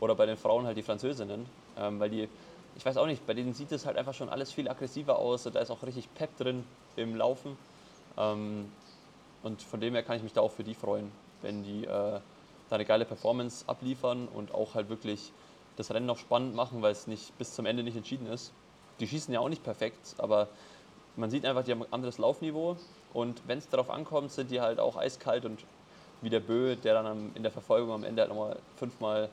Oder 0.00 0.14
bei 0.14 0.26
den 0.26 0.36
Frauen 0.36 0.66
halt 0.66 0.76
die 0.76 0.82
Französinnen. 0.82 1.46
Ähm, 1.78 2.00
weil 2.00 2.10
die, 2.10 2.28
ich 2.76 2.84
weiß 2.84 2.96
auch 2.96 3.06
nicht, 3.06 3.26
bei 3.26 3.34
denen 3.34 3.54
sieht 3.54 3.72
es 3.72 3.86
halt 3.86 3.96
einfach 3.96 4.14
schon 4.14 4.28
alles 4.28 4.52
viel 4.52 4.68
aggressiver 4.68 5.18
aus. 5.18 5.44
Da 5.44 5.60
ist 5.60 5.70
auch 5.70 5.82
richtig 5.82 6.12
Pep 6.14 6.36
drin 6.36 6.64
im 6.96 7.14
Laufen. 7.14 7.56
Ähm, 8.16 8.70
und 9.42 9.62
von 9.62 9.80
dem 9.80 9.94
her 9.94 10.02
kann 10.02 10.16
ich 10.16 10.22
mich 10.22 10.32
da 10.32 10.40
auch 10.40 10.50
für 10.50 10.64
die 10.64 10.74
freuen, 10.74 11.10
wenn 11.42 11.62
die 11.62 11.84
äh, 11.84 11.86
da 12.70 12.76
eine 12.76 12.84
geile 12.84 13.04
Performance 13.04 13.64
abliefern 13.66 14.28
und 14.28 14.54
auch 14.54 14.74
halt 14.74 14.88
wirklich 14.88 15.32
das 15.76 15.90
Rennen 15.90 16.06
noch 16.06 16.18
spannend 16.18 16.54
machen, 16.54 16.82
weil 16.82 16.92
es 16.92 17.06
nicht 17.06 17.36
bis 17.38 17.54
zum 17.54 17.66
Ende 17.66 17.82
nicht 17.82 17.96
entschieden 17.96 18.26
ist. 18.26 18.52
Die 19.00 19.06
schießen 19.06 19.32
ja 19.32 19.40
auch 19.40 19.48
nicht 19.48 19.64
perfekt, 19.64 20.14
aber 20.18 20.48
man 21.16 21.30
sieht 21.30 21.44
einfach, 21.46 21.64
die 21.64 21.72
haben 21.72 21.82
ein 21.82 21.92
anderes 21.92 22.18
Laufniveau 22.18 22.76
und 23.12 23.42
wenn 23.46 23.58
es 23.58 23.68
darauf 23.68 23.90
ankommt, 23.90 24.30
sind 24.30 24.50
die 24.50 24.60
halt 24.60 24.78
auch 24.78 24.96
eiskalt 24.96 25.44
und 25.44 25.64
wie 26.22 26.30
der 26.30 26.40
Bö, 26.40 26.76
der 26.76 27.02
dann 27.02 27.32
in 27.34 27.42
der 27.42 27.50
Verfolgung 27.50 27.90
am 27.92 28.04
Ende 28.04 28.22
halt 28.22 28.30
nochmal 28.30 28.56
fünfmal 28.76 29.30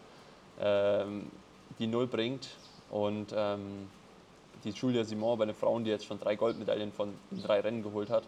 ähm, 0.60 1.32
die 1.80 1.88
Null 1.88 2.08
bringt 2.08 2.50
und 2.90 3.34
ähm, 3.36 3.88
die 4.64 4.70
Julia 4.72 5.04
Simon 5.04 5.38
bei 5.38 5.46
den 5.46 5.56
Frauen, 5.56 5.84
die 5.84 5.90
jetzt 5.90 6.06
schon 6.06 6.20
drei 6.20 6.36
Goldmedaillen 6.36 6.92
von 6.92 7.14
drei 7.44 7.60
Rennen 7.60 7.84
geholt 7.84 8.10
hat, 8.10 8.24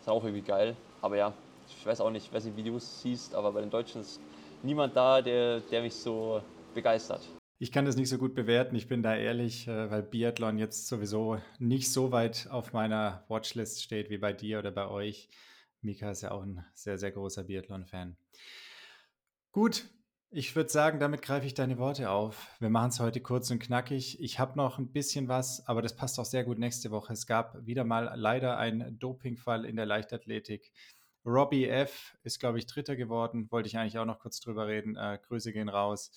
ist 0.00 0.08
auch 0.08 0.24
irgendwie 0.24 0.42
geil. 0.42 0.76
Aber 1.00 1.16
ja, 1.16 1.32
ich 1.68 1.86
weiß 1.86 2.00
auch 2.00 2.10
nicht, 2.10 2.30
wie 2.32 2.62
du 2.62 2.76
es 2.76 3.02
siehst, 3.02 3.34
aber 3.34 3.52
bei 3.52 3.60
den 3.60 3.70
Deutschen 3.70 4.00
ist 4.00 4.20
niemand 4.62 4.96
da, 4.96 5.20
der, 5.22 5.60
der 5.60 5.82
mich 5.82 5.94
so 5.94 6.42
begeistert. 6.74 7.22
Ich 7.58 7.70
kann 7.70 7.84
das 7.84 7.96
nicht 7.96 8.08
so 8.08 8.18
gut 8.18 8.34
bewerten, 8.34 8.74
ich 8.74 8.88
bin 8.88 9.02
da 9.04 9.14
ehrlich, 9.14 9.68
äh, 9.68 9.90
weil 9.90 10.02
Biathlon 10.02 10.58
jetzt 10.58 10.88
sowieso 10.88 11.38
nicht 11.60 11.92
so 11.92 12.10
weit 12.10 12.48
auf 12.50 12.72
meiner 12.72 13.24
Watchlist 13.28 13.82
steht 13.82 14.10
wie 14.10 14.18
bei 14.18 14.32
dir 14.32 14.58
oder 14.58 14.72
bei 14.72 14.88
euch. 14.88 15.28
Mika 15.80 16.10
ist 16.10 16.22
ja 16.22 16.32
auch 16.32 16.42
ein 16.42 16.64
sehr, 16.74 16.98
sehr 16.98 17.12
großer 17.12 17.44
Biathlon-Fan. 17.44 18.16
Gut, 19.52 19.84
ich 20.34 20.56
würde 20.56 20.70
sagen, 20.70 20.98
damit 20.98 21.20
greife 21.20 21.46
ich 21.46 21.52
deine 21.52 21.76
Worte 21.76 22.10
auf. 22.10 22.48
Wir 22.58 22.70
machen 22.70 22.88
es 22.88 23.00
heute 23.00 23.20
kurz 23.20 23.50
und 23.50 23.58
knackig. 23.58 24.18
Ich 24.18 24.38
habe 24.38 24.56
noch 24.56 24.78
ein 24.78 24.90
bisschen 24.90 25.28
was, 25.28 25.66
aber 25.66 25.82
das 25.82 25.94
passt 25.94 26.18
auch 26.18 26.24
sehr 26.24 26.42
gut 26.42 26.58
nächste 26.58 26.90
Woche. 26.90 27.12
Es 27.12 27.26
gab 27.26 27.66
wieder 27.66 27.84
mal 27.84 28.10
leider 28.14 28.56
einen 28.56 28.98
Dopingfall 28.98 29.66
in 29.66 29.76
der 29.76 29.84
Leichtathletik. 29.84 30.72
Robbie 31.26 31.68
F. 31.68 32.16
ist, 32.22 32.40
glaube 32.40 32.58
ich, 32.58 32.66
Dritter 32.66 32.96
geworden. 32.96 33.50
Wollte 33.50 33.66
ich 33.66 33.76
eigentlich 33.76 33.98
auch 33.98 34.06
noch 34.06 34.20
kurz 34.20 34.40
drüber 34.40 34.66
reden. 34.66 34.96
Äh, 34.96 35.18
Grüße 35.22 35.52
gehen 35.52 35.68
raus. 35.68 36.10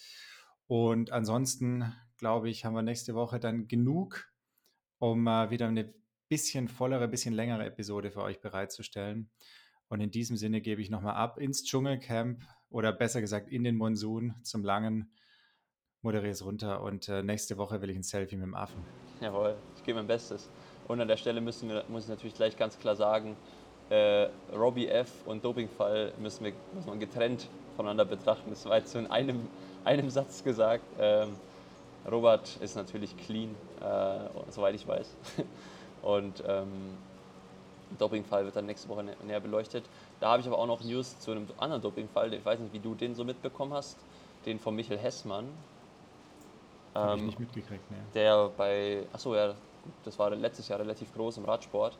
Und 0.66 1.12
ansonsten, 1.12 1.94
glaube 2.18 2.50
ich, 2.50 2.64
haben 2.64 2.74
wir 2.74 2.84
nächste 2.84 3.16
Woche 3.16 3.42
dann 3.42 3.68
genug, 3.68 4.32
um 4.98 5.28
äh, 5.28 5.50
wieder 5.50 5.68
eine 5.68 5.94
bisschen 6.30 6.70
vollere, 6.70 7.10
bisschen 7.10 7.34
längere 7.34 7.66
Episode 7.66 8.12
für 8.12 8.22
euch 8.22 8.40
bereitzustellen. 8.40 9.30
Und 9.90 10.00
in 10.00 10.10
diesem 10.10 10.38
Sinne 10.38 10.62
gebe 10.62 10.82
ich 10.82 10.90
nochmal 10.90 11.16
ab 11.16 11.38
ins 11.38 11.66
Dschungelcamp 11.66 12.46
oder 12.70 12.92
besser 12.92 13.22
gesagt 13.22 13.48
in 13.50 13.64
den 13.64 13.76
Monsun 13.76 14.36
zum 14.44 14.64
Langen. 14.64 15.12
Moderiere 16.02 16.32
es 16.32 16.46
runter 16.46 16.82
und 16.82 17.10
äh, 17.10 17.24
nächste 17.24 17.58
Woche 17.58 17.82
will 17.82 17.90
ich 17.90 17.96
ein 17.96 18.04
Selfie 18.04 18.36
mit 18.36 18.46
dem 18.46 18.54
Affen. 18.54 18.84
Jawohl, 19.22 19.56
ich 19.76 19.84
gebe 19.84 19.98
mein 19.98 20.08
Bestes. 20.08 20.50
Und 20.88 21.02
an 21.02 21.08
der 21.08 21.18
Stelle 21.18 21.42
müssen, 21.42 21.72
muss 21.88 22.04
ich 22.04 22.10
natürlich 22.10 22.36
gleich 22.36 22.58
ganz 22.58 22.78
klar 22.78 22.96
sagen, 22.96 23.36
äh, 23.90 24.28
Robbie 24.54 24.88
F. 24.88 25.10
und 25.26 25.44
Dopingfall 25.44 26.14
müssen 26.20 26.46
wir, 26.46 26.54
muss 26.74 26.86
man 26.86 27.00
getrennt 27.00 27.48
voneinander 27.76 28.06
betrachten. 28.06 28.50
Das 28.50 28.66
war 28.66 28.78
jetzt 28.78 28.92
so 28.92 29.00
in 29.00 29.08
einem, 29.08 29.48
einem 29.84 30.10
Satz 30.10 30.44
gesagt. 30.44 30.84
Ähm, 31.00 31.36
Robert 32.10 32.58
ist 32.62 32.76
natürlich 32.76 33.16
clean, 33.18 33.56
äh, 33.82 34.20
soweit 34.50 34.76
ich 34.76 34.88
weiß. 34.88 35.16
Und 36.02 36.44
ähm, 36.48 36.98
Dopingfall 37.98 38.46
wird 38.46 38.56
dann 38.56 38.66
nächste 38.66 38.90
Woche 38.90 39.04
näher 39.04 39.40
beleuchtet. 39.40 39.86
Da 40.20 40.30
habe 40.32 40.42
ich 40.42 40.48
aber 40.48 40.58
auch 40.58 40.68
noch 40.68 40.84
News 40.84 41.20
zu 41.20 41.32
einem 41.32 41.48
anderen 41.58 41.82
Dopingfall. 41.82 42.34
Ich 42.34 42.46
weiß 42.46 42.60
nicht, 42.60 42.74
wie 42.74 42.80
du 42.80 42.96
den 42.96 43.16
so 43.16 43.24
mitbekommen 43.24 43.74
hast. 43.74 43.98
Den 44.46 44.60
von 44.60 44.76
Michael 44.76 45.00
Hessmann. 45.00 45.48
Habe 46.94 47.14
ähm, 47.14 47.18
ich 47.20 47.26
nicht 47.26 47.40
mitgekriegt, 47.40 47.92
ne. 47.92 47.98
Der 48.14 48.50
bei, 48.56 49.04
achso, 49.12 49.36
ja, 49.36 49.56
das 50.04 50.18
war 50.18 50.30
letztes 50.32 50.68
Jahr 50.68 50.80
relativ 50.80 51.14
groß 51.14 51.38
im 51.38 51.46
Radsport. 51.46 51.98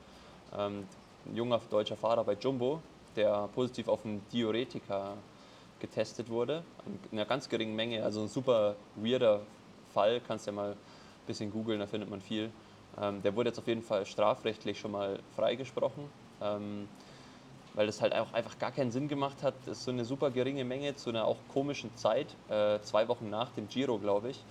Ähm, 0.58 0.88
ein 1.26 1.36
junger 1.36 1.60
deutscher 1.70 1.98
Fahrer 1.98 2.24
bei 2.24 2.34
Jumbo, 2.34 2.82
der 3.16 3.50
positiv 3.54 3.88
auf 3.88 4.06
einen 4.06 4.22
Diuretika 4.32 5.14
getestet 5.80 6.30
wurde, 6.30 6.64
in 7.12 7.18
einer 7.18 7.26
ganz 7.26 7.50
geringen 7.50 7.76
Menge, 7.76 8.04
also 8.04 8.22
ein 8.22 8.28
super 8.28 8.76
weirder 8.96 9.42
Fall, 9.94 10.22
kannst 10.26 10.46
ja 10.48 10.54
mal 10.54 10.72
ein 10.72 10.78
bisschen 11.28 11.52
googeln, 11.52 11.80
da 11.80 11.88
findet 11.88 12.10
man 12.10 12.22
viel. 12.22 12.52
Ähm, 13.02 13.22
der 13.22 13.36
wurde 13.36 13.50
jetzt 13.50 13.60
auf 13.60 13.68
jeden 13.68 13.82
Fall 13.82 14.06
strafrechtlich 14.06 14.80
schon 14.80 14.92
mal 14.92 15.20
freigesprochen, 15.36 16.10
ähm, 16.42 16.88
weil 17.74 17.88
das 17.88 18.02
halt 18.02 18.14
auch 18.14 18.34
einfach 18.34 18.58
gar 18.58 18.72
keinen 18.72 18.92
Sinn 18.92 19.08
gemacht 19.08 19.44
hat. 19.44 19.54
Das 19.66 19.80
ist 19.80 19.84
so 19.84 19.92
eine 19.92 20.06
super 20.06 20.32
geringe 20.32 20.64
Menge 20.64 20.96
zu 20.96 21.10
einer 21.10 21.26
auch 21.26 21.38
komischen 21.48 21.96
Zeit, 21.96 22.36
äh, 22.48 22.80
zwei 22.82 23.08
Wochen 23.08 23.30
nach 23.30 23.52
dem 23.52 23.68
Giro, 23.68 24.00
glaube 24.00 24.30
ich. 24.30 24.46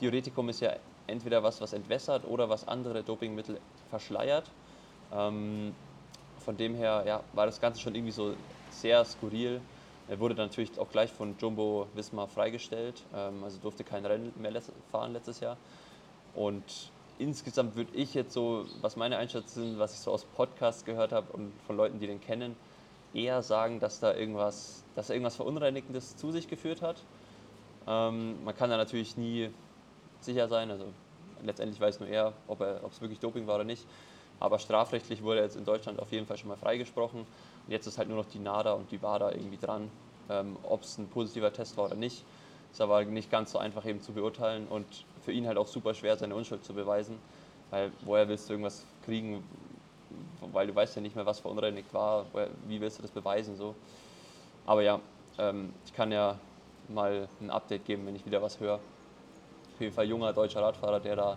Diuretikum 0.00 0.48
ist 0.48 0.60
ja 0.60 0.74
entweder 1.06 1.42
was, 1.42 1.60
was 1.60 1.72
entwässert 1.72 2.24
oder 2.26 2.48
was 2.48 2.68
andere 2.68 3.02
Dopingmittel 3.02 3.60
verschleiert. 3.88 4.50
Ähm, 5.10 5.74
von 6.38 6.56
dem 6.56 6.74
her 6.74 7.04
ja, 7.06 7.24
war 7.32 7.46
das 7.46 7.60
Ganze 7.60 7.80
schon 7.80 7.94
irgendwie 7.94 8.12
so 8.12 8.34
sehr 8.70 9.04
skurril. 9.04 9.60
Er 10.06 10.20
wurde 10.20 10.34
natürlich 10.34 10.78
auch 10.78 10.88
gleich 10.90 11.10
von 11.12 11.36
Jumbo 11.38 11.86
Wismar 11.94 12.28
freigestellt, 12.28 13.02
ähm, 13.14 13.42
also 13.44 13.58
durfte 13.58 13.84
kein 13.84 14.04
Rennen 14.06 14.32
mehr 14.36 14.62
fahren 14.90 15.12
letztes 15.12 15.40
Jahr. 15.40 15.56
Und 16.34 16.92
insgesamt 17.18 17.76
würde 17.76 17.90
ich 17.94 18.14
jetzt 18.14 18.32
so, 18.32 18.64
was 18.80 18.96
meine 18.96 19.18
Einschätzungen 19.18 19.70
sind, 19.70 19.78
was 19.78 19.94
ich 19.94 20.00
so 20.00 20.12
aus 20.12 20.24
Podcasts 20.24 20.84
gehört 20.84 21.12
habe 21.12 21.32
und 21.32 21.52
von 21.66 21.76
Leuten, 21.76 21.98
die 21.98 22.06
den 22.06 22.20
kennen, 22.20 22.56
eher 23.14 23.42
sagen, 23.42 23.80
dass 23.80 24.00
da 24.00 24.14
irgendwas, 24.14 24.84
dass 24.94 25.10
er 25.10 25.16
irgendwas 25.16 25.36
Verunreinigendes 25.36 26.16
zu 26.16 26.30
sich 26.30 26.48
geführt 26.48 26.82
hat. 26.82 27.02
Ähm, 27.86 28.42
man 28.44 28.56
kann 28.56 28.70
da 28.70 28.76
natürlich 28.76 29.16
nie 29.16 29.50
sicher 30.20 30.48
sein, 30.48 30.70
also 30.70 30.86
letztendlich 31.42 31.80
weiß 31.80 32.00
nur 32.00 32.08
er, 32.08 32.32
ob 32.46 32.60
es 32.60 33.00
wirklich 33.00 33.20
Doping 33.20 33.46
war 33.46 33.56
oder 33.56 33.64
nicht. 33.64 33.86
Aber 34.40 34.58
strafrechtlich 34.58 35.22
wurde 35.22 35.40
er 35.40 35.46
jetzt 35.46 35.56
in 35.56 35.64
Deutschland 35.64 35.98
auf 35.98 36.12
jeden 36.12 36.26
Fall 36.26 36.36
schon 36.36 36.48
mal 36.48 36.56
freigesprochen. 36.56 37.20
Und 37.20 37.72
jetzt 37.72 37.86
ist 37.86 37.98
halt 37.98 38.08
nur 38.08 38.18
noch 38.18 38.26
die 38.26 38.38
NADA 38.38 38.72
und 38.72 38.90
die 38.92 39.02
WADA 39.02 39.32
irgendwie 39.32 39.56
dran, 39.56 39.90
ähm, 40.30 40.56
ob 40.62 40.82
es 40.82 40.98
ein 40.98 41.08
positiver 41.08 41.52
Test 41.52 41.76
war 41.76 41.86
oder 41.86 41.96
nicht. 41.96 42.24
Ist 42.70 42.80
aber 42.80 43.04
nicht 43.04 43.30
ganz 43.30 43.52
so 43.52 43.58
einfach 43.58 43.84
eben 43.86 44.00
zu 44.00 44.12
beurteilen 44.12 44.68
und 44.68 44.86
für 45.28 45.32
ihn 45.32 45.46
halt 45.46 45.58
auch 45.58 45.66
super 45.66 45.92
schwer, 45.92 46.16
seine 46.16 46.34
Unschuld 46.34 46.64
zu 46.64 46.72
beweisen. 46.72 47.18
Weil 47.68 47.92
woher 48.00 48.26
willst 48.30 48.48
du 48.48 48.54
irgendwas 48.54 48.86
kriegen, 49.04 49.44
weil 50.40 50.66
du 50.66 50.74
weißt 50.74 50.96
ja 50.96 51.02
nicht 51.02 51.14
mehr, 51.14 51.26
was 51.26 51.38
verunreinigt 51.38 51.92
war, 51.92 52.24
wie 52.66 52.80
willst 52.80 52.98
du 52.98 53.02
das 53.02 53.10
beweisen 53.10 53.54
so. 53.54 53.74
Aber 54.64 54.80
ja, 54.80 54.98
ähm, 55.36 55.74
ich 55.84 55.92
kann 55.92 56.10
ja 56.12 56.38
mal 56.88 57.28
ein 57.42 57.50
Update 57.50 57.84
geben, 57.84 58.06
wenn 58.06 58.16
ich 58.16 58.24
wieder 58.24 58.40
was 58.40 58.58
höre. 58.58 58.76
Auf 58.76 59.80
jeden 59.80 59.92
Fall 59.92 60.06
junger 60.06 60.32
deutscher 60.32 60.62
Radfahrer, 60.62 60.98
der 60.98 61.16
da 61.16 61.36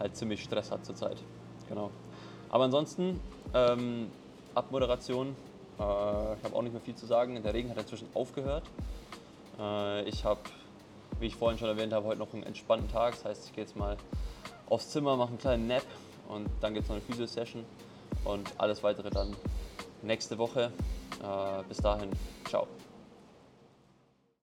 halt 0.00 0.16
ziemlich 0.16 0.42
Stress 0.42 0.72
hat 0.72 0.84
zurzeit. 0.84 1.18
Genau. 1.68 1.92
Aber 2.48 2.64
ansonsten, 2.64 3.20
ähm, 3.54 4.10
Abmoderation, 4.56 5.28
äh, 5.78 5.82
ich 5.82 6.42
habe 6.42 6.52
auch 6.52 6.62
nicht 6.62 6.72
mehr 6.72 6.82
viel 6.82 6.96
zu 6.96 7.06
sagen. 7.06 7.40
Der 7.40 7.54
Regen 7.54 7.70
hat 7.70 7.78
inzwischen 7.78 8.08
aufgehört. 8.12 8.64
Äh, 9.56 10.08
ich 10.08 10.24
habe, 10.24 10.40
wie 11.20 11.26
ich 11.26 11.36
vorhin 11.36 11.58
schon 11.58 11.68
erwähnt 11.68 11.92
habe, 11.92 12.06
heute 12.06 12.18
noch 12.18 12.32
einen 12.32 12.42
entspannten 12.42 12.90
Tag. 12.90 13.14
Das 13.14 13.24
heißt, 13.24 13.46
ich 13.46 13.52
gehe 13.54 13.64
jetzt 13.64 13.76
mal 13.76 13.96
aufs 14.68 14.90
Zimmer, 14.90 15.16
mache 15.16 15.28
einen 15.30 15.38
kleinen 15.38 15.66
Nap 15.66 15.84
und 16.28 16.48
dann 16.60 16.74
gibt 16.74 16.84
es 16.84 16.88
noch 16.88 16.96
eine 16.96 17.04
Physio-Session 17.04 17.64
und 18.24 18.50
alles 18.58 18.82
weitere 18.82 19.10
dann 19.10 19.36
nächste 20.02 20.38
Woche. 20.38 20.72
Äh, 21.22 21.62
bis 21.68 21.78
dahin, 21.78 22.10
ciao. 22.48 22.66